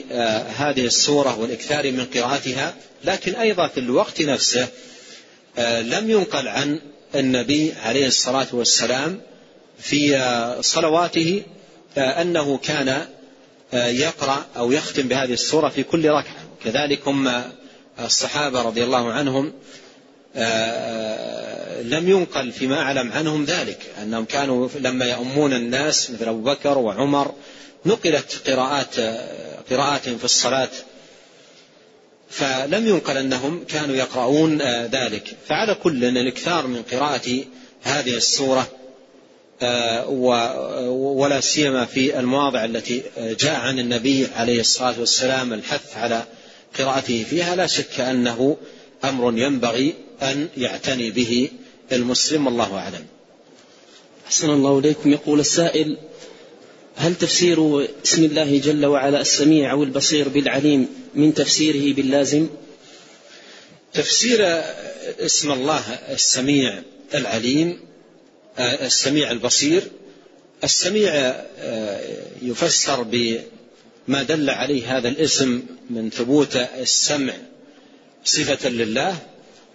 هذه 0.56 0.86
السورة 0.86 1.38
والإكثار 1.38 1.92
من 1.92 2.04
قراءتها 2.04 2.74
لكن 3.04 3.34
أيضا 3.34 3.68
في 3.68 3.80
الوقت 3.80 4.22
نفسه 4.22 4.68
لم 5.80 6.10
ينقل 6.10 6.48
عن 6.48 6.80
النبي 7.14 7.72
عليه 7.84 8.06
الصلاة 8.06 8.46
والسلام 8.52 9.20
في 9.78 10.18
صلواته 10.60 11.42
أنه 11.96 12.58
كان 12.58 13.06
يقرأ 13.72 14.46
أو 14.56 14.72
يختم 14.72 15.08
بهذه 15.08 15.32
السورة 15.32 15.68
في 15.68 15.82
كل 15.82 16.08
ركعة. 16.08 16.36
كذلك 16.64 17.08
هم 17.08 17.42
الصحابة 18.00 18.62
رضي 18.62 18.84
الله 18.84 19.12
عنهم 19.12 19.52
لم 21.82 22.08
ينقل 22.08 22.52
فيما 22.52 22.82
أعلم 22.82 23.12
عنهم 23.12 23.44
ذلك 23.44 23.78
أنهم 24.02 24.24
كانوا 24.24 24.68
لما 24.80 25.04
يؤمون 25.04 25.52
الناس 25.52 26.10
مثل 26.10 26.28
أبو 26.28 26.40
بكر 26.40 26.78
وعمر 26.78 27.34
نقلت 27.84 28.50
قراءات 28.50 28.94
قراءاتهم 29.70 30.18
في 30.18 30.24
الصلاة 30.24 30.68
فلم 32.30 32.86
ينقل 32.86 33.16
أنهم 33.16 33.64
كانوا 33.64 33.96
يقرؤون 33.96 34.62
ذلك. 34.86 35.36
فعلى 35.48 35.74
كل 35.74 36.04
الإكثار 36.04 36.66
من 36.66 36.82
قراءة 36.82 37.44
هذه 37.82 38.16
السورة 38.16 38.68
ولا 40.90 41.40
سيما 41.40 41.84
في 41.84 42.18
المواضع 42.18 42.64
التي 42.64 43.02
جاء 43.18 43.60
عن 43.60 43.78
النبي 43.78 44.26
عليه 44.36 44.60
الصلاة 44.60 45.00
والسلام 45.00 45.52
الحث 45.52 45.96
على 45.96 46.24
قراءته 46.78 47.24
فيها 47.30 47.56
لا 47.56 47.66
شك 47.66 48.00
أنه 48.00 48.56
أمر 49.04 49.38
ينبغي 49.38 49.94
أن 50.22 50.48
يعتني 50.56 51.10
به 51.10 51.50
المسلم 51.92 52.46
والله 52.46 52.74
أعلم. 52.78 53.06
أحسن 54.26 54.50
الله 54.50 54.78
إليكم. 54.78 55.12
يقول 55.12 55.40
السائل 55.40 55.96
هل 56.96 57.14
تفسير 57.14 57.88
اسم 58.04 58.24
الله 58.24 58.58
جل 58.58 58.86
وعلا 58.86 59.20
السميع 59.20 59.72
أو 59.72 59.82
البصير 59.84 60.28
بالعليم 60.28 60.88
من 61.14 61.34
تفسيره 61.34 61.94
باللازم؟ 61.94 62.48
تفسير 63.92 64.38
اسم 65.20 65.52
الله 65.52 65.80
السميع 66.10 66.82
العليم 67.14 67.80
السميع 68.58 69.30
البصير 69.30 69.82
السميع 70.64 71.34
يفسر 72.42 73.02
بما 73.02 74.22
دل 74.22 74.50
عليه 74.50 74.98
هذا 74.98 75.08
الاسم 75.08 75.62
من 75.90 76.10
ثبوت 76.10 76.56
السمع 76.56 77.34
صفة 78.24 78.68
لله 78.68 79.16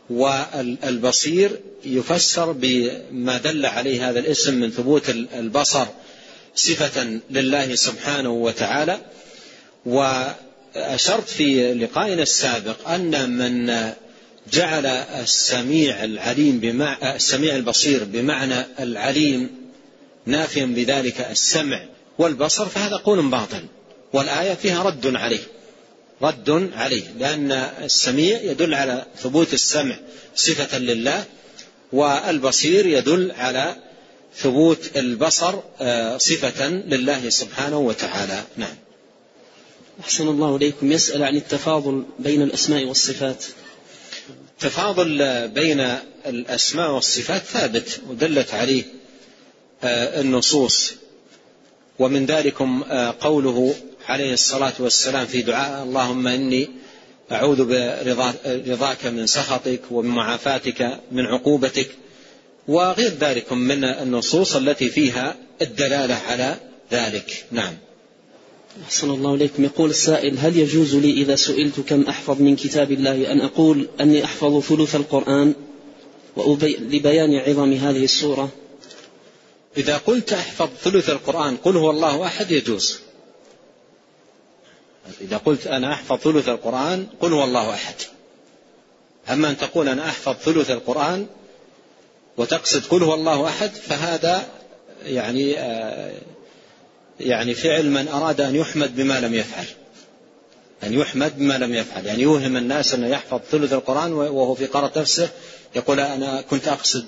والبصير 0.10 1.60
يفسر 1.86 2.52
بما 2.52 3.38
دل 3.38 3.66
عليه 3.66 4.10
هذا 4.10 4.20
الاسم 4.20 4.54
من 4.54 4.72
ثبوت 4.72 5.10
البصر 5.10 5.88
صفة 6.56 7.20
لله 7.30 7.76
سبحانه 7.76 8.30
وتعالى. 8.30 8.98
وأشرت 9.86 11.30
في 11.30 11.74
لقائنا 11.74 12.24
السابق 12.24 12.90
أن 12.90 13.30
من 13.30 13.92
جعل 14.54 14.86
السميع 14.86 16.04
العليم 16.04 16.60
بمع 16.60 17.16
السميع 17.16 17.56
البصير 17.56 18.04
بمعنى 18.04 18.66
العليم 18.80 19.50
نافيا 20.26 20.66
بذلك 20.66 21.28
السمع 21.32 21.86
والبصر 22.18 22.66
فهذا 22.66 22.96
قول 22.96 23.30
باطل. 23.30 23.66
والآية 24.14 24.54
فيها 24.54 24.84
رد 24.84 25.16
عليه. 25.16 25.44
رد 26.22 26.72
عليه 26.76 27.04
لأن 27.20 27.52
السميع 27.84 28.42
يدل 28.42 28.74
على 28.74 29.06
ثبوت 29.24 29.54
السمع 29.54 29.96
صفة 30.36 30.80
لله 30.80 31.24
والبصير 31.92 32.86
يدل 32.86 33.32
على 33.32 33.76
ثبوت 34.36 34.98
البصر 34.98 35.60
آه، 35.82 36.18
صفة 36.18 36.68
لله 36.68 37.30
سبحانه 37.30 37.80
وتعالى. 37.80 38.44
نعم. 38.58 38.76
أحسن 40.00 40.28
الله 40.28 40.56
إليكم. 40.56 40.92
يسأل 40.92 41.24
عن 41.24 41.36
التفاضل 41.36 42.06
بين 42.20 42.42
الأسماء 42.42 42.86
والصفات. 42.86 43.46
التفاضل 44.52 45.48
بين 45.48 45.98
الأسماء 46.26 46.92
والصفات 46.92 47.42
ثابت 47.42 48.02
ودلت 48.10 48.54
عليه 48.54 48.84
آه، 49.84 50.22
النصوص. 50.22 50.94
ومن 52.00 52.26
ذلكم 52.26 52.84
آه، 52.90 53.16
قوله 53.22 53.76
عليه 54.08 54.34
الصلاة 54.34 54.74
والسلام 54.80 55.26
في 55.26 55.42
دعاء 55.42 55.84
اللهم 55.84 56.28
إني 56.28 56.70
أعوذ 57.32 57.66
برضاك 57.66 59.06
من 59.06 59.28
سخطك 59.28 59.82
ومن 59.92 60.10
معافاتك 60.10 61.00
من 61.12 61.26
عقوبتك. 61.26 61.90
وغير 62.68 63.12
ذلك 63.20 63.54
من 63.54 63.84
النصوص 63.84 64.56
التي 64.56 64.90
فيها 64.90 65.36
الدلالة 65.62 66.16
على 66.16 66.56
ذلك. 66.92 67.46
نعم. 67.52 67.74
أحسن 68.86 69.10
الله 69.10 69.36
إليكم. 69.36 69.64
يقول 69.64 69.90
السائل 69.90 70.38
هل 70.38 70.58
يجوز 70.58 70.96
لي 70.96 71.12
إذا 71.12 71.36
سئلت 71.36 71.80
كم 71.80 72.02
أحفظ 72.02 72.42
من 72.42 72.56
كتاب 72.56 72.92
الله 72.92 73.32
أن 73.32 73.42
أقول 73.42 73.88
أني 74.02 74.26
أحفظ 74.26 74.60
ثلث 74.60 74.96
القرآن 74.96 75.54
لبيان 76.64 77.36
عظم 77.36 77.74
هذه 77.74 78.04
السورة؟ 78.04 78.50
إذا 79.78 79.98
قلت 79.98 80.34
أحفظ 80.34 80.70
ثلث 80.84 81.10
القرآن 81.10 81.58
قل 81.58 81.78
هو 81.78 81.90
الله 81.92 82.26
أحد 82.26 82.52
يجوز. 82.52 83.00
إذا 85.22 85.38
قلت 85.38 85.68
أنا 85.68 85.94
أحفظ 85.94 86.18
ثلث 86.18 86.50
القرآن 86.50 87.08
قل 87.20 87.34
هو 87.34 87.44
الله 87.44 87.74
أحد. 87.74 87.96
أما 89.30 89.50
أن 89.50 89.58
تقول 89.58 89.90
أنا 89.90 90.10
أحفظ 90.10 90.34
ثلث 90.34 90.72
القرآن 90.72 91.28
وتقصد 92.38 92.86
قل 92.86 93.04
هو 93.04 93.14
الله 93.14 93.48
أحد 93.48 93.70
فهذا 93.70 94.46
يعني 95.06 95.60
آه، 95.60 96.14
يعني 97.20 97.54
فعل 97.54 97.90
من 97.90 98.08
أراد 98.08 98.42
أن 98.42 98.56
يحمد 98.56 98.96
بما 98.96 99.20
لم 99.20 99.34
يفعل. 99.34 99.66
أن 100.84 100.94
يحمد 100.94 101.38
بما 101.38 101.54
لم 101.58 101.74
يفعل. 101.74 102.06
يعني 102.06 102.22
يوهم 102.22 102.58
الناس 102.58 102.94
أنه 102.94 103.08
يحفظ 103.08 103.40
ثلث 103.52 103.74
القرآن 103.74 104.14
وهو 104.14 104.56
في 104.56 104.66
قرة 104.66 104.92
نفسه 104.98 105.30
يقول 105.76 106.00
أنا 106.00 106.42
كنت 106.42 106.68
أقصد 106.68 107.06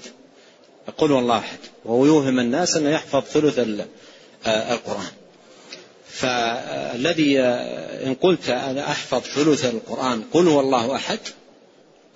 قل 0.97 1.11
هو 1.11 1.19
الله 1.19 1.37
أحد. 1.37 1.57
وهو 1.85 2.05
يوهم 2.05 2.39
الناس 2.39 2.75
أنه 2.75 2.89
يحفظ 2.89 3.21
ثلث 3.21 3.59
آه، 4.45 4.73
القرآن. 4.73 5.11
فالذي 6.07 7.41
آه، 7.41 8.07
إن 8.07 8.13
قلت 8.15 8.49
أنا 8.49 8.91
أحفظ 8.91 9.21
ثلث 9.21 9.65
القرآن 9.65 10.23
قل 10.33 10.47
هو 10.47 10.59
الله 10.59 10.95
أحد 10.95 11.19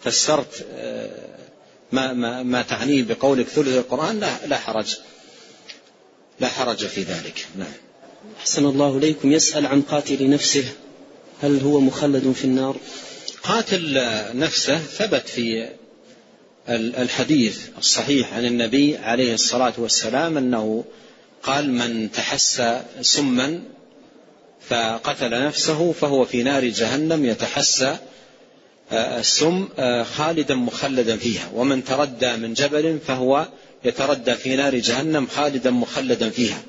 فسرت 0.03 0.65
ما, 1.91 2.14
ما, 2.14 2.43
ما 2.43 2.61
تعنيه 2.61 3.03
بقولك 3.03 3.47
ثلث 3.47 3.77
القرآن 3.77 4.19
لا, 4.19 4.47
لا 4.47 4.57
حرج. 4.57 4.97
لا 6.39 6.47
حرج 6.47 6.85
في 6.88 7.03
ذلك. 7.03 7.47
نعم. 7.57 7.73
أحسن 8.39 8.65
الله 8.65 8.97
إليكم. 8.97 9.31
يسأل 9.31 9.65
عن 9.65 9.81
قاتل 9.81 10.30
نفسه 10.30 10.65
هل 11.41 11.59
هو 11.59 11.80
مخلد 11.80 12.31
في 12.31 12.45
النار؟ 12.45 12.77
قاتل 13.43 14.03
نفسه 14.34 14.77
ثبت 14.77 15.30
في 15.30 15.69
الحديث 16.69 17.59
الصحيح 17.77 18.34
عن 18.34 18.45
النبي 18.45 18.97
عليه 18.97 19.34
الصلاة 19.34 19.73
والسلام 19.77 20.38
أنه 20.38 20.84
قال 21.43 21.73
من 21.73 22.11
تحسى 22.11 22.81
سما 23.01 23.61
فقتل 24.69 25.45
نفسه 25.45 25.91
فهو 25.91 26.26
في 26.26 26.43
نار 26.43 26.65
جهنم 26.65 27.26
يتحسى 27.26 27.97
السم 28.91 29.68
آه، 29.80 30.03
خالدا 30.03 30.55
مخلدا 30.55 31.18
فيها. 31.18 31.49
ومن 31.53 31.84
تردى 31.84 32.35
من 32.35 32.53
جبل 32.53 32.99
فهو 33.07 33.47
يتردى 33.85 34.34
في 34.34 34.55
نار 34.55 34.76
جهنم 34.76 35.27
خالدا 35.27 35.72
مخلدا 35.72 36.30
فيها. 36.30 36.61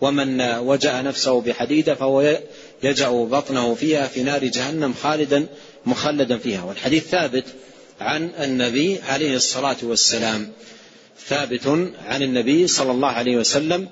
ومن 0.00 0.40
وجأ 0.40 1.02
نفسه 1.02 1.40
بحديدة 1.40 1.94
فهو 1.94 2.38
يجأ 2.82 3.08
بطنه 3.08 3.74
فيها 3.74 4.06
في 4.06 4.22
نار 4.22 4.44
جهنم 4.44 4.94
خالدا 5.02 5.46
مخلدا 5.86 6.38
فيها. 6.38 6.62
والحديث 6.62 7.04
ثابت 7.08 7.44
عن 8.00 8.30
النبي 8.40 9.00
عليه 9.08 9.36
الصلاة 9.36 9.76
والسلام. 9.82 10.52
ثابت 11.26 11.66
عن 12.06 12.22
النبي 12.22 12.66
صلى 12.66 12.90
الله 12.90 13.08
عليه 13.08 13.36
وسلم. 13.36 13.88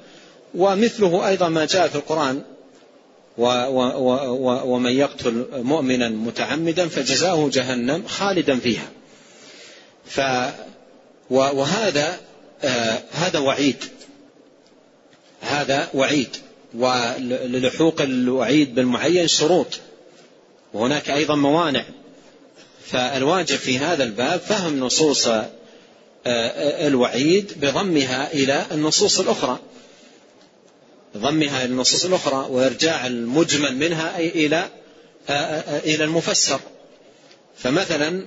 ومثله 0.55 1.29
أيضا 1.29 1.49
ما 1.49 1.65
جاء 1.65 1.89
في 1.89 1.95
القرآن. 1.95 2.43
ومن 3.39 4.93
يقتل 4.93 5.47
مؤمنا 5.53 6.09
متعمدا 6.09 6.89
فجزاؤه 6.89 7.51
جهنم 7.51 8.03
خالدا 8.07 8.59
فيها. 8.59 8.89
ف 10.07 10.21
وهذا 11.31 12.21
آه 12.63 13.03
هذا 13.13 13.39
وعيد. 13.39 13.85
هذا 15.41 15.89
وعيد. 15.95 16.37
وللحوق 16.75 18.01
الوعيد 18.01 18.75
بالمعين 18.75 19.29
شروط. 19.29 19.81
وهناك 20.75 21.11
أيضا 21.11 21.35
موانع. 21.35 21.85
فالواجب 22.87 23.57
في 23.57 23.79
هذا 23.79 24.05
الباب 24.05 24.41
فهم 24.41 24.81
نصوص 24.81 25.29
آه، 26.27 26.89
الوعيد 26.89 27.53
بضمها 27.61 28.33
إلى 28.33 28.67
النصوص 28.73 29.21
الأخرى. 29.21 29.59
ضمها 31.17 31.65
إلى 31.65 31.73
النصوص 31.73 32.05
الأخرى 32.05 32.47
وإرجاع 32.51 33.07
المجمل 33.07 33.77
منها 33.77 34.17
أي 34.17 34.29
إلى 34.29 34.69
إلى 35.85 36.05
المفسر. 36.05 36.61
فمثلا 37.57 38.27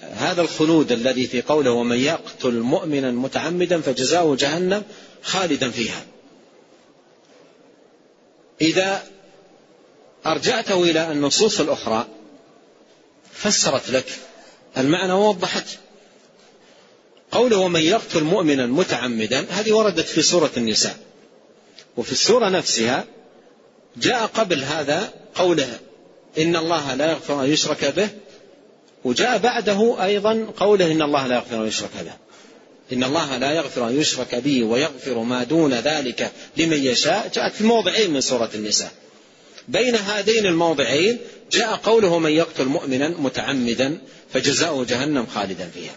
هذا 0.00 0.42
الخلود 0.42 0.92
الذي 0.92 1.26
في 1.26 1.42
قوله 1.42 1.70
ومن 1.70 1.98
يقتل 1.98 2.54
مؤمنا 2.54 3.10
متعمدا 3.10 3.80
فجزاؤه 3.80 4.36
جهنم 4.36 4.82
خالدا 5.22 5.70
فيها. 5.70 6.04
إذا 8.60 9.02
أرجعته 10.26 10.82
إلى 10.82 11.12
النصوص 11.12 11.60
الأخرى 11.60 12.08
فسرت 13.32 13.90
لك 13.90 14.06
المعنى 14.76 15.12
ووضحت. 15.12 15.66
قوله 17.32 17.56
ومن 17.56 17.80
يقتل 17.80 18.24
مؤمنا 18.24 18.66
متعمدا 18.66 19.46
هذه 19.50 19.72
وردت 19.72 20.06
في 20.06 20.22
سورة 20.22 20.50
النساء. 20.56 20.96
وفي 22.00 22.12
السورة 22.12 22.48
نفسها 22.48 23.04
جاء 23.96 24.26
قبل 24.26 24.64
هذا 24.64 25.12
قوله 25.34 25.78
إن 26.38 26.56
الله 26.56 26.94
لا 26.94 27.10
يغفر 27.10 27.44
أن 27.44 27.52
يشرك 27.52 27.84
به 27.84 28.08
وجاء 29.04 29.38
بعده 29.38 30.04
أيضا 30.04 30.46
قوله 30.56 30.92
إن 30.92 31.02
الله 31.02 31.26
لا 31.26 31.34
يغفر 31.34 31.62
أن 31.62 31.68
يشرك 31.68 31.90
به. 32.04 32.12
إن 32.92 33.04
الله 33.04 33.36
لا 33.36 33.52
يغفر 33.52 33.88
أن 33.88 34.00
يشرك 34.00 34.34
به 34.34 34.64
ويغفر 34.64 35.18
ما 35.18 35.44
دون 35.44 35.74
ذلك 35.74 36.30
لمن 36.56 36.84
يشاء. 36.84 37.30
جاءت 37.34 37.54
في 37.54 37.64
موضعين 37.64 38.10
من 38.10 38.20
سورة 38.20 38.50
النساء. 38.54 38.92
بين 39.68 39.96
هذين 39.96 40.46
الموضعين 40.46 41.18
جاء 41.52 41.76
قوله 41.76 42.18
من 42.18 42.30
يقتل 42.30 42.64
مؤمنا 42.64 43.08
متعمدا 43.08 43.98
فجزاؤه 44.32 44.84
جهنم 44.84 45.26
خالدا 45.26 45.70
فيها. 45.74 45.96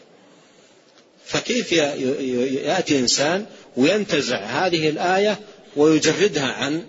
فكيف 1.26 1.72
يأتي 1.72 3.00
إنسان 3.00 3.46
وينتزع 3.78 4.38
هذه 4.38 4.90
الآية 4.90 5.40
ويجردها 5.76 6.54
عن 6.54 6.86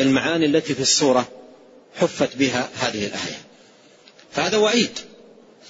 المعاني 0.00 0.46
التي 0.46 0.74
في 0.74 0.80
السورة 0.80 1.28
حفت 1.94 2.36
بها 2.36 2.68
هذه 2.80 3.06
الآية. 3.06 3.38
فهذا 4.32 4.56
وعيد 4.56 4.98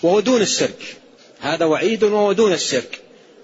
وهو 0.03 0.21
دون 0.21 0.41
الشرك. 0.41 0.97
هذا 1.41 1.65
وعيد 1.65 2.05
وهو 2.05 2.33
دون 2.33 2.53
الشرك. 2.53 3.01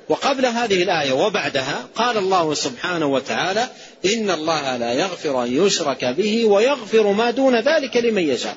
وقبل 0.09 0.47
هذه 0.47 0.83
الآية 0.83 1.13
وبعدها 1.13 1.89
قال 1.95 2.17
الله 2.17 2.55
سبحانه 2.55 3.07
وتعالى 3.07 3.69
إن 4.05 4.31
الله 4.31 4.77
لا 4.77 4.93
يغفر 4.93 5.43
أن 5.43 5.67
يشرك 5.67 6.05
به 6.05 6.45
ويغفر 6.45 7.13
ما 7.13 7.31
دون 7.31 7.55
ذلك 7.55 7.97
لمن 7.97 8.29
يشاء. 8.29 8.57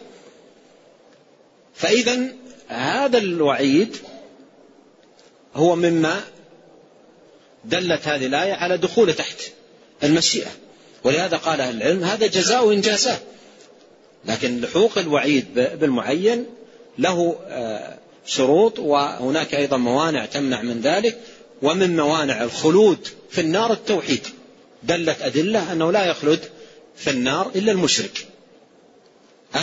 فإذا 1.75 2.27
هذا 2.67 3.17
الوعيد 3.17 3.97
هو 5.55 5.75
مما 5.75 6.21
دلت 7.65 8.07
هذه 8.07 8.25
الآية 8.25 8.53
على 8.53 8.77
دخول 8.77 9.13
تحت. 9.13 9.41
المشيئة. 10.03 10.49
ولهذا 11.03 11.37
قال 11.37 11.61
أهل 11.61 11.77
العلم 11.77 12.03
هذا 12.03 12.27
جزاء 12.27 12.73
إن 12.73 12.81
جازاه. 12.81 13.19
لكن 14.25 14.61
لحوق 14.61 14.97
الوعيد 14.97 15.45
بالمعين 15.53 16.45
له 16.97 17.39
آه، 17.47 17.97
شروط 18.25 18.79
وهناك 18.79 19.55
أيضا 19.55 19.77
موانع 19.77 20.25
تمنع 20.25 20.61
من 20.61 20.81
ذلك 20.81 21.17
ومن 21.61 21.95
موانع 21.95 22.43
الخلود 22.43 23.07
في 23.29 23.41
النار 23.41 23.73
التوحيد. 23.73 24.27
دلت 24.83 25.21
أدلة 25.21 25.71
أنه 25.71 25.91
لا 25.91 26.05
يخلد 26.05 26.39
في 26.97 27.09
النار 27.09 27.51
إلا 27.55 27.71
المشرك. 27.71 28.27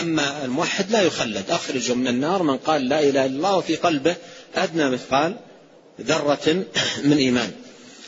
أما 0.01 0.45
الموحد 0.45 0.91
لا 0.91 1.01
يخلد. 1.01 1.51
أخرج 1.51 1.91
من 1.91 2.07
النار 2.07 2.43
من 2.43 2.57
قال 2.57 2.89
لا 2.89 2.99
إله 2.99 3.09
إلا 3.09 3.25
الله 3.25 3.57
وفي 3.57 3.75
قلبه 3.75 4.15
أدنى 4.55 4.89
مثقال 4.89 5.35
ذرة 6.01 6.65
من 7.03 7.17
إيمان. 7.17 7.51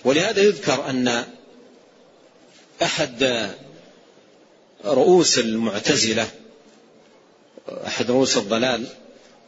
ولهذا 0.05 0.41
يذكر 0.41 0.89
أن 0.89 1.23
أحد 2.81 3.49
رؤوس 4.85 5.39
المعتزلة 5.39 6.27
أحد 7.87 8.11
رؤوس 8.11 8.37
الضلال 8.37 8.87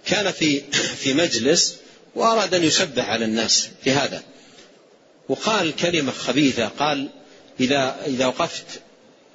كان 0.05 0.31
في 0.31 0.61
في 1.01 1.14
مجلس 1.14 1.76
وأراد 2.15 2.53
أن 2.53 2.64
يشبه 2.64 3.03
على 3.03 3.26
الناس 3.26 3.69
في 3.84 3.91
هذا 3.91 4.23
وقال 5.30 5.76
كلمة 5.76 6.11
خبيثة 6.11 6.68
قال 6.68 7.10
إذا 7.60 7.97
إذا 8.05 8.26
وقفت 8.26 8.65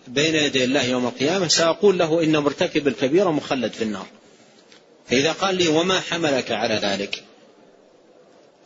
بين 0.08 0.34
يدي 0.34 0.64
الله 0.64 0.84
يوم 0.84 1.06
القيامة 1.06 1.48
سأقول 1.48 1.98
له 1.98 2.22
إن 2.22 2.36
مرتكب 2.36 2.88
الكبيرة 2.88 3.30
مخلد 3.30 3.72
في 3.72 3.84
النار. 3.84 4.06
فإذا 5.10 5.32
قال 5.32 5.54
لي 5.54 5.68
وما 5.68 6.00
حملك 6.00 6.50
على 6.50 6.74
ذلك؟ 6.74 7.24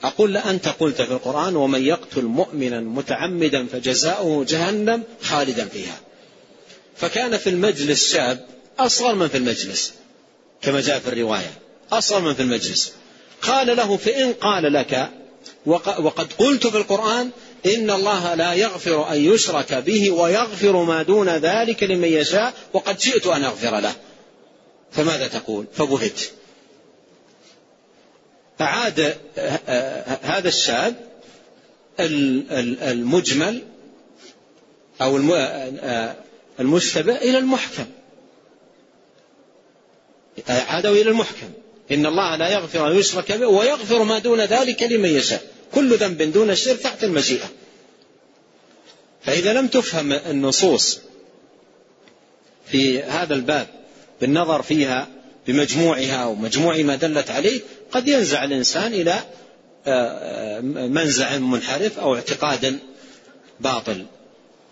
أقول 0.04 0.36
أنت 0.36 0.68
قلت 0.68 1.02
في 1.02 1.12
القرآن 1.12 1.56
ومن 1.56 1.86
يقتل 1.86 2.22
مؤمنا 2.22 2.80
متعمدا 2.80 3.66
فجزاؤه 3.66 4.44
جهنم 4.44 5.02
خالدا 5.22 5.68
فيها. 5.68 6.00
فكان 6.96 7.38
في 7.38 7.50
المجلس 7.50 8.12
شاب 8.12 8.46
أصغر 8.78 9.14
من 9.14 9.28
في 9.28 9.36
المجلس 9.36 9.92
كما 10.62 10.80
جاء 10.80 10.98
في 10.98 11.08
الرواية 11.08 11.52
أصغر 11.92 12.20
من 12.20 12.34
في 12.34 12.42
المجلس. 12.42 12.92
قال 13.42 13.76
له 13.76 13.96
فإن 13.96 14.32
قال 14.32 14.72
لك 14.72 15.10
وقد 15.66 16.32
قلت 16.32 16.66
في 16.66 16.76
القرآن 16.76 17.30
إن 17.66 17.90
الله 17.90 18.34
لا 18.34 18.54
يغفر 18.54 19.12
أن 19.12 19.24
يشرك 19.24 19.74
به 19.74 20.10
ويغفر 20.10 20.82
ما 20.82 21.02
دون 21.02 21.28
ذلك 21.28 21.82
لمن 21.82 22.08
يشاء 22.08 22.54
وقد 22.72 22.98
جئت 22.98 23.26
أن 23.26 23.44
أغفر 23.44 23.80
له. 23.80 23.94
فماذا 24.92 25.28
تقول؟ 25.28 25.66
فبهت. 25.74 26.20
أعاد 28.60 29.16
هذا 30.22 30.48
الشاب 30.48 30.94
المجمل 32.00 33.62
أو 35.00 35.16
المشتبه 36.60 37.16
إلى 37.16 37.38
المحكم. 37.38 37.86
عادوا 40.48 40.96
إلى 40.96 41.10
المحكم. 41.10 41.50
إن 41.90 42.06
الله 42.06 42.36
لا 42.36 42.48
يغفر 42.48 42.90
أن 42.90 42.96
يشرك 42.96 43.32
به 43.32 43.46
ويغفر 43.46 44.02
ما 44.02 44.18
دون 44.18 44.40
ذلك 44.40 44.82
لمن 44.82 45.08
يشاء. 45.08 45.42
كل 45.74 45.96
ذنب 45.96 46.22
دون 46.22 46.50
الشرك 46.50 46.78
تحت 46.78 47.04
المشيئة. 47.04 47.50
فإذا 49.22 49.52
لم 49.52 49.68
تفهم 49.68 50.12
النصوص 50.12 51.00
في 52.66 53.02
هذا 53.02 53.34
الباب 53.34 53.66
بالنظر 54.20 54.62
فيها 54.62 55.08
بمجموعها 55.46 56.26
ومجموع 56.26 56.76
ما 56.76 56.96
دلت 56.96 57.30
عليه 57.30 57.60
قد 57.92 58.08
ينزع 58.08 58.44
الإنسان 58.44 58.92
إلى 58.92 59.12
آه، 59.12 59.20
آه، 59.86 60.60
منزع 60.88 61.38
منحرف 61.38 61.98
أو 61.98 62.14
اعتقاد 62.14 62.78
باطل. 63.60 64.06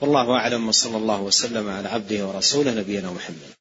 والله 0.01 0.33
أعلم 0.33 0.69
وصلى 0.69 0.97
الله 0.97 1.23
وسلم 1.23 1.69
على 1.69 1.89
عبده 1.89 2.27
ورسوله 2.27 2.71
نبينا 2.75 3.11
محمد. 3.11 3.60